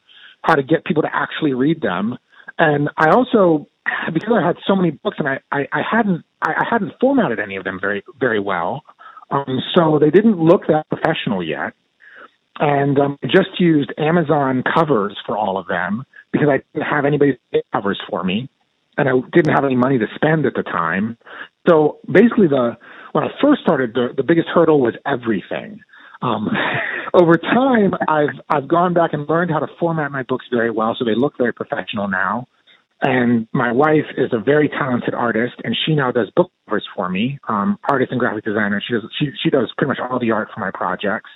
how 0.43 0.55
to 0.55 0.63
get 0.63 0.85
people 0.85 1.03
to 1.03 1.09
actually 1.11 1.53
read 1.53 1.81
them. 1.81 2.17
And 2.59 2.89
I 2.97 3.09
also 3.09 3.67
because 4.13 4.33
I 4.33 4.45
had 4.45 4.57
so 4.67 4.75
many 4.75 4.91
books 4.91 5.17
and 5.19 5.27
I, 5.27 5.39
I, 5.51 5.67
I 5.71 5.81
hadn't 5.89 6.23
I, 6.41 6.51
I 6.51 6.65
hadn't 6.69 6.93
formatted 6.99 7.39
any 7.39 7.55
of 7.55 7.63
them 7.63 7.79
very 7.81 8.03
very 8.19 8.39
well. 8.39 8.83
Um, 9.31 9.59
so 9.75 9.97
they 9.99 10.11
didn't 10.11 10.37
look 10.37 10.67
that 10.67 10.87
professional 10.89 11.41
yet. 11.43 11.73
And 12.59 12.99
um, 12.99 13.17
I 13.23 13.27
just 13.27 13.59
used 13.59 13.91
Amazon 13.97 14.63
covers 14.75 15.17
for 15.25 15.35
all 15.37 15.57
of 15.57 15.67
them 15.67 16.05
because 16.31 16.47
I 16.49 16.61
didn't 16.73 16.87
have 16.87 17.05
anybody 17.05 17.39
covers 17.71 17.99
for 18.07 18.23
me, 18.23 18.47
and 18.95 19.09
I 19.09 19.13
didn't 19.33 19.53
have 19.53 19.65
any 19.65 19.75
money 19.75 19.97
to 19.97 20.05
spend 20.15 20.45
at 20.45 20.53
the 20.53 20.61
time. 20.61 21.17
So 21.67 21.97
basically, 22.11 22.47
the 22.47 22.77
when 23.13 23.23
I 23.23 23.29
first 23.41 23.61
started, 23.61 23.93
the, 23.93 24.09
the 24.15 24.23
biggest 24.23 24.49
hurdle 24.53 24.81
was 24.81 24.93
everything. 25.05 25.81
Um, 26.23 26.49
over 27.13 27.33
time, 27.35 27.93
I've 28.07 28.39
I've 28.49 28.67
gone 28.67 28.93
back 28.93 29.11
and 29.13 29.27
learned 29.29 29.51
how 29.51 29.59
to 29.59 29.67
format 29.79 30.11
my 30.11 30.23
books 30.23 30.45
very 30.51 30.71
well, 30.71 30.95
so 30.97 31.05
they 31.05 31.15
look 31.15 31.37
very 31.37 31.53
professional 31.53 32.07
now. 32.07 32.47
And 33.05 33.49
my 33.51 33.73
wife 33.73 34.05
is 34.17 34.31
a 34.31 34.39
very 34.39 34.69
talented 34.69 35.13
artist, 35.13 35.55
and 35.65 35.75
she 35.85 35.93
now 35.93 36.11
does 36.11 36.31
book 36.37 36.51
covers 36.65 36.87
for 36.95 37.09
me. 37.09 37.37
Um, 37.49 37.77
artist 37.89 38.11
and 38.11 38.19
graphic 38.19 38.45
designer. 38.45 38.81
She 38.85 38.93
does 38.93 39.03
she 39.19 39.27
she 39.43 39.49
does 39.49 39.71
pretty 39.77 39.89
much 39.89 39.99
all 39.99 40.19
the 40.19 40.31
art 40.31 40.49
for 40.53 40.61
my 40.61 40.71
projects. 40.73 41.29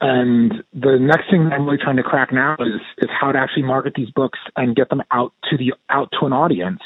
And 0.00 0.62
the 0.72 0.96
next 1.00 1.28
thing 1.28 1.50
I'm 1.52 1.64
really 1.64 1.78
trying 1.78 1.96
to 1.96 2.04
crack 2.04 2.32
now 2.32 2.54
is 2.60 2.80
is 2.98 3.10
how 3.20 3.32
to 3.32 3.38
actually 3.38 3.64
market 3.64 3.94
these 3.96 4.10
books 4.10 4.38
and 4.56 4.76
get 4.76 4.90
them 4.90 5.02
out 5.10 5.32
to 5.50 5.56
the 5.56 5.74
out 5.90 6.08
to 6.20 6.26
an 6.26 6.32
audience. 6.32 6.80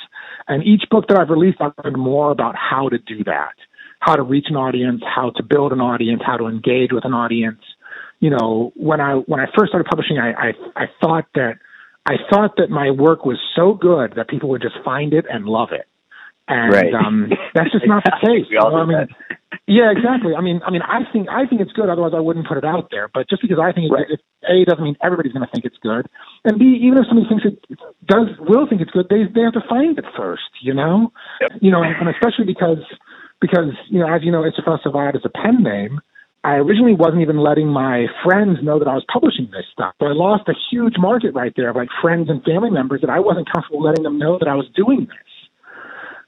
And 0.49 0.65
each 0.65 0.85
book 0.91 1.09
that 1.09 1.19
I've 1.19 1.29
released, 1.29 1.59
I've 1.61 1.73
learned 1.85 1.99
more 1.99 2.31
about 2.31 2.55
how 2.57 2.89
to 2.89 2.97
do 2.97 3.23
that, 3.25 3.55
how 4.03 4.17
to 4.17 4.23
reach 4.23 4.47
an 4.49 4.57
audience, 4.57 5.01
how 5.07 5.31
to 5.31 5.43
build 5.45 5.73
an 5.73 5.81
audience, 5.81 6.21
how 6.27 6.37
to 6.37 6.47
engage 6.49 6.91
with 6.93 7.05
an 7.05 7.15
audience. 7.15 7.61
You 8.19 8.31
know, 8.31 8.73
when 8.75 9.01
I 9.01 9.15
when 9.15 9.39
I 9.39 9.47
first 9.57 9.71
started 9.71 9.87
publishing, 9.89 10.19
I 10.19 10.33
I, 10.33 10.53
I 10.75 10.85
thought 11.01 11.27
that 11.35 11.55
I 12.05 12.15
thought 12.29 12.57
that 12.57 12.69
my 12.69 12.91
work 12.91 13.25
was 13.25 13.39
so 13.55 13.75
good 13.75 14.15
that 14.17 14.29
people 14.29 14.49
would 14.51 14.61
just 14.61 14.75
find 14.85 15.15
it 15.15 15.25
and 15.31 15.45
love 15.47 15.69
it. 15.71 15.87
And 16.49 16.73
right. 16.75 16.93
um, 16.93 17.31
that's 17.55 17.71
just 17.71 17.87
not 17.87 18.03
the 18.03 18.11
case. 18.27 18.47
you 18.51 18.59
know, 18.59 18.75
I 18.75 18.85
mean, 18.85 19.07
that. 19.07 19.39
yeah, 19.69 19.95
exactly. 19.95 20.35
I 20.35 20.41
mean, 20.43 20.61
I 20.67 20.71
mean, 20.75 20.83
I 20.83 21.07
think 21.13 21.29
I 21.31 21.47
think 21.47 21.61
it's 21.61 21.71
good. 21.71 21.89
Otherwise, 21.89 22.13
I 22.17 22.21
wouldn't 22.21 22.49
put 22.49 22.59
it 22.59 22.65
out 22.65 22.89
there. 22.91 23.07
But 23.07 23.31
just 23.31 23.41
because 23.41 23.59
I 23.63 23.71
think 23.71 23.93
Right. 23.93 24.07
it's, 24.11 24.23
it, 24.43 24.51
a 24.51 24.65
doesn't 24.67 24.83
mean 24.83 24.97
everybody's 25.01 25.33
going 25.33 25.47
to 25.47 25.53
think 25.55 25.65
it's 25.65 25.79
good. 25.79 26.11
And 26.43 26.59
b, 26.59 26.83
even 26.83 26.99
if 26.99 27.07
somebody 27.07 27.29
thinks 27.31 27.47
it 27.47 27.79
does, 28.05 28.27
will 28.43 28.67
think 28.67 28.83
it's 28.83 28.91
good, 28.91 29.07
they 29.09 29.31
they 29.31 29.47
have 29.47 29.55
to 29.55 29.63
find 29.71 29.95
it 29.97 30.05
first. 30.19 30.51
You 30.61 30.75
know, 30.75 31.13
you 31.63 31.71
know, 31.71 31.87
and, 31.87 31.95
and 31.95 32.09
especially 32.11 32.51
because 32.51 32.83
because 33.43 33.74
you 33.90 33.99
know, 33.99 34.07
as 34.07 34.22
you 34.22 34.30
know, 34.30 34.47
Israfel 34.47 34.78
Sivad 34.78 35.16
is 35.16 35.22
a 35.26 35.28
pen 35.28 35.62
name. 35.62 36.01
I 36.45 36.55
originally 36.55 36.95
wasn't 36.95 37.22
even 37.22 37.38
letting 37.38 37.68
my 37.68 38.07
friends 38.24 38.59
know 38.62 38.78
that 38.78 38.88
I 38.88 38.95
was 38.95 39.05
publishing 39.12 39.49
this 39.53 39.66
stuff. 39.72 39.95
So 40.01 40.07
I 40.07 40.12
lost 40.12 40.49
a 40.49 40.55
huge 40.70 40.95
market 40.99 41.34
right 41.34 41.53
there 41.55 41.70
of 41.70 41.76
like 41.76 41.88
friends 42.01 42.30
and 42.30 42.43
family 42.43 42.70
members 42.70 43.01
that 43.03 43.11
I 43.11 43.20
wasn't 43.20 43.53
comfortable 43.53 43.82
letting 43.82 44.03
them 44.03 44.18
know 44.18 44.38
that 44.38 44.49
I 44.49 44.55
was 44.55 44.66
doing 44.74 45.07
this. 45.07 45.32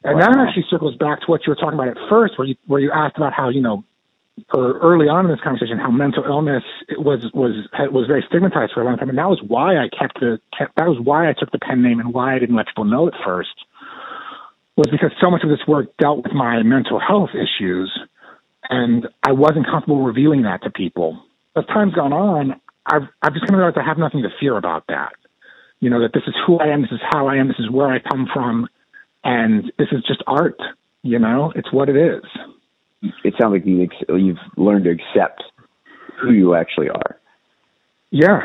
And 0.05 0.21
that 0.21 0.37
actually 0.37 0.67
circles 0.69 0.95
back 0.97 1.21
to 1.21 1.27
what 1.27 1.47
you 1.47 1.51
were 1.51 1.57
talking 1.57 1.79
about 1.79 1.89
at 1.89 1.97
first, 2.11 2.37
where 2.37 2.47
you 2.47 2.57
where 2.67 2.81
you 2.81 2.93
asked 2.93 3.17
about 3.17 3.33
how 3.33 3.49
you 3.49 3.63
know, 3.63 3.83
or 4.53 4.79
early 4.81 5.09
on 5.09 5.25
in 5.25 5.31
this 5.31 5.41
conversation, 5.41 5.79
how 5.79 5.91
mental 5.91 6.25
illness 6.25 6.63
was 6.99 7.25
was 7.33 7.55
was 7.91 8.07
very 8.07 8.23
stigmatized 8.29 8.73
for 8.75 8.83
a 8.83 8.85
long 8.85 8.99
time, 8.99 9.09
and 9.09 9.19
that 9.19 9.31
was 9.31 9.41
why 9.47 9.79
I 9.79 9.89
kept 9.89 10.21
the 10.21 10.39
kept, 10.57 10.77
that 10.77 10.89
was 10.89 10.99
why 11.01 11.29
I 11.29 11.33
took 11.33 11.53
the 11.53 11.59
pen 11.59 11.81
name 11.83 12.01
and 12.01 12.13
why 12.13 12.37
I 12.37 12.39
didn't 12.39 12.55
let 12.55 12.67
people 12.67 12.85
know 12.85 13.09
at 13.09 13.15
first, 13.25 13.65
was 14.77 14.89
because 14.91 15.13
so 15.21 15.31
much 15.31 15.43
of 15.45 15.51
this 15.51 15.61
work 15.69 15.97
dealt 15.99 16.25
with 16.25 16.33
my 16.33 16.63
mental 16.63 16.99
health 16.99 17.31
issues, 17.35 17.91
and 18.69 19.07
I 19.23 19.33
wasn't 19.33 19.67
comfortable 19.67 20.03
revealing 20.03 20.43
that 20.43 20.63
to 20.63 20.71
people. 20.71 21.23
As 21.57 21.65
time's 21.67 21.95
gone 21.95 22.13
on, 22.13 22.61
I've 22.87 23.09
I've 23.23 23.33
just 23.33 23.47
kind 23.47 23.55
of 23.55 23.59
realized 23.59 23.79
I 23.79 23.85
have 23.87 23.99
nothing 23.99 24.23
to 24.23 24.31
fear 24.41 24.57
about 24.57 24.85
that. 24.89 25.13
You 25.81 25.91
know 25.91 26.01
that 26.01 26.13
this 26.13 26.25
is 26.27 26.35
who 26.47 26.59
I 26.59 26.69
am, 26.69 26.83
this 26.83 26.93
is 26.93 27.01
how 27.11 27.29
I 27.29 27.37
am, 27.37 27.49
this 27.49 27.59
is 27.59 27.71
where 27.71 27.89
I 27.89 27.99
come 28.01 28.27
from, 28.33 28.69
and 29.23 29.73
this 29.79 29.89
is 29.93 30.03
just 30.07 30.23
art. 30.27 30.59
You 31.03 31.19
know, 31.19 31.53
it's 31.55 31.73
what 31.73 31.89
it 31.89 31.97
is. 31.97 32.25
It 33.23 33.35
sounds 33.39 33.53
like 33.53 33.67
you 33.67 33.83
ex- 33.83 34.09
you've 34.09 34.39
learned 34.57 34.85
to 34.85 34.91
accept 34.91 35.43
who 36.21 36.33
you 36.33 36.55
actually 36.55 36.89
are. 36.89 37.19
Yeah, 38.11 38.41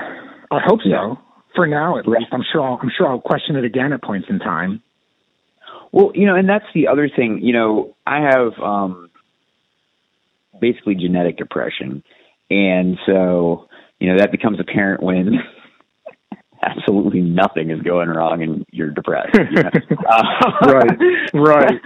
I 0.52 0.60
hope 0.66 0.82
so. 0.84 0.90
Yeah. 0.90 1.14
For 1.56 1.66
now, 1.66 1.98
at 1.98 2.08
least, 2.08 2.28
I'm 2.32 2.44
sure. 2.52 2.62
I'll, 2.62 2.80
I'm 2.82 2.92
sure 2.96 3.08
I'll 3.08 3.20
question 3.22 3.56
it 3.56 3.66
again 3.66 3.94
at 3.94 4.04
points 4.04 4.28
in 4.30 4.40
time. 4.40 4.84
Well, 5.92 6.12
you 6.14 6.26
know, 6.26 6.36
and 6.36 6.48
that's 6.48 6.66
the 6.74 6.88
other 6.88 7.10
thing. 7.14 7.40
You 7.42 7.54
know, 7.54 7.96
I 8.06 8.22
have 8.22 8.54
um, 8.62 9.10
basically 10.60 10.96
genetic 10.96 11.38
depression, 11.38 12.04
and 12.50 12.98
so 13.06 13.68
you 14.00 14.12
know 14.12 14.20
that 14.20 14.32
becomes 14.32 14.60
apparent 14.60 15.02
when 15.02 15.40
absolutely 16.62 17.22
nothing 17.22 17.72
is 17.72 17.82
going 17.82 18.10
wrong 18.10 18.44
and 18.44 18.66
you're 18.72 18.92
depressed. 18.92 19.36
You 19.36 19.64
know? 19.64 19.70
Uh, 20.10 20.24
Right, 20.62 21.00
right. 21.34 21.82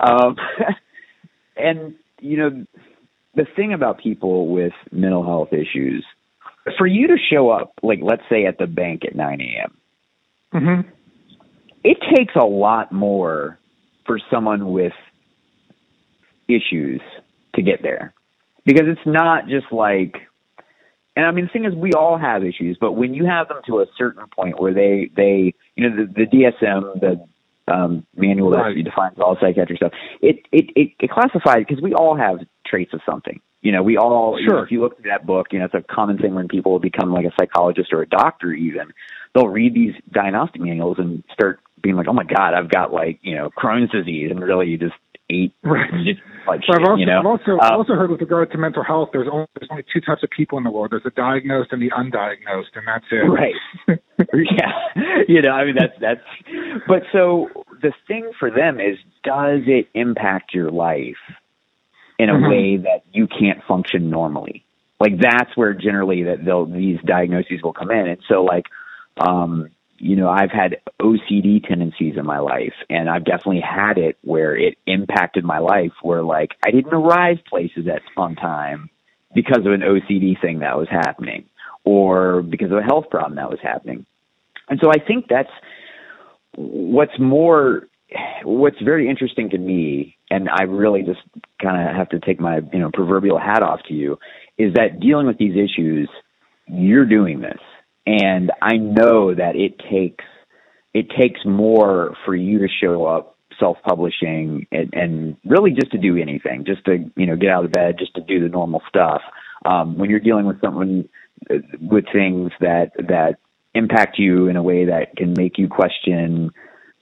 um, 0.00 0.36
and 1.56 1.94
you 2.20 2.36
know, 2.36 2.66
the 3.34 3.46
thing 3.56 3.72
about 3.72 3.98
people 3.98 4.48
with 4.48 4.72
mental 4.90 5.24
health 5.24 5.52
issues, 5.52 6.04
for 6.78 6.86
you 6.86 7.08
to 7.08 7.16
show 7.30 7.50
up, 7.50 7.72
like 7.82 7.98
let's 8.02 8.22
say 8.30 8.46
at 8.46 8.58
the 8.58 8.66
bank 8.66 9.02
at 9.04 9.14
9 9.14 9.40
a.m 9.40 9.76
hmm 10.52 10.80
it 11.84 11.98
takes 12.16 12.34
a 12.36 12.44
lot 12.44 12.92
more 12.92 13.58
for 14.06 14.18
someone 14.30 14.72
with 14.72 14.92
issues 16.48 17.00
to 17.54 17.62
get 17.62 17.82
there 17.82 18.14
because 18.64 18.86
it's 18.86 19.00
not 19.06 19.46
just 19.48 19.66
like 19.72 20.16
and 21.16 21.24
i 21.24 21.30
mean 21.30 21.44
the 21.46 21.50
thing 21.50 21.64
is 21.64 21.74
we 21.74 21.92
all 21.92 22.18
have 22.18 22.42
issues 22.44 22.76
but 22.80 22.92
when 22.92 23.14
you 23.14 23.24
have 23.24 23.48
them 23.48 23.58
to 23.66 23.80
a 23.80 23.86
certain 23.96 24.24
point 24.34 24.60
where 24.60 24.74
they 24.74 25.10
they 25.16 25.54
you 25.76 25.88
know 25.88 25.96
the, 26.04 26.12
the 26.12 26.26
dsm 26.26 27.00
the 27.00 27.72
um 27.72 28.04
manual 28.16 28.50
Right. 28.50 28.74
that 28.76 28.82
defines 28.82 29.18
all 29.18 29.36
psychiatric 29.40 29.76
stuff 29.78 29.92
it 30.20 30.40
it 30.50 30.70
it, 30.74 30.88
it 30.98 31.10
classifies 31.10 31.64
because 31.66 31.82
we 31.82 31.94
all 31.94 32.16
have 32.16 32.38
traits 32.66 32.92
of 32.92 33.00
something 33.08 33.40
you 33.60 33.70
know 33.70 33.82
we 33.82 33.96
all 33.96 34.38
you 34.38 34.48
know, 34.48 34.54
Sure. 34.54 34.64
if 34.64 34.70
you 34.72 34.80
look 34.80 34.96
through 35.00 35.10
that 35.10 35.24
book 35.26 35.48
you 35.52 35.58
know 35.60 35.66
it's 35.66 35.74
a 35.74 35.82
common 35.82 36.18
thing 36.18 36.34
when 36.34 36.48
people 36.48 36.78
become 36.80 37.12
like 37.12 37.24
a 37.24 37.32
psychologist 37.38 37.92
or 37.92 38.02
a 38.02 38.08
doctor 38.08 38.52
even 38.52 38.92
they'll 39.34 39.48
read 39.48 39.74
these 39.74 39.94
diagnostic 40.10 40.60
manuals 40.60 40.96
and 40.98 41.22
start 41.32 41.60
being 41.82 41.96
like, 41.96 42.06
oh 42.08 42.12
my 42.12 42.24
god, 42.24 42.54
I've 42.54 42.70
got 42.70 42.92
like 42.92 43.18
you 43.22 43.34
know 43.34 43.50
Crohn's 43.50 43.90
disease, 43.90 44.30
and 44.30 44.40
really 44.40 44.68
you 44.68 44.78
just 44.78 44.94
eat 45.28 45.52
Right. 45.62 45.90
like 46.46 46.60
shit, 46.64 46.74
I've 46.74 46.82
also, 46.82 46.96
you 46.96 47.06
know. 47.06 47.18
I've 47.20 47.26
also, 47.26 47.52
Uh, 47.52 47.64
I've 47.64 47.72
also 47.78 47.94
heard 47.94 48.10
with 48.10 48.20
regard 48.20 48.50
to 48.52 48.58
mental 48.58 48.82
health, 48.82 49.10
there's 49.12 49.28
only 49.30 49.46
there's 49.58 49.68
only 49.70 49.84
two 49.92 50.00
types 50.00 50.22
of 50.22 50.30
people 50.30 50.58
in 50.58 50.64
the 50.64 50.70
world. 50.70 50.90
There's 50.90 51.02
the 51.04 51.10
diagnosed 51.10 51.70
and 51.72 51.80
the 51.80 51.90
undiagnosed, 51.90 52.74
and 52.74 52.86
that's 52.86 53.04
it. 53.10 53.16
right. 53.28 53.54
yeah, 54.34 55.22
you 55.28 55.42
know, 55.42 55.50
I 55.50 55.64
mean 55.64 55.76
that's 55.78 55.94
that's. 56.00 56.20
But 56.86 57.02
so 57.12 57.48
the 57.80 57.92
thing 58.06 58.30
for 58.38 58.50
them 58.50 58.80
is, 58.80 58.96
does 59.24 59.62
it 59.66 59.88
impact 59.94 60.54
your 60.54 60.70
life 60.70 61.16
in 62.18 62.28
a 62.28 62.34
Mhm. 62.34 62.48
way 62.50 62.76
that 62.78 63.02
you 63.12 63.26
can't 63.26 63.62
function 63.64 64.10
normally? 64.10 64.64
Like 65.00 65.18
that's 65.18 65.56
where 65.56 65.72
generally 65.74 66.24
that 66.24 66.44
they'll 66.44 66.66
these 66.66 66.98
diagnoses 67.04 67.62
will 67.62 67.72
come 67.72 67.90
in, 67.90 68.06
and 68.06 68.18
so 68.28 68.44
like, 68.44 68.66
um, 69.16 69.70
you 70.02 70.16
know, 70.16 70.28
I've 70.28 70.50
had 70.50 70.80
OCD 71.00 71.64
tendencies 71.64 72.16
in 72.16 72.26
my 72.26 72.40
life, 72.40 72.74
and 72.90 73.08
I've 73.08 73.24
definitely 73.24 73.60
had 73.60 73.98
it 73.98 74.18
where 74.22 74.56
it 74.56 74.76
impacted 74.84 75.44
my 75.44 75.60
life, 75.60 75.92
where 76.02 76.24
like 76.24 76.50
I 76.66 76.72
didn't 76.72 76.92
arrive 76.92 77.38
places 77.48 77.86
at 77.86 78.02
on 78.16 78.34
time 78.34 78.90
because 79.32 79.60
of 79.60 79.72
an 79.72 79.82
OCD 79.82 80.40
thing 80.40 80.58
that 80.58 80.76
was 80.76 80.88
happening, 80.90 81.44
or 81.84 82.42
because 82.42 82.72
of 82.72 82.78
a 82.78 82.82
health 82.82 83.10
problem 83.10 83.36
that 83.36 83.48
was 83.48 83.60
happening. 83.62 84.04
And 84.68 84.80
so 84.82 84.90
I 84.90 84.98
think 84.98 85.26
that's 85.28 85.52
what's 86.56 87.16
more 87.20 87.86
what's 88.42 88.82
very 88.82 89.08
interesting 89.08 89.50
to 89.50 89.58
me 89.58 90.16
and 90.30 90.48
I 90.50 90.64
really 90.64 91.02
just 91.02 91.20
kind 91.62 91.88
of 91.88 91.94
have 91.94 92.08
to 92.10 92.18
take 92.18 92.40
my 92.40 92.60
you 92.72 92.80
know 92.80 92.90
proverbial 92.92 93.38
hat 93.38 93.62
off 93.62 93.80
to 93.88 93.94
you 93.94 94.18
is 94.58 94.74
that 94.74 95.00
dealing 95.00 95.26
with 95.26 95.38
these 95.38 95.54
issues 95.56 96.10
you're 96.66 97.06
doing 97.06 97.40
this 97.40 97.58
and 98.06 98.50
I 98.60 98.76
know 98.76 99.34
that 99.34 99.56
it 99.56 99.78
takes 99.90 100.24
it 100.94 101.06
takes 101.18 101.40
more 101.44 102.14
for 102.24 102.34
you 102.34 102.58
to 102.58 102.68
show 102.68 103.06
up 103.06 103.36
self-publishing 103.58 104.66
and, 104.72 104.92
and 104.92 105.36
really 105.44 105.70
just 105.70 105.92
to 105.92 105.98
do 105.98 106.16
anything 106.16 106.64
just 106.66 106.84
to 106.84 107.10
you 107.16 107.26
know 107.26 107.36
get 107.36 107.50
out 107.50 107.64
of 107.64 107.72
bed 107.72 107.96
just 107.98 108.14
to 108.14 108.20
do 108.22 108.40
the 108.40 108.48
normal 108.48 108.82
stuff 108.88 109.22
um, 109.64 109.96
when 109.98 110.10
you're 110.10 110.20
dealing 110.20 110.46
with 110.46 110.60
someone 110.60 111.08
uh, 111.50 111.56
with 111.80 112.04
things 112.12 112.50
that 112.60 112.92
that 112.96 113.36
impact 113.74 114.18
you 114.18 114.48
in 114.48 114.56
a 114.56 114.62
way 114.62 114.86
that 114.86 115.16
can 115.16 115.34
make 115.36 115.58
you 115.58 115.68
question 115.68 116.50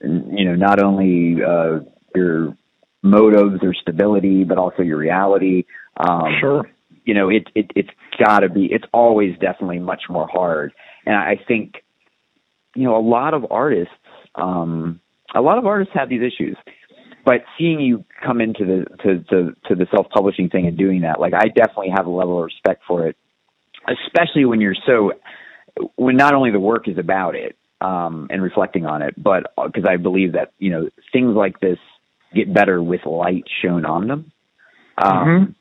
you 0.01 0.45
know 0.45 0.55
not 0.55 0.81
only 0.81 1.41
uh, 1.43 1.79
your 2.15 2.55
motives 3.01 3.59
or 3.63 3.73
stability 3.73 4.43
but 4.43 4.57
also 4.57 4.83
your 4.83 4.97
reality 4.97 5.63
um, 5.97 6.35
Sure. 6.39 6.69
you 7.05 7.13
know 7.13 7.29
it, 7.29 7.47
it 7.55 7.71
it's 7.75 7.89
got 8.23 8.39
to 8.39 8.49
be 8.49 8.65
it's 8.71 8.85
always 8.93 9.33
definitely 9.39 9.79
much 9.79 10.03
more 10.09 10.27
hard 10.27 10.73
and 11.05 11.15
i 11.15 11.35
think 11.47 11.83
you 12.75 12.83
know 12.83 12.95
a 12.97 13.01
lot 13.01 13.33
of 13.33 13.45
artists 13.51 13.93
um 14.35 14.99
a 15.35 15.41
lot 15.41 15.57
of 15.57 15.65
artists 15.65 15.93
have 15.93 16.09
these 16.09 16.21
issues 16.21 16.57
but 17.23 17.43
seeing 17.57 17.79
you 17.79 18.03
come 18.23 18.41
into 18.41 18.65
the 18.65 18.85
to 19.03 19.19
to, 19.29 19.55
to 19.67 19.75
the 19.75 19.87
self 19.93 20.07
publishing 20.09 20.49
thing 20.49 20.67
and 20.67 20.77
doing 20.77 21.01
that 21.01 21.19
like 21.19 21.33
i 21.33 21.47
definitely 21.47 21.89
have 21.95 22.05
a 22.05 22.09
level 22.09 22.37
of 22.39 22.45
respect 22.45 22.81
for 22.87 23.07
it 23.07 23.15
especially 23.87 24.45
when 24.45 24.61
you're 24.61 24.75
so 24.85 25.11
when 25.95 26.15
not 26.17 26.33
only 26.33 26.51
the 26.51 26.59
work 26.59 26.87
is 26.87 26.97
about 26.97 27.35
it 27.35 27.57
um 27.81 28.27
and 28.29 28.41
reflecting 28.41 28.85
on 28.85 29.01
it 29.01 29.13
but 29.21 29.53
because 29.65 29.85
i 29.85 29.97
believe 29.97 30.33
that 30.33 30.51
you 30.59 30.69
know 30.69 30.89
things 31.11 31.35
like 31.35 31.59
this 31.59 31.79
get 32.33 32.53
better 32.53 32.81
with 32.81 33.05
light 33.05 33.43
shown 33.61 33.85
on 33.85 34.07
them 34.07 34.31
um 34.97 35.27
Mhm. 35.27 35.55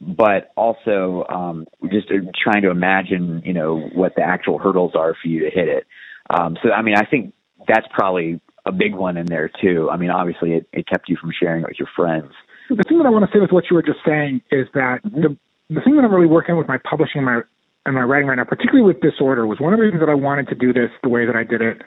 But 0.00 0.52
also 0.56 1.24
um, 1.28 1.66
just 1.90 2.10
uh, 2.10 2.30
trying 2.42 2.62
to 2.62 2.70
imagine, 2.70 3.42
you 3.44 3.52
know, 3.52 3.88
what 3.94 4.14
the 4.16 4.22
actual 4.22 4.58
hurdles 4.58 4.92
are 4.94 5.14
for 5.20 5.28
you 5.28 5.40
to 5.40 5.50
hit 5.50 5.68
it. 5.68 5.86
Um, 6.30 6.56
so, 6.62 6.70
I 6.72 6.82
mean, 6.82 6.96
I 6.96 7.04
think 7.04 7.32
that's 7.66 7.86
probably 7.92 8.40
a 8.66 8.72
big 8.72 8.94
one 8.94 9.16
in 9.16 9.26
there 9.26 9.50
too. 9.60 9.88
I 9.90 9.96
mean, 9.96 10.10
obviously, 10.10 10.54
it, 10.54 10.68
it 10.72 10.86
kept 10.86 11.08
you 11.08 11.16
from 11.20 11.30
sharing 11.38 11.62
it 11.62 11.68
with 11.68 11.78
your 11.78 11.88
friends. 11.94 12.32
The 12.68 12.82
thing 12.88 12.98
that 12.98 13.06
I 13.06 13.10
want 13.10 13.24
to 13.24 13.36
say 13.36 13.40
with 13.40 13.52
what 13.52 13.64
you 13.70 13.76
were 13.76 13.82
just 13.82 14.00
saying 14.06 14.40
is 14.50 14.66
that 14.74 15.00
the 15.04 15.36
the 15.70 15.80
thing 15.80 15.96
that 15.96 16.04
I'm 16.04 16.12
really 16.12 16.26
working 16.26 16.52
on 16.52 16.58
with 16.58 16.68
my 16.68 16.78
publishing 16.78 17.18
and 17.18 17.26
my 17.26 17.40
and 17.86 17.94
my 17.94 18.02
writing 18.02 18.28
right 18.28 18.36
now, 18.36 18.44
particularly 18.44 18.82
with 18.82 19.00
disorder, 19.00 19.46
was 19.46 19.60
one 19.60 19.74
of 19.74 19.78
the 19.78 19.84
reasons 19.84 20.00
that 20.00 20.08
I 20.08 20.14
wanted 20.14 20.48
to 20.48 20.54
do 20.54 20.72
this 20.72 20.90
the 21.02 21.10
way 21.10 21.26
that 21.26 21.36
I 21.36 21.44
did 21.44 21.60
it 21.60 21.82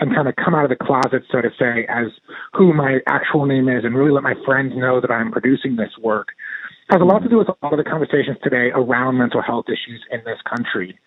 and 0.00 0.14
kind 0.14 0.28
of 0.28 0.36
come 0.36 0.54
out 0.54 0.64
of 0.64 0.70
the 0.70 0.76
closet, 0.76 1.22
so 1.32 1.40
to 1.40 1.50
say, 1.58 1.86
as 1.88 2.06
who 2.52 2.72
my 2.72 2.98
actual 3.06 3.46
name 3.46 3.68
is 3.68 3.84
and 3.84 3.96
really 3.96 4.12
let 4.12 4.22
my 4.22 4.34
friends 4.44 4.72
know 4.76 5.00
that 5.00 5.10
I'm 5.10 5.32
producing 5.32 5.76
this 5.76 5.90
work 6.00 6.28
has 6.90 7.00
a 7.00 7.04
lot 7.04 7.22
to 7.22 7.28
do 7.28 7.38
with 7.38 7.48
a 7.48 7.56
lot 7.62 7.72
of 7.72 7.78
the 7.78 7.88
conversations 7.88 8.38
today 8.42 8.70
around 8.74 9.18
mental 9.18 9.42
health 9.42 9.66
issues 9.68 10.02
in 10.10 10.20
this 10.24 10.38
country. 10.48 10.98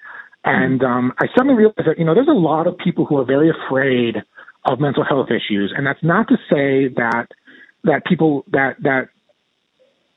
And 0.44 0.84
um, 0.84 1.14
I 1.20 1.28
suddenly 1.36 1.56
realized 1.56 1.88
that, 1.88 2.00
you 2.00 2.06
know, 2.06 2.14
there's 2.14 2.28
a 2.28 2.32
lot 2.32 2.68
of 2.68 2.78
people 2.78 3.06
who 3.06 3.18
are 3.18 3.26
very 3.26 3.50
afraid 3.50 4.18
of 4.66 4.80
mental 4.80 5.04
health 5.04 5.30
issues. 5.30 5.74
And 5.76 5.86
that's 5.86 6.04
not 6.04 6.28
to 6.30 6.36
say 6.50 6.88
that 6.96 7.28
that 7.84 8.06
people 8.06 8.46
that 8.52 8.76
that 8.82 9.10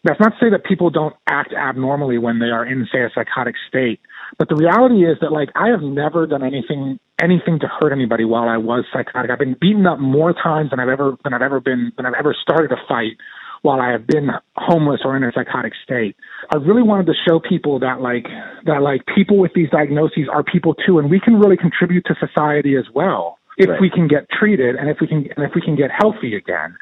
that's 0.03 0.21
not 0.21 0.31
to 0.31 0.37
say 0.39 0.51
that 0.51 0.65
people 0.65 0.91
don't 0.91 1.17
act 1.27 1.55
abnormally 1.55 2.19
when 2.19 2.39
they 2.39 2.53
are 2.53 2.65
in, 2.65 2.87
say, 2.93 3.01
a 3.01 3.11
psychotic 3.15 3.55
state. 3.69 4.01
But 4.39 4.51
the 4.51 4.57
reality 4.57 5.07
is 5.07 5.17
that, 5.23 5.33
like, 5.33 5.49
I 5.55 5.69
have 5.69 5.81
never 5.81 6.27
done 6.27 6.43
anything 6.43 7.01
anything 7.23 7.61
to 7.61 7.69
hurt 7.69 7.93
anybody 7.93 8.25
while 8.25 8.49
I 8.49 8.57
was 8.59 8.85
psychotic. 8.93 9.31
I've 9.31 9.39
been 9.39 9.57
beaten 9.59 9.87
up 9.87 9.99
more 9.99 10.35
times 10.35 10.71
than 10.71 10.81
I've 10.81 10.89
ever 10.89 11.17
than 11.25 11.33
I've 11.33 11.43
ever 11.43 11.61
been 11.61 11.93
than 11.97 12.07
I've 12.07 12.15
ever 12.19 12.35
started 12.41 12.73
a 12.73 12.77
fight 12.89 13.17
while 13.65 13.81
I 13.81 13.93
have 13.93 14.07
been 14.07 14.29
homeless 14.57 15.01
or 15.05 15.17
in 15.17 15.25
a 15.25 15.33
psychotic 15.35 15.73
state. 15.83 16.17
I 16.53 16.59
really 16.59 16.83
wanted 16.83 17.07
to 17.07 17.15
show 17.27 17.41
people 17.41 17.79
that 17.79 18.03
like 18.03 18.27
that 18.67 18.83
like 18.83 19.01
people 19.15 19.39
with 19.39 19.53
these 19.55 19.71
diagnoses 19.71 20.29
are 20.31 20.43
people 20.45 20.75
too, 20.75 20.99
and 20.99 21.11
we 21.11 21.19
can 21.19 21.41
really 21.41 21.57
contribute 21.57 22.05
to 22.05 22.15
society 22.21 22.77
as 22.77 22.85
well 22.95 23.39
if 23.57 23.71
right. 23.71 23.81
we 23.81 23.89
can 23.89 24.07
get 24.07 24.29
treated 24.31 24.77
and 24.77 24.91
if 24.91 24.99
we 25.01 25.07
can 25.07 25.27
and 25.35 25.47
if 25.47 25.53
we 25.55 25.63
can 25.63 25.77
get 25.77 25.91
healthy 25.91 26.37
again. 26.37 26.77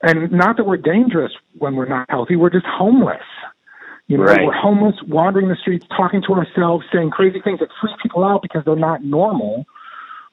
And 0.00 0.30
not 0.30 0.56
that 0.58 0.64
we're 0.64 0.76
dangerous 0.76 1.32
when 1.58 1.74
we're 1.74 1.88
not 1.88 2.06
healthy, 2.08 2.36
we're 2.36 2.50
just 2.50 2.66
homeless. 2.66 3.26
You 4.06 4.18
know, 4.18 4.22
right. 4.22 4.46
we're 4.46 4.52
homeless, 4.52 4.94
wandering 5.08 5.48
the 5.48 5.56
streets, 5.60 5.86
talking 5.96 6.22
to 6.28 6.34
ourselves, 6.34 6.84
saying 6.94 7.10
crazy 7.10 7.40
things 7.42 7.58
that 7.58 7.68
freak 7.80 7.96
people 8.00 8.24
out 8.24 8.42
because 8.42 8.62
they're 8.64 8.76
not 8.76 9.02
normal, 9.02 9.66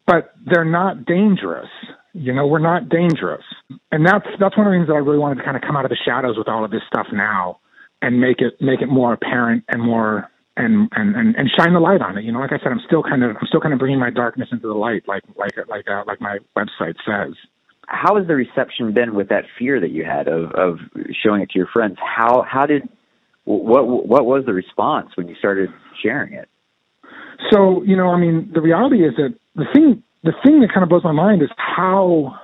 but 0.06 0.36
they're 0.45 0.64
not 0.64 1.03
dangerous. 1.06 1.68
You 2.16 2.34
know, 2.34 2.47
we're 2.47 2.59
not 2.59 2.89
dangerous. 2.89 3.43
And 3.91 4.05
that's 4.05 4.26
that's 4.39 4.57
one 4.57 4.68
of 4.68 4.72
the 4.72 4.78
things 4.80 4.88
that 4.88 4.95
I 4.95 5.03
really 5.03 5.20
wanted 5.20 5.36
to 5.36 5.43
kind 5.43 5.57
of 5.57 5.63
come 5.63 5.76
out 5.76 5.86
of 5.86 5.89
the 5.89 5.99
shadows 6.05 6.38
with 6.38 6.47
all 6.47 6.63
of 6.63 6.72
this 6.72 6.82
stuff 6.88 7.07
now 7.11 7.59
and 8.01 8.20
make 8.20 8.39
it 8.39 8.55
make 8.61 8.82
it 8.82 8.88
more 8.88 9.13
apparent 9.13 9.66
and 9.68 9.82
more 9.82 10.30
and 10.55 10.88
and 10.95 11.16
and, 11.16 11.36
and 11.36 11.49
shine 11.57 11.74
the 11.74 11.80
light 11.80 12.01
on 12.01 12.18
it. 12.18 12.24
You 12.24 12.32
know, 12.32 12.39
like 12.39 12.53
I 12.53 12.57
said, 12.57 12.72
I'm 12.72 12.82
still 12.88 13.03
kind 13.03 13.24
of 13.24 13.32
I'm 13.36 13.47
still 13.47 13.59
kind 13.59 13.74
of 13.74 13.80
bringing 13.80 13.99
my 13.99 14.11
darkness 14.11 14.47
into 14.51 14.68
the 14.68 14.74
light, 14.74 15.03
like 15.07 15.24
like 15.36 15.51
like 15.68 15.89
uh, 15.89 16.03
like 16.07 16.22
my 16.22 16.39
website 16.55 16.95
says 17.05 17.36
how 17.88 18.18
has 18.18 18.28
the 18.28 18.36
reception 18.36 18.93
been 18.93 19.16
with 19.16 19.30
that 19.30 19.43
fear 19.57 19.80
that 19.80 19.91
you 19.91 20.03
had 20.03 20.28
of 20.28 20.51
of 20.51 20.80
showing 21.24 21.41
it 21.41 21.49
to 21.51 21.59
your 21.59 21.68
friends? 21.68 21.97
How 21.99 22.43
how 22.47 22.66
did 22.66 22.88
what 23.43 23.88
what 23.88 24.26
was 24.26 24.43
the 24.45 24.53
response 24.53 25.09
when 25.16 25.28
you 25.28 25.36
started 25.36 25.70
sharing 26.01 26.34
it? 26.34 26.49
So 27.51 27.84
you 27.84 27.95
know, 27.95 28.09
I 28.09 28.20
mean, 28.20 28.51
the 28.53 28.61
reality 28.61 29.03
is 29.05 29.13
that 29.18 29.36
the 29.55 29.66
thing 29.74 30.03
the 30.26 30.34
thing 30.43 30.59
that 30.61 30.73
kind 30.73 30.84
of 30.84 30.89
blows 30.89 31.03
my 31.03 31.11
mind 31.11 31.41
is 31.41 31.49
how 31.57 32.36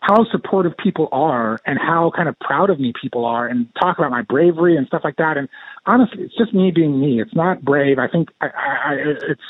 how 0.00 0.24
supportive 0.30 0.72
people 0.76 1.08
are 1.10 1.58
and 1.66 1.78
how 1.80 2.12
kind 2.14 2.28
of 2.28 2.38
proud 2.38 2.70
of 2.70 2.78
me 2.78 2.92
people 3.00 3.24
are 3.24 3.46
and 3.48 3.66
talk 3.80 3.98
about 3.98 4.10
my 4.10 4.22
bravery 4.22 4.76
and 4.76 4.86
stuff 4.86 5.00
like 5.02 5.16
that. 5.16 5.36
And 5.36 5.48
honestly, 5.84 6.22
it's 6.22 6.36
just 6.36 6.54
me 6.54 6.70
being 6.70 7.00
me. 7.00 7.20
It's 7.20 7.34
not 7.34 7.64
brave. 7.64 7.98
I 7.98 8.06
think 8.06 8.28
I, 8.40 8.46
I, 8.46 8.94
it's 9.28 9.42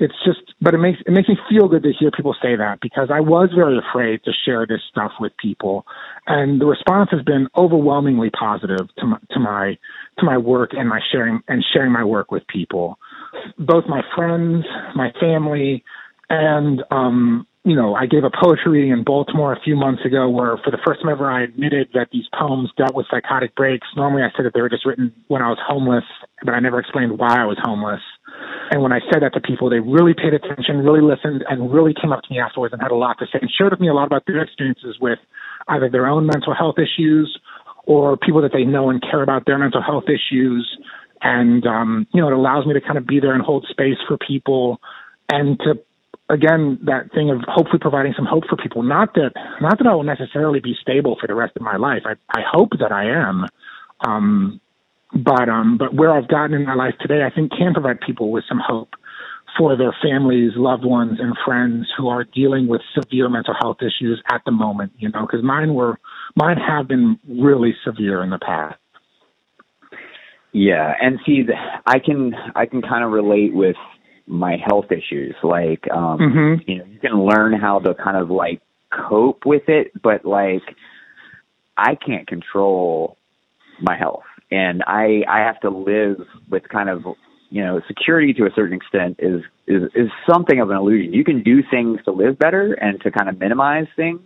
it's 0.00 0.14
just, 0.24 0.40
but 0.62 0.72
it 0.72 0.78
makes 0.78 0.98
it 1.06 1.12
makes 1.12 1.28
me 1.28 1.36
feel 1.48 1.68
good 1.68 1.82
to 1.82 1.92
hear 1.92 2.10
people 2.10 2.34
say 2.42 2.56
that 2.56 2.80
because 2.80 3.10
I 3.12 3.20
was 3.20 3.50
very 3.54 3.78
afraid 3.78 4.24
to 4.24 4.32
share 4.44 4.66
this 4.66 4.80
stuff 4.90 5.12
with 5.20 5.32
people, 5.36 5.86
and 6.26 6.58
the 6.58 6.64
response 6.64 7.10
has 7.12 7.22
been 7.22 7.48
overwhelmingly 7.54 8.30
positive 8.30 8.88
to 8.98 9.06
my 9.06 9.18
to 9.32 9.38
my 9.38 9.78
to 10.18 10.24
my 10.24 10.38
work 10.38 10.70
and 10.72 10.88
my 10.88 11.00
sharing 11.12 11.40
and 11.48 11.62
sharing 11.74 11.92
my 11.92 12.02
work 12.02 12.32
with 12.32 12.46
people, 12.46 12.98
both 13.58 13.84
my 13.86 14.00
friends, 14.16 14.64
my 14.96 15.12
family, 15.20 15.84
and 16.30 16.82
um, 16.90 17.46
you 17.64 17.76
know, 17.76 17.94
I 17.94 18.06
gave 18.06 18.24
a 18.24 18.30
poetry 18.30 18.72
reading 18.72 18.92
in 18.92 19.04
Baltimore 19.04 19.52
a 19.52 19.60
few 19.60 19.76
months 19.76 20.02
ago 20.06 20.30
where 20.30 20.56
for 20.64 20.70
the 20.70 20.80
first 20.86 21.02
time 21.02 21.10
ever 21.10 21.30
I 21.30 21.42
admitted 21.44 21.88
that 21.92 22.08
these 22.10 22.24
poems 22.32 22.70
dealt 22.78 22.94
with 22.94 23.06
psychotic 23.10 23.54
breaks. 23.54 23.86
Normally 23.96 24.22
I 24.22 24.28
said 24.34 24.46
that 24.46 24.54
they 24.54 24.62
were 24.62 24.70
just 24.70 24.86
written 24.86 25.12
when 25.28 25.42
I 25.42 25.48
was 25.48 25.58
homeless, 25.60 26.04
but 26.42 26.54
I 26.54 26.60
never 26.60 26.80
explained 26.80 27.18
why 27.18 27.36
I 27.36 27.44
was 27.44 27.58
homeless. 27.62 28.00
And 28.70 28.80
when 28.80 28.92
I 28.92 29.00
said 29.12 29.20
that 29.22 29.34
to 29.34 29.40
people, 29.40 29.68
they 29.68 29.80
really 29.80 30.14
paid 30.14 30.32
attention, 30.32 30.78
really 30.78 31.02
listened, 31.02 31.44
and 31.50 31.70
really 31.70 31.92
came 31.92 32.12
up 32.12 32.22
to 32.22 32.32
me 32.32 32.40
afterwards 32.40 32.72
and 32.72 32.80
had 32.80 32.92
a 32.92 32.96
lot 32.96 33.18
to 33.18 33.26
say 33.26 33.38
and 33.42 33.50
shared 33.50 33.72
with 33.72 33.80
me 33.80 33.88
a 33.88 33.94
lot 33.94 34.06
about 34.06 34.22
their 34.26 34.40
experiences 34.40 34.96
with 34.98 35.18
either 35.68 35.90
their 35.90 36.06
own 36.06 36.24
mental 36.26 36.54
health 36.54 36.76
issues 36.78 37.38
or 37.84 38.16
people 38.16 38.40
that 38.40 38.52
they 38.54 38.64
know 38.64 38.88
and 38.88 39.02
care 39.02 39.22
about 39.22 39.44
their 39.44 39.58
mental 39.58 39.82
health 39.82 40.04
issues. 40.08 40.64
And, 41.20 41.66
um, 41.66 42.06
you 42.14 42.22
know, 42.22 42.28
it 42.28 42.32
allows 42.32 42.64
me 42.64 42.72
to 42.72 42.80
kind 42.80 42.96
of 42.96 43.06
be 43.06 43.20
there 43.20 43.34
and 43.34 43.42
hold 43.42 43.66
space 43.68 43.98
for 44.08 44.16
people 44.16 44.80
and 45.28 45.58
to, 45.60 45.74
again, 46.30 46.78
that 46.84 47.12
thing 47.12 47.30
of 47.30 47.40
hopefully 47.46 47.78
providing 47.80 48.14
some 48.16 48.26
hope 48.26 48.44
for 48.48 48.56
people. 48.56 48.82
Not 48.82 49.14
that, 49.14 49.32
not 49.60 49.78
that 49.78 49.86
I 49.86 49.94
will 49.94 50.04
necessarily 50.04 50.60
be 50.60 50.74
stable 50.80 51.16
for 51.20 51.26
the 51.26 51.34
rest 51.34 51.56
of 51.56 51.62
my 51.62 51.76
life. 51.76 52.02
I, 52.04 52.14
I 52.30 52.42
hope 52.50 52.70
that 52.78 52.92
I 52.92 53.04
am. 53.10 53.46
Um, 54.06 54.60
but 55.12 55.48
um, 55.48 55.76
but 55.76 55.92
where 55.92 56.12
I've 56.12 56.28
gotten 56.28 56.54
in 56.54 56.64
my 56.64 56.74
life 56.74 56.94
today, 57.00 57.22
I 57.24 57.34
think 57.34 57.50
can 57.50 57.74
provide 57.74 58.00
people 58.00 58.30
with 58.30 58.44
some 58.48 58.60
hope 58.64 58.90
for 59.58 59.76
their 59.76 59.94
families, 60.00 60.52
loved 60.54 60.84
ones, 60.84 61.18
and 61.20 61.36
friends 61.44 61.88
who 61.98 62.08
are 62.08 62.22
dealing 62.22 62.68
with 62.68 62.80
severe 62.94 63.28
mental 63.28 63.54
health 63.60 63.78
issues 63.80 64.22
at 64.30 64.42
the 64.46 64.52
moment. 64.52 64.92
You 64.98 65.08
know, 65.10 65.22
because 65.22 65.42
mine 65.42 65.74
were 65.74 65.98
mine 66.36 66.58
have 66.58 66.86
been 66.86 67.18
really 67.28 67.74
severe 67.84 68.22
in 68.22 68.30
the 68.30 68.38
past. 68.38 68.78
Yeah, 70.52 70.94
and 71.00 71.18
see, 71.26 71.44
I 71.86 71.98
can 71.98 72.34
I 72.54 72.66
can 72.66 72.80
kind 72.80 73.04
of 73.04 73.10
relate 73.10 73.52
with 73.52 73.76
my 74.30 74.56
health 74.64 74.86
issues. 74.90 75.34
Like, 75.42 75.84
um, 75.92 76.18
mm-hmm. 76.18 76.70
you 76.70 76.78
know, 76.78 76.84
you 76.84 76.98
can 77.00 77.24
learn 77.24 77.52
how 77.52 77.80
to 77.80 77.94
kind 77.94 78.16
of 78.16 78.30
like 78.30 78.60
cope 78.90 79.44
with 79.44 79.68
it, 79.68 79.92
but 80.02 80.24
like, 80.24 80.62
I 81.76 81.94
can't 81.94 82.26
control 82.26 83.16
my 83.80 83.96
health 83.96 84.24
and 84.50 84.82
I 84.86 85.22
I 85.28 85.40
have 85.40 85.60
to 85.60 85.70
live 85.70 86.26
with 86.48 86.68
kind 86.68 86.88
of 86.88 87.04
you 87.50 87.64
know 87.64 87.80
security 87.86 88.32
to 88.34 88.44
a 88.44 88.50
certain 88.54 88.74
extent 88.76 89.16
is 89.18 89.42
is 89.66 89.84
is 89.94 90.08
something 90.30 90.60
of 90.60 90.70
an 90.70 90.76
illusion. 90.76 91.12
You 91.12 91.24
can 91.24 91.42
do 91.42 91.62
things 91.70 92.00
to 92.04 92.12
live 92.12 92.38
better 92.38 92.72
and 92.74 93.00
to 93.02 93.10
kind 93.10 93.28
of 93.28 93.38
minimize 93.38 93.86
things. 93.96 94.20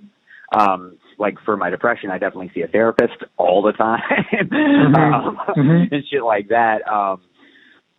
Um, 0.56 0.98
like 1.18 1.36
for 1.44 1.56
my 1.56 1.70
depression, 1.70 2.10
I 2.10 2.18
definitely 2.18 2.50
see 2.54 2.62
a 2.62 2.68
therapist 2.68 3.22
all 3.36 3.62
the 3.62 3.72
time 3.72 4.00
mm-hmm. 4.32 4.94
um, 4.94 5.38
mm-hmm. 5.56 5.94
and 5.94 6.04
shit 6.10 6.22
like 6.22 6.48
that. 6.48 6.86
Um, 6.88 7.20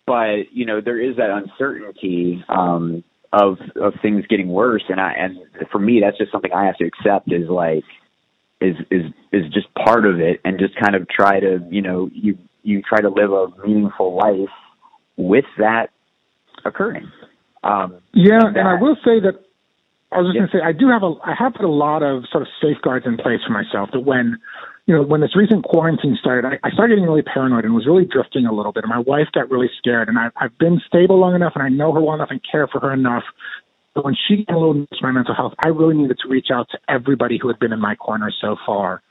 but 0.05 0.51
you 0.51 0.65
know 0.65 0.81
there 0.81 0.99
is 0.99 1.17
that 1.17 1.29
uncertainty 1.29 2.43
um, 2.49 3.03
of 3.33 3.57
of 3.75 3.93
things 4.01 4.25
getting 4.27 4.49
worse, 4.49 4.83
and 4.89 4.99
I 4.99 5.13
and 5.13 5.37
for 5.71 5.79
me 5.79 6.01
that's 6.01 6.17
just 6.17 6.31
something 6.31 6.51
I 6.51 6.65
have 6.65 6.77
to 6.77 6.85
accept. 6.85 7.31
Is 7.31 7.49
like 7.49 7.83
is 8.61 8.75
is 8.89 9.03
is 9.31 9.43
just 9.53 9.73
part 9.73 10.05
of 10.05 10.19
it 10.19 10.39
and 10.45 10.59
just 10.59 10.75
kind 10.75 10.95
of 10.95 11.07
try 11.09 11.39
to 11.39 11.59
you 11.69 11.81
know 11.81 12.09
you 12.13 12.37
you 12.63 12.81
try 12.81 13.01
to 13.01 13.09
live 13.09 13.31
a 13.31 13.47
meaningful 13.65 14.15
life 14.15 14.49
with 15.17 15.45
that 15.57 15.89
occurring 16.63 17.11
um 17.63 17.99
yeah 18.13 18.39
that, 18.39 18.57
and 18.57 18.67
i 18.67 18.75
will 18.75 18.95
say 19.03 19.19
that 19.19 19.43
i 20.11 20.17
was 20.17 20.27
just 20.27 20.35
yeah. 20.35 20.39
going 20.39 20.49
to 20.51 20.57
say 20.57 20.61
i 20.63 20.71
do 20.71 20.87
have 20.89 21.03
a 21.03 21.13
i 21.23 21.33
have 21.37 21.53
put 21.53 21.65
a 21.65 21.71
lot 21.71 22.01
of 22.01 22.23
sort 22.31 22.41
of 22.41 22.47
safeguards 22.61 23.05
in 23.05 23.17
place 23.17 23.39
for 23.45 23.53
myself 23.53 23.89
that 23.91 24.01
when 24.01 24.37
you 24.85 24.95
know 24.95 25.01
when 25.01 25.21
this 25.21 25.35
recent 25.35 25.63
quarantine 25.63 26.17
started 26.19 26.45
i, 26.47 26.67
I 26.67 26.71
started 26.71 26.95
getting 26.95 27.09
really 27.09 27.23
paranoid 27.23 27.65
and 27.65 27.73
was 27.73 27.85
really 27.85 28.05
drifting 28.05 28.45
a 28.45 28.53
little 28.53 28.71
bit 28.71 28.83
and 28.83 28.89
my 28.89 28.99
wife 28.99 29.27
got 29.33 29.49
really 29.49 29.69
scared 29.77 30.09
and 30.09 30.17
I, 30.17 30.29
i've 30.39 30.57
been 30.57 30.81
stable 30.87 31.19
long 31.19 31.35
enough 31.35 31.53
and 31.55 31.63
i 31.63 31.69
know 31.69 31.93
her 31.93 32.01
well 32.01 32.15
enough 32.15 32.29
and 32.31 32.41
care 32.49 32.67
for 32.67 32.79
her 32.79 32.93
enough 32.93 33.23
but 33.95 34.03
when 34.03 34.15
she 34.27 34.43
got 34.43 34.55
a 34.55 34.59
little 34.59 34.75
into 34.75 34.97
my 35.01 35.11
mental 35.11 35.33
health, 35.33 35.53
I 35.63 35.69
really 35.69 35.95
needed 35.95 36.19
to 36.21 36.29
reach 36.29 36.47
out 36.53 36.67
to 36.71 36.79
everybody 36.89 37.39
who 37.41 37.47
had 37.47 37.57
been 37.57 37.71
in 37.71 37.79
my 37.79 37.95
corner 37.95 38.31
so 38.41 38.57
far. 38.65 39.01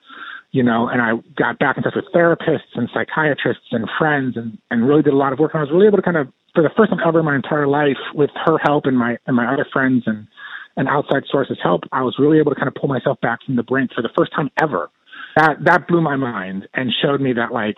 You 0.53 0.63
know, 0.63 0.87
and 0.87 1.03
I 1.03 1.15
got 1.37 1.59
back 1.59 1.77
in 1.79 1.83
touch 1.83 1.95
with 1.97 2.05
therapists 2.15 2.77
and 2.77 2.89
psychiatrists 2.95 3.65
and 3.73 3.89
friends 3.99 4.37
and, 4.37 4.57
and 4.71 4.87
really 4.87 5.03
did 5.03 5.13
a 5.13 5.17
lot 5.17 5.33
of 5.33 5.41
work. 5.41 5.53
And 5.53 5.59
I 5.59 5.65
was 5.65 5.73
really 5.73 5.89
able 5.89 5.97
to 5.97 6.03
kind 6.03 6.17
of, 6.17 6.29
for 6.55 6.63
the 6.63 6.71
first 6.77 6.91
time 6.91 7.01
ever 7.05 7.19
in 7.19 7.25
my 7.25 7.35
entire 7.35 7.67
life, 7.67 7.97
with 8.15 8.31
her 8.45 8.59
help 8.63 8.87
and 8.87 8.97
my 8.97 9.17
and 9.27 9.35
my 9.35 9.53
other 9.53 9.67
friends 9.73 10.05
and 10.07 10.29
and 10.77 10.87
outside 10.87 11.25
sources' 11.29 11.59
help, 11.61 11.83
I 11.91 12.03
was 12.03 12.17
really 12.19 12.39
able 12.39 12.53
to 12.53 12.57
kind 12.57 12.69
of 12.69 12.75
pull 12.75 12.89
myself 12.89 13.21
back 13.21 13.43
from 13.45 13.57
the 13.57 13.65
brink 13.65 13.91
for 13.93 14.03
the 14.03 14.11
first 14.17 14.33
time 14.33 14.51
ever. 14.63 14.91
That 15.37 15.57
that 15.65 15.89
blew 15.89 16.01
my 16.01 16.17
mind 16.17 16.69
and 16.75 16.93
showed 17.03 17.21
me 17.21 17.33
that 17.35 17.53
like 17.53 17.77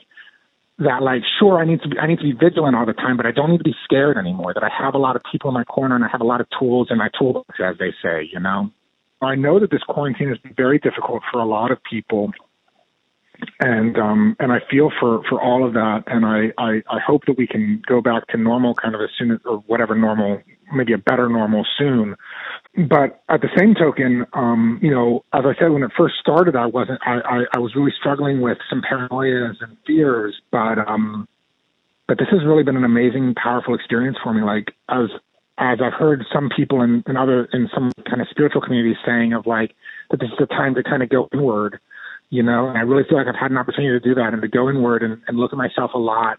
that 0.78 1.02
like 1.02 1.22
sure 1.38 1.58
I 1.58 1.64
need 1.64 1.80
to 1.82 1.88
be 1.88 1.98
I 1.98 2.06
need 2.06 2.18
to 2.18 2.24
be 2.24 2.32
vigilant 2.32 2.76
all 2.76 2.86
the 2.86 2.92
time, 2.92 3.16
but 3.16 3.26
I 3.26 3.32
don't 3.32 3.50
need 3.50 3.58
to 3.58 3.64
be 3.64 3.74
scared 3.84 4.18
anymore. 4.18 4.52
That 4.54 4.62
I 4.62 4.70
have 4.78 4.94
a 4.94 4.98
lot 4.98 5.16
of 5.16 5.22
people 5.30 5.48
in 5.48 5.54
my 5.54 5.64
corner 5.64 5.94
and 5.94 6.04
I 6.04 6.08
have 6.08 6.20
a 6.20 6.26
lot 6.26 6.40
of 6.40 6.46
tools 6.58 6.88
in 6.90 6.98
my 6.98 7.08
toolbox, 7.18 7.48
as 7.64 7.78
they 7.78 7.92
say, 8.02 8.28
you 8.32 8.40
know. 8.40 8.70
I 9.22 9.34
know 9.34 9.58
that 9.58 9.70
this 9.70 9.82
quarantine 9.88 10.28
has 10.28 10.38
been 10.38 10.52
very 10.54 10.78
difficult 10.78 11.22
for 11.32 11.40
a 11.40 11.46
lot 11.46 11.70
of 11.70 11.78
people 11.82 12.32
and 13.60 13.98
um 13.98 14.36
and 14.38 14.52
I 14.52 14.58
feel 14.70 14.90
for 15.00 15.22
for 15.28 15.40
all 15.40 15.66
of 15.66 15.74
that 15.74 16.04
and 16.06 16.24
I, 16.24 16.52
I 16.58 16.82
I 16.88 16.98
hope 17.06 17.24
that 17.26 17.36
we 17.38 17.46
can 17.46 17.82
go 17.86 18.00
back 18.00 18.26
to 18.28 18.36
normal 18.36 18.74
kind 18.74 18.94
of 18.94 19.00
as 19.00 19.10
soon 19.18 19.30
as 19.30 19.38
or 19.44 19.58
whatever 19.66 19.94
normal 19.94 20.42
maybe 20.72 20.92
a 20.92 20.98
better 20.98 21.28
normal 21.28 21.66
soon 21.78 22.16
but 22.88 23.22
at 23.28 23.40
the 23.40 23.48
same 23.56 23.74
token 23.74 24.26
um 24.32 24.78
you 24.82 24.90
know 24.90 25.24
as 25.32 25.44
I 25.46 25.58
said 25.58 25.70
when 25.70 25.82
it 25.82 25.90
first 25.96 26.16
started 26.20 26.56
I 26.56 26.66
wasn't 26.66 27.00
I 27.04 27.20
I, 27.20 27.44
I 27.54 27.58
was 27.58 27.74
really 27.74 27.92
struggling 27.98 28.40
with 28.40 28.58
some 28.68 28.82
paranoias 28.82 29.56
and 29.60 29.76
fears 29.86 30.34
but 30.50 30.78
um 30.78 31.26
but 32.06 32.18
this 32.18 32.28
has 32.30 32.44
really 32.44 32.62
been 32.62 32.76
an 32.76 32.84
amazing 32.84 33.34
powerful 33.34 33.74
experience 33.74 34.16
for 34.22 34.32
me. 34.32 34.42
Like 34.42 34.74
as 34.88 35.08
as 35.58 35.78
I've 35.82 35.94
heard 35.94 36.24
some 36.32 36.50
people 36.54 36.82
in, 36.82 37.02
in 37.06 37.16
other 37.16 37.48
in 37.52 37.68
some 37.74 37.90
kind 38.08 38.20
of 38.20 38.28
spiritual 38.30 38.60
communities 38.60 38.96
saying 39.04 39.32
of 39.32 39.46
like 39.46 39.74
that 40.10 40.20
this 40.20 40.28
is 40.28 40.38
the 40.38 40.46
time 40.46 40.74
to 40.74 40.82
kind 40.82 41.02
of 41.02 41.08
go 41.08 41.28
inward 41.32 41.80
you 42.28 42.42
know, 42.42 42.68
and 42.68 42.76
I 42.76 42.80
really 42.80 43.04
feel 43.08 43.18
like 43.18 43.28
I've 43.28 43.40
had 43.40 43.52
an 43.52 43.56
opportunity 43.56 44.00
to 44.00 44.00
do 44.00 44.14
that 44.16 44.32
and 44.32 44.42
to 44.42 44.48
go 44.48 44.68
inward 44.68 45.04
and, 45.04 45.22
and 45.28 45.38
look 45.38 45.52
at 45.52 45.56
myself 45.56 45.92
a 45.94 45.98
lot 45.98 46.38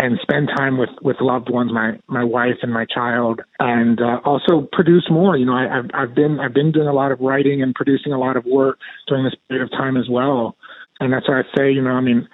and 0.00 0.18
spend 0.22 0.48
time 0.56 0.78
with 0.78 0.90
with 1.02 1.16
loved 1.20 1.50
ones, 1.50 1.72
my 1.72 1.98
my 2.06 2.22
wife 2.22 2.58
and 2.62 2.72
my 2.72 2.86
child, 2.86 3.40
and 3.58 4.00
uh, 4.00 4.20
also 4.24 4.68
produce 4.72 5.06
more. 5.10 5.36
You 5.36 5.46
know, 5.46 5.54
I, 5.54 5.78
I've 5.78 5.90
I've 5.92 6.14
been 6.14 6.38
I've 6.38 6.54
been 6.54 6.70
doing 6.72 6.88
a 6.88 6.92
lot 6.92 7.10
of 7.10 7.20
writing 7.20 7.62
and 7.62 7.74
producing 7.74 8.12
a 8.12 8.18
lot 8.18 8.36
of 8.36 8.44
work 8.44 8.78
during 9.08 9.24
this 9.24 9.34
period 9.48 9.64
of 9.64 9.70
time 9.72 9.96
as 9.96 10.08
well, 10.08 10.56
and 11.00 11.12
that's 11.12 11.28
why 11.28 11.40
I 11.40 11.42
say, 11.56 11.72
you 11.72 11.82
know, 11.82 11.90
I 11.90 12.00
mean, 12.00 12.28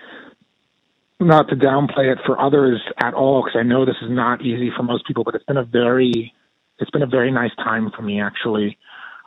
not 1.20 1.48
to 1.48 1.56
downplay 1.56 2.12
it 2.12 2.18
for 2.26 2.38
others 2.38 2.82
at 3.02 3.14
all, 3.14 3.42
because 3.42 3.58
I 3.58 3.62
know 3.62 3.86
this 3.86 3.96
is 4.02 4.10
not 4.10 4.42
easy 4.42 4.70
for 4.76 4.82
most 4.82 5.06
people, 5.06 5.24
but 5.24 5.34
it's 5.34 5.44
been 5.44 5.56
a 5.56 5.64
very, 5.64 6.34
it's 6.78 6.90
been 6.90 7.02
a 7.02 7.06
very 7.06 7.32
nice 7.32 7.54
time 7.56 7.90
for 7.96 8.02
me 8.02 8.20
actually. 8.20 8.78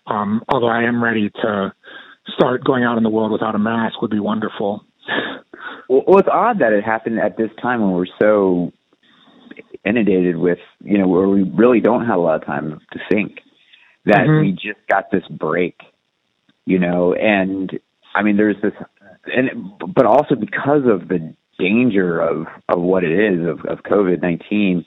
Um, 0.06 0.44
although 0.48 0.70
I 0.70 0.84
am 0.84 1.04
ready 1.04 1.30
to 1.42 1.74
start 2.36 2.64
going 2.64 2.84
out 2.84 2.98
in 2.98 3.04
the 3.04 3.10
world 3.10 3.32
without 3.32 3.56
a 3.56 3.60
mask 3.60 4.02
would 4.02 4.12
be 4.12 4.20
wonderful. 4.20 4.86
Well, 5.90 6.04
well, 6.08 6.20
it's 6.20 6.30
odd 6.32 6.60
that 6.60 6.74
it 6.74 6.84
happened 6.84 7.20
at 7.20 7.38
this 7.38 7.50
time 7.62 7.82
when 7.82 7.92
we're 7.92 8.06
so 8.22 8.72
inundated 9.86 10.38
with, 10.38 10.60
you 10.84 10.98
know, 10.98 11.08
where 11.08 11.28
we 11.28 11.44
really 11.44 11.80
don't 11.80 12.06
have 12.06 12.18
a 12.18 12.22
lot 12.22 12.42
of 12.42 12.46
time 12.46 12.80
to 12.92 13.00
think. 13.10 13.40
That 14.06 14.28
mm-hmm. 14.28 14.42
we 14.42 14.52
just 14.52 14.86
got 14.90 15.12
this 15.12 15.24
break, 15.30 15.82
you 16.66 16.80
know, 16.80 17.14
and 17.14 17.72
I 18.16 18.24
mean, 18.24 18.38
there's 18.38 18.56
this, 18.62 18.74
and 19.26 19.72
but 19.94 20.06
also 20.06 20.36
because 20.36 20.84
of 20.86 21.08
the 21.08 21.34
danger 21.60 22.20
of 22.20 22.48
of 22.70 22.82
what 22.82 23.04
it 23.04 23.12
is 23.12 23.46
of, 23.46 23.66
of 23.66 23.84
COVID 23.84 24.22
nineteen, 24.22 24.86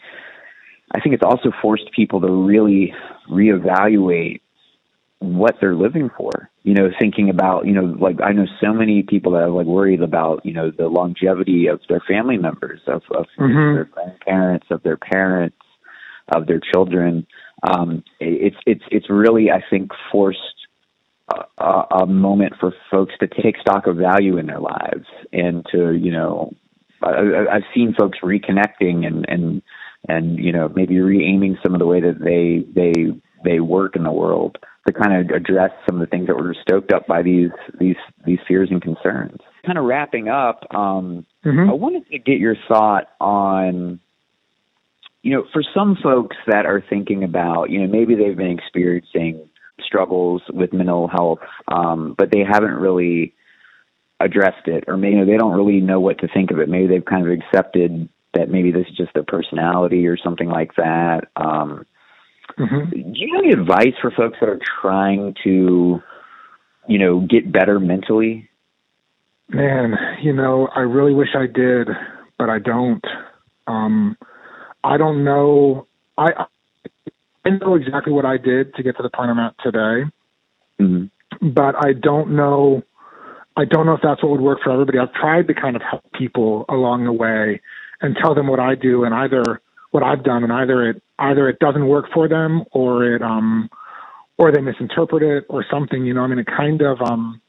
I 0.93 1.01
think 1.01 1.14
it's 1.14 1.25
also 1.25 1.53
forced 1.61 1.93
people 1.95 2.21
to 2.23 2.31
really 2.31 2.95
reevaluate 3.29 4.41
what 5.18 5.57
they're 5.61 5.77
living 5.77 6.11
for. 6.16 6.49
You 6.63 6.75
know, 6.75 6.91
thinking 7.01 7.31
about, 7.31 7.67
you 7.67 7.73
know, 7.73 7.85
like 7.85 8.17
I 8.23 8.33
know 8.33 8.47
so 8.61 8.75
many 8.75 9.03
people 9.03 9.33
that 9.33 9.43
are 9.43 9.51
like 9.51 9.67
worried 9.67 10.03
about, 10.03 10.45
you 10.45 10.53
know, 10.53 10.71
the 10.71 10.89
longevity 10.89 11.69
of 11.69 11.81
their 11.89 12.03
family 12.07 12.37
members, 12.37 12.81
of, 12.87 13.03
of 13.17 13.27
mm-hmm. 13.39 13.75
their 13.75 13.85
grandparents, 13.85 14.67
of 14.71 14.83
their 14.83 14.99
parents, 14.99 15.57
of 16.29 16.47
their 16.47 16.61
children. 16.61 17.27
Um, 17.63 18.05
it's 18.21 18.57
it's 18.67 18.85
it's 18.91 19.09
really, 19.09 19.51
I 19.51 19.63
think, 19.71 19.91
forced 20.13 20.39
a, 21.59 21.97
a 22.01 22.07
moment 22.07 22.55
for 22.61 22.75
folks 22.91 23.15
to 23.21 23.27
take 23.27 23.59
stock 23.61 23.87
of 23.87 23.97
value 23.97 24.37
in 24.37 24.47
their 24.47 24.61
lives 24.61 25.07
and 25.33 25.65
to, 25.73 25.93
you 25.93 26.11
know, 26.13 26.53
I, 27.03 27.47
I've 27.51 27.65
seen 27.75 27.95
folks 27.99 28.19
reconnecting 28.23 29.07
and 29.07 29.25
and 29.29 29.63
and 30.09 30.39
you 30.39 30.53
know 30.53 30.69
maybe 30.69 31.01
re-aiming 31.01 31.59
some 31.63 31.75
of 31.75 31.79
the 31.79 31.87
way 31.87 32.01
that 32.01 32.19
they 32.21 32.65
they 32.75 32.93
they 33.45 33.61
work 33.61 33.97
in 33.97 34.03
the 34.03 34.13
world 34.13 34.59
to 34.91 34.99
kind 34.99 35.14
of 35.14 35.34
address 35.34 35.70
some 35.86 36.01
of 36.01 36.01
the 36.01 36.07
things 36.07 36.26
that 36.26 36.36
were 36.36 36.55
stoked 36.61 36.93
up 36.93 37.07
by 37.07 37.22
these 37.22 37.51
these 37.78 37.97
these 38.24 38.38
fears 38.47 38.68
and 38.70 38.82
concerns. 38.82 39.38
Kind 39.64 39.78
of 39.78 39.84
wrapping 39.84 40.28
up, 40.28 40.66
um, 40.74 41.26
mm-hmm. 41.45 41.70
I 41.70 41.72
wanted 41.72 42.09
to 42.11 42.18
get 42.18 42.38
your 42.38 42.57
thought 42.68 43.09
on, 43.20 44.01
you 45.22 45.32
know, 45.32 45.45
for 45.53 45.62
some 45.74 45.97
folks 46.03 46.36
that 46.47 46.66
are 46.66 46.82
thinking 46.88 47.24
about, 47.24 47.70
you 47.70 47.80
know, 47.80 47.86
maybe 47.86 48.14
they've 48.14 48.36
been 48.36 48.59
experiencing 48.59 49.49
struggles 49.84 50.43
with 50.49 50.72
mental 50.72 51.09
health, 51.09 51.41
um, 51.68 52.14
but 52.16 52.30
they 52.30 52.41
haven't 52.41 52.74
really 52.74 53.34
addressed 54.18 54.66
it, 54.66 54.84
or 54.86 54.97
maybe 54.97 55.16
you 55.16 55.20
know, 55.20 55.30
they 55.30 55.38
don't 55.38 55.57
really 55.57 55.80
know 55.80 56.01
what 56.01 56.18
to 56.18 56.28
think 56.28 56.51
of 56.51 56.59
it. 56.59 56.68
Maybe 56.68 56.86
they've 56.86 57.05
kind 57.05 57.26
of 57.26 57.32
accepted 57.32 58.09
that 58.34 58.49
maybe 58.49 58.70
this 58.70 58.86
is 58.88 58.97
just 58.97 59.12
their 59.14 59.24
personality 59.24 60.07
or 60.07 60.16
something 60.16 60.49
like 60.49 60.74
that. 60.76 61.22
Um, 61.36 61.86
Mm-hmm. 62.59 62.90
Do 62.90 63.12
you 63.14 63.34
have 63.34 63.44
any 63.44 63.53
advice 63.53 63.94
for 64.01 64.11
folks 64.11 64.38
that 64.40 64.48
are 64.48 64.61
trying 64.80 65.34
to, 65.44 66.03
you 66.88 66.98
know, 66.98 67.20
get 67.20 67.51
better 67.51 67.80
mentally? 67.80 68.48
Man, 69.48 69.96
you 70.22 70.32
know, 70.32 70.68
I 70.74 70.80
really 70.80 71.14
wish 71.14 71.30
I 71.34 71.46
did, 71.46 71.88
but 72.38 72.48
I 72.48 72.59
don't. 72.59 73.05
Um, 73.66 74.16
I 74.84 74.96
don't 74.96 75.24
know. 75.24 75.86
I 76.16 76.46
I 77.44 77.51
know 77.51 77.74
exactly 77.74 78.12
what 78.12 78.24
I 78.24 78.36
did 78.36 78.74
to 78.74 78.82
get 78.82 78.96
to 78.98 79.03
the 79.03 79.11
point 79.11 79.30
I'm 79.30 79.38
at 79.38 79.55
today, 79.62 80.11
mm-hmm. 80.80 81.48
but 81.48 81.74
I 81.84 81.94
don't 81.94 82.36
know. 82.36 82.82
I 83.57 83.64
don't 83.64 83.86
know 83.86 83.94
if 83.94 84.01
that's 84.03 84.22
what 84.22 84.30
would 84.32 84.40
work 84.40 84.61
for 84.62 84.72
everybody. 84.72 84.98
I've 84.98 85.12
tried 85.12 85.48
to 85.48 85.55
kind 85.55 85.74
of 85.74 85.82
help 85.82 86.05
people 86.12 86.64
along 86.68 87.05
the 87.05 87.12
way 87.12 87.61
and 88.01 88.16
tell 88.16 88.34
them 88.34 88.46
what 88.46 88.61
I 88.61 88.74
do, 88.74 89.05
and 89.05 89.12
either 89.14 89.61
what 89.90 90.03
I've 90.03 90.22
done, 90.22 90.44
and 90.44 90.53
either 90.53 90.90
it 90.90 91.03
either 91.21 91.49
it 91.49 91.59
doesn't 91.59 91.87
work 91.87 92.07
for 92.12 92.29
them, 92.29 92.64
or 92.73 93.05
it 93.05 93.23
um, 93.23 93.68
or 94.39 94.51
they 94.53 94.61
misinterpret 94.61 95.23
it, 95.23 95.47
or 95.49 95.64
something. 95.71 96.05
You 96.05 96.14
know, 96.14 96.23
I 96.23 96.27
mean, 96.27 96.39
it 96.39 96.47
kind 96.47 96.81
of 96.83 97.01
um, 97.03 97.41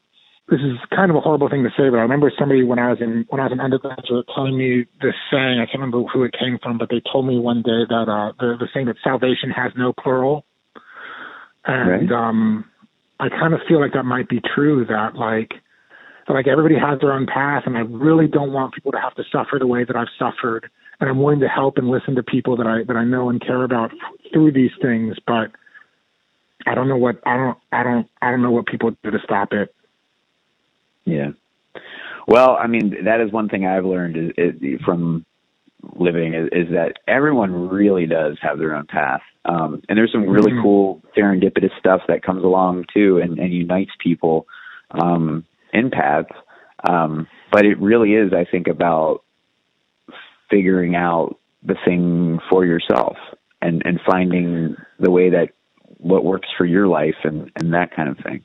this 0.48 0.60
is 0.60 0.76
kind 0.94 1.10
of 1.10 1.16
a 1.16 1.20
horrible 1.20 1.48
thing 1.48 1.62
to 1.62 1.70
say, 1.70 1.88
but 1.88 1.96
I 1.96 2.02
remember 2.02 2.30
somebody 2.38 2.62
when 2.62 2.78
I 2.78 2.90
was 2.90 2.98
in 3.00 3.24
when 3.28 3.40
I 3.40 3.44
was 3.44 3.52
an 3.52 3.60
undergraduate 3.60 4.26
telling 4.34 4.56
me 4.56 4.84
this 5.00 5.14
saying. 5.30 5.58
I 5.58 5.66
can't 5.66 5.80
remember 5.80 6.02
who 6.12 6.24
it 6.24 6.34
came 6.38 6.58
from, 6.62 6.78
but 6.78 6.90
they 6.90 7.00
told 7.10 7.26
me 7.26 7.38
one 7.38 7.62
day 7.62 7.88
that 7.88 8.06
uh, 8.08 8.32
the 8.38 8.56
the 8.58 8.68
saying 8.74 8.86
that 8.86 8.96
salvation 9.02 9.50
has 9.50 9.72
no 9.76 9.92
plural, 9.92 10.44
and 11.64 12.10
right. 12.10 12.28
um, 12.28 12.64
I 13.18 13.28
kind 13.30 13.54
of 13.54 13.60
feel 13.68 13.80
like 13.80 13.94
that 13.94 14.04
might 14.04 14.28
be 14.28 14.40
true. 14.54 14.84
That 14.84 15.14
like 15.14 15.52
that 16.26 16.34
like 16.34 16.48
everybody 16.48 16.74
has 16.74 17.00
their 17.00 17.12
own 17.12 17.26
path, 17.26 17.62
and 17.66 17.76
I 17.76 17.80
really 17.80 18.26
don't 18.26 18.52
want 18.52 18.74
people 18.74 18.92
to 18.92 19.00
have 19.00 19.14
to 19.14 19.22
suffer 19.32 19.58
the 19.58 19.66
way 19.66 19.84
that 19.84 19.96
I've 19.96 20.12
suffered 20.18 20.68
and 21.02 21.10
I'm 21.10 21.18
willing 21.18 21.40
to 21.40 21.48
help 21.48 21.78
and 21.78 21.90
listen 21.90 22.14
to 22.14 22.22
people 22.22 22.56
that 22.58 22.66
I 22.66 22.84
that 22.84 22.96
I 22.96 23.02
know 23.02 23.28
and 23.28 23.44
care 23.44 23.64
about 23.64 23.90
through 24.32 24.52
these 24.52 24.70
things. 24.80 25.16
But 25.26 25.50
I 26.64 26.76
don't 26.76 26.86
know 26.88 26.96
what 26.96 27.20
I 27.26 27.36
don't 27.36 27.58
I 27.72 27.82
don't 27.82 28.08
I 28.22 28.30
don't 28.30 28.40
know 28.40 28.52
what 28.52 28.66
people 28.66 28.92
do 29.02 29.10
to 29.10 29.18
stop 29.24 29.52
it. 29.52 29.74
Yeah. 31.04 31.32
Well, 32.28 32.56
I 32.56 32.68
mean, 32.68 33.04
that 33.04 33.20
is 33.20 33.32
one 33.32 33.48
thing 33.48 33.66
I've 33.66 33.84
learned 33.84 34.16
is, 34.16 34.54
is 34.60 34.80
from 34.84 35.26
living 35.96 36.34
is, 36.34 36.48
is, 36.52 36.68
that 36.72 36.92
everyone 37.08 37.68
really 37.68 38.06
does 38.06 38.38
have 38.40 38.58
their 38.58 38.76
own 38.76 38.86
path. 38.86 39.22
Um, 39.44 39.82
and 39.88 39.98
there's 39.98 40.12
some 40.12 40.28
really 40.28 40.52
mm-hmm. 40.52 40.62
cool 40.62 41.02
serendipitous 41.18 41.76
stuff 41.80 42.02
that 42.06 42.22
comes 42.22 42.44
along 42.44 42.84
too 42.94 43.18
and, 43.18 43.40
and 43.40 43.52
unites 43.52 43.90
people 43.98 44.46
um, 44.92 45.44
in 45.72 45.90
paths. 45.90 46.28
Um, 46.88 47.26
but 47.50 47.66
it 47.66 47.80
really 47.80 48.12
is, 48.12 48.32
I 48.32 48.44
think, 48.48 48.68
about 48.68 49.24
figuring 50.52 50.94
out 50.94 51.38
the 51.64 51.76
thing 51.84 52.38
for 52.50 52.64
yourself 52.64 53.16
and 53.60 53.82
and 53.84 54.00
finding 54.06 54.76
the 55.00 55.10
way 55.10 55.30
that 55.30 55.48
what 55.98 56.24
works 56.24 56.48
for 56.58 56.66
your 56.66 56.86
life 56.86 57.16
and 57.24 57.50
and 57.56 57.72
that 57.72 57.94
kind 57.96 58.08
of 58.08 58.18
thing. 58.18 58.44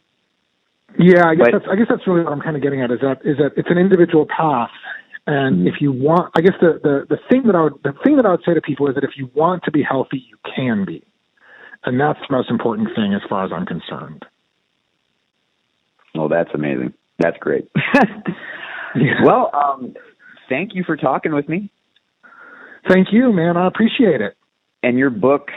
Yeah, 0.97 1.27
I 1.27 1.35
guess 1.35 1.47
but, 1.51 1.59
that's 1.59 1.65
I 1.71 1.75
guess 1.75 1.87
that's 1.89 2.07
really 2.07 2.23
what 2.23 2.31
I'm 2.31 2.41
kind 2.41 2.55
of 2.55 2.61
getting 2.61 2.81
at 2.81 2.91
is 2.91 2.99
that 3.01 3.19
is 3.25 3.37
that 3.37 3.51
it's 3.57 3.69
an 3.69 3.77
individual 3.77 4.25
path, 4.25 4.71
and 5.25 5.57
mm-hmm. 5.57 5.67
if 5.67 5.75
you 5.81 5.91
want, 5.91 6.31
I 6.35 6.41
guess 6.41 6.55
the, 6.61 6.79
the 6.81 7.05
the 7.09 7.19
thing 7.29 7.43
that 7.47 7.55
I 7.55 7.63
would 7.63 7.73
the 7.83 7.93
thing 8.03 8.15
that 8.17 8.25
I 8.25 8.31
would 8.31 8.43
say 8.45 8.53
to 8.53 8.61
people 8.61 8.87
is 8.87 8.95
that 8.95 9.03
if 9.03 9.11
you 9.17 9.29
want 9.35 9.63
to 9.63 9.71
be 9.71 9.83
healthy, 9.83 10.23
you 10.29 10.37
can 10.55 10.85
be, 10.85 11.03
and 11.83 11.99
that's 11.99 12.19
the 12.27 12.35
most 12.35 12.49
important 12.49 12.89
thing 12.95 13.13
as 13.13 13.21
far 13.29 13.45
as 13.45 13.51
I'm 13.51 13.65
concerned. 13.65 14.25
Well, 16.15 16.29
that's 16.29 16.49
amazing. 16.53 16.93
That's 17.19 17.37
great. 17.37 17.69
yeah. 18.95 19.23
Well, 19.23 19.51
um, 19.53 19.95
thank 20.49 20.73
you 20.73 20.83
for 20.83 20.95
talking 20.95 21.33
with 21.33 21.47
me. 21.49 21.71
Thank 22.87 23.11
you, 23.11 23.33
man. 23.33 23.57
I 23.57 23.67
appreciate 23.67 24.21
it. 24.21 24.35
And 24.83 24.97
your 24.97 25.09
book, 25.09 25.49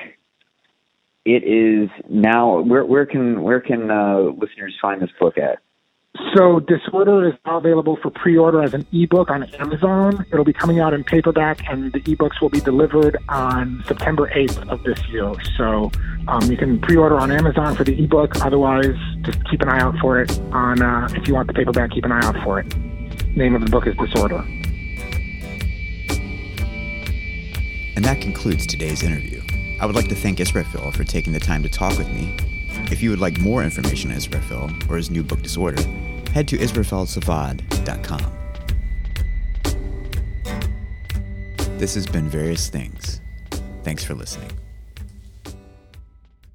it 1.25 1.45
is 1.45 1.91
now. 2.09 2.61
Where 2.61 2.85
where 2.85 3.07
can 3.07 3.43
where 3.43 3.61
can 3.61 3.91
uh, 3.91 4.21
listeners 4.37 4.75
find 4.81 5.01
this 5.01 5.11
book 5.21 5.39
at? 5.39 5.59
So 6.35 6.59
Disorder 6.61 7.29
is 7.29 7.35
now 7.47 7.59
available 7.59 7.97
for 8.03 8.11
pre-order 8.11 8.63
as 8.63 8.75
an 8.75 8.85
ebook 8.93 9.31
on 9.31 9.45
Amazon. 9.45 10.27
It'll 10.33 10.45
be 10.45 10.53
coming 10.53 10.81
out 10.81 10.93
in 10.93 11.05
paperback, 11.05 11.61
and 11.69 11.93
the 11.93 12.01
ebooks 12.01 12.41
will 12.41 12.49
be 12.49 12.61
delivered 12.61 13.17
on 13.29 13.85
September 13.87 14.29
8th 14.35 14.69
of 14.69 14.83
this 14.83 15.01
year. 15.09 15.33
So 15.57 15.93
um, 16.27 16.51
you 16.51 16.57
can 16.57 16.81
pre-order 16.81 17.17
on 17.19 17.31
Amazon 17.31 17.77
for 17.77 17.85
the 17.85 18.03
ebook. 18.03 18.45
Otherwise, 18.45 18.97
just 19.23 19.39
keep 19.49 19.63
an 19.63 19.69
eye 19.69 19.81
out 19.81 19.95
for 20.01 20.21
it. 20.21 20.37
On 20.53 20.83
uh, 20.83 21.09
if 21.13 21.29
you 21.29 21.35
want 21.35 21.47
the 21.47 21.55
paperback, 21.55 21.93
keep 21.93 22.05
an 22.05 22.11
eye 22.11 22.25
out 22.25 22.37
for 22.43 22.59
it. 22.59 22.77
Name 23.37 23.55
of 23.55 23.65
the 23.65 23.71
book 23.71 23.87
is 23.87 23.95
Disorder. 23.97 24.45
And 28.01 28.07
that 28.07 28.23
concludes 28.23 28.67
today's 28.67 29.03
interview. 29.03 29.43
I 29.79 29.85
would 29.85 29.95
like 29.95 30.09
to 30.09 30.15
thank 30.15 30.41
Israfel 30.41 30.91
for 30.91 31.05
taking 31.05 31.35
the 31.35 31.39
time 31.39 31.63
to 31.63 31.69
talk 31.69 31.99
with 31.99 32.09
me. 32.09 32.35
If 32.91 33.03
you 33.03 33.11
would 33.11 33.19
like 33.19 33.39
more 33.39 33.63
information 33.63 34.11
on 34.11 34.17
Israfel 34.17 34.71
or 34.89 34.97
his 34.97 35.11
new 35.11 35.23
book 35.23 35.43
Disorder, 35.43 35.83
head 36.33 36.49
to 36.49 36.57
israfelsivad.com. 36.57 38.33
This 41.77 41.95
has 41.95 42.07
been 42.07 42.27
Various 42.31 42.71
Things. 42.71 43.21
Thanks 43.83 44.03
for 44.03 44.15
listening. 44.15 44.51